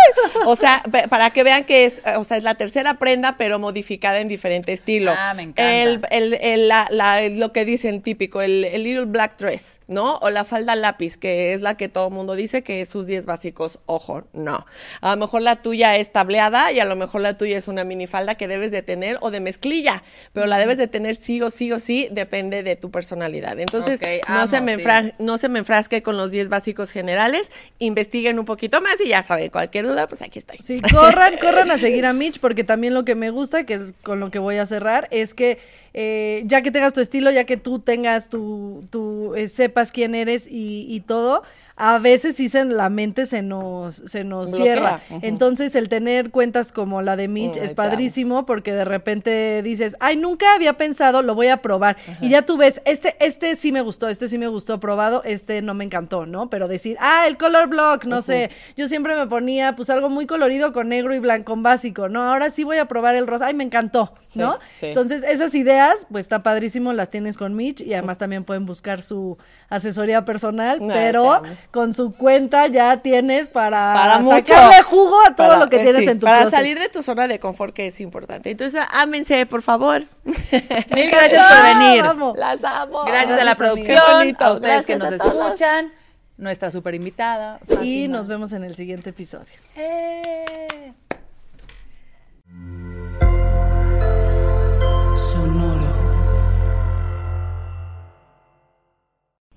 O 0.46 0.56
sea, 0.56 0.82
para 1.08 1.30
que 1.30 1.42
vean 1.44 1.64
que 1.64 1.84
es, 1.86 1.98
eh, 2.04 2.16
o 2.16 2.24
sea, 2.24 2.36
es 2.36 2.42
la 2.42 2.54
tercera 2.54 2.94
prenda, 2.94 3.36
pero 3.36 3.58
modificada 3.58 4.18
en 4.20 4.28
diferente 4.28 4.72
estilo. 4.72 5.12
Ah, 5.16 5.34
me 5.34 5.42
encanta. 5.44 5.70
El, 5.82 6.00
el, 6.10 6.34
el- 6.34 6.68
la, 6.68 6.88
la- 6.90 7.28
lo 7.28 7.52
que 7.52 7.64
dicen 7.64 8.02
típico, 8.02 8.42
el, 8.42 8.62
little 8.82 9.04
black 9.04 9.38
dress, 9.38 9.78
¿no? 9.86 10.16
O 10.18 10.30
la 10.30 10.44
falda 10.44 10.74
lápiz, 10.74 11.16
que 11.16 11.52
es 11.54 11.62
la 11.62 11.76
que 11.76 11.88
todo 11.88 12.08
el 12.08 12.14
mundo 12.14 12.34
dice 12.34 12.62
que 12.62 12.80
es 12.80 12.88
sus 12.88 13.06
10 13.06 13.26
básicos. 13.26 13.78
Ojo, 13.86 14.24
no. 14.32 14.66
A 15.00 15.10
lo 15.12 15.16
mejor 15.18 15.42
la 15.42 15.62
tuya 15.62 15.96
es 15.96 16.12
tableada 16.12 16.72
y 16.72 16.80
a 16.80 16.84
lo 16.84 16.96
mejor 16.96 17.20
la 17.20 17.36
tuya 17.36 17.56
es 17.58 17.68
una 17.68 17.84
minifalda 17.84 18.34
que 18.34 18.48
debes 18.48 18.70
de 18.72 18.82
tener 18.82 19.18
o 19.20 19.30
de 19.30 19.40
mezclilla, 19.40 20.02
pero 20.32 20.46
la 20.46 20.58
debes 20.58 20.78
de 20.78 20.88
tener 20.88 21.14
sí 21.14 21.40
o 21.42 21.50
sí 21.50 21.70
o 21.72 21.78
sí, 21.78 22.08
depende 22.10 22.62
de 22.62 22.76
tu 22.76 22.90
personalidad. 22.90 23.58
Entonces, 23.60 24.00
no, 24.28 24.46
se 24.48 24.60
me 24.60 24.76
sí. 24.76 25.12
no 25.18 25.38
se 25.38 25.48
me 25.48 25.60
enfrasque 25.60 26.02
con 26.02 26.16
los 26.16 26.30
10 26.30 26.48
básicos 26.48 26.90
generales, 26.90 27.50
investiguen 27.78 28.38
un 28.38 28.44
poquito 28.44 28.80
más 28.80 29.00
y 29.00 29.08
ya 29.08 29.22
saben, 29.22 29.50
cualquier 29.50 29.91
pues 30.08 30.22
aquí 30.22 30.38
estoy. 30.38 30.58
Sí, 30.58 30.80
corran, 30.92 31.38
corran 31.38 31.70
a 31.70 31.78
seguir 31.78 32.06
a 32.06 32.12
Mitch, 32.12 32.40
porque 32.40 32.64
también 32.64 32.94
lo 32.94 33.04
que 33.04 33.14
me 33.14 33.30
gusta, 33.30 33.64
que 33.64 33.74
es 33.74 33.94
con 34.02 34.20
lo 34.20 34.30
que 34.30 34.38
voy 34.38 34.56
a 34.56 34.66
cerrar, 34.66 35.08
es 35.10 35.34
que 35.34 35.58
eh, 35.94 36.42
ya 36.46 36.62
que 36.62 36.70
tengas 36.70 36.92
tu 36.92 37.00
estilo, 37.00 37.30
ya 37.30 37.44
que 37.44 37.56
tú 37.56 37.78
tengas 37.78 38.28
tu, 38.28 38.84
tu 38.90 39.34
eh, 39.34 39.48
sepas 39.48 39.92
quién 39.92 40.14
eres 40.14 40.46
y, 40.48 40.86
y 40.88 41.00
todo, 41.00 41.42
a 41.76 41.98
veces 41.98 42.36
sí 42.36 42.48
se, 42.48 42.64
la 42.64 42.88
mente 42.90 43.26
se 43.26 43.42
nos, 43.42 43.94
se 43.96 44.24
nos 44.24 44.50
Bloquea. 44.50 44.64
cierra. 44.74 45.00
Entonces 45.22 45.74
el 45.74 45.88
tener 45.88 46.30
cuentas 46.30 46.72
como 46.72 47.02
la 47.02 47.16
de 47.16 47.28
Mitch 47.28 47.56
Mm, 47.56 47.62
es 47.64 47.74
claro. 47.74 47.90
padrísimo 47.90 48.46
porque 48.46 48.72
de 48.72 48.84
repente 48.84 49.62
dices, 49.62 49.96
ay, 50.00 50.16
nunca 50.16 50.54
había 50.54 50.74
pensado, 50.74 51.22
lo 51.22 51.34
voy 51.34 51.48
a 51.48 51.58
probar. 51.58 51.96
Y 52.20 52.28
ya 52.28 52.42
tú 52.42 52.56
ves, 52.56 52.80
este, 52.84 53.16
este 53.20 53.56
sí 53.56 53.72
me 53.72 53.80
gustó, 53.80 54.08
este 54.08 54.28
sí 54.28 54.38
me 54.38 54.46
gustó 54.48 54.80
probado, 54.80 55.22
este 55.24 55.62
no 55.62 55.74
me 55.74 55.84
encantó, 55.84 56.26
¿no? 56.26 56.50
Pero 56.50 56.68
decir, 56.68 56.96
ah, 57.00 57.24
el 57.26 57.36
color 57.36 57.68
block, 57.68 58.04
no 58.04 58.22
sé, 58.22 58.50
yo 58.76 58.88
siempre 58.88 59.16
me 59.16 59.26
ponía 59.26 59.74
pues 59.76 59.90
algo 59.90 60.08
muy 60.08 60.26
colorido 60.26 60.72
con 60.72 60.88
negro 60.88 61.14
y 61.14 61.18
blanco 61.18 61.54
básico, 61.56 62.08
¿no? 62.08 62.22
Ahora 62.22 62.50
sí 62.50 62.64
voy 62.64 62.78
a 62.78 62.86
probar 62.86 63.14
el 63.14 63.26
rosa, 63.26 63.46
ay, 63.46 63.54
me 63.54 63.64
encantó, 63.64 64.14
¿no? 64.34 64.58
Sí. 64.78 64.86
Entonces 64.86 65.22
esas 65.22 65.54
ideas, 65.54 66.06
pues 66.10 66.24
está 66.26 66.42
padrísimo, 66.42 66.92
las 66.92 67.10
tienes 67.10 67.36
con 67.36 67.54
Mitch 67.54 67.80
y 67.80 67.92
además 67.94 68.18
también 68.18 68.44
pueden 68.44 68.66
buscar 68.66 69.02
su 69.02 69.36
asesoría 69.68 70.24
personal, 70.24 70.80
pero. 70.86 71.42
Con 71.72 71.94
su 71.94 72.12
cuenta 72.14 72.66
ya 72.68 72.98
tienes 72.98 73.48
para, 73.48 73.94
Para 73.94 74.18
mucho. 74.18 74.54
sacarle 74.54 74.82
jugo 74.82 75.16
a 75.26 75.34
todo 75.34 75.48
Para- 75.48 75.58
lo 75.64 75.70
que 75.70 75.76
eh, 75.76 75.84
tienes 75.84 76.04
sí, 76.04 76.10
en 76.10 76.20
tu 76.20 76.26
Para 76.26 76.42
closet. 76.42 76.58
salir 76.58 76.78
de 76.78 76.88
tu 76.90 77.02
zona 77.02 77.26
de 77.26 77.38
confort, 77.40 77.74
que 77.74 77.86
es 77.86 78.00
importante. 78.00 78.50
Entonces, 78.50 78.82
ámense, 78.92 79.46
por 79.46 79.62
favor. 79.62 80.04
Mil 80.24 81.10
gracias 81.10 81.52
por 81.52 81.62
venir. 81.62 82.02
Vamos. 82.04 82.36
Las 82.38 82.62
amo. 82.62 83.04
Gracias 83.06 83.40
a 83.40 83.44
la 83.44 83.54
producción, 83.54 84.36
a 84.38 84.52
ustedes 84.52 84.84
que 84.86 84.96
nos 84.96 85.10
escuchan, 85.12 85.90
nuestra 86.36 86.70
super 86.70 86.94
invitada. 86.94 87.58
Y 87.80 88.06
nos 88.06 88.26
vemos 88.26 88.52
en 88.52 88.64
el 88.64 88.76
siguiente 88.76 89.10
episodio. 89.10 89.54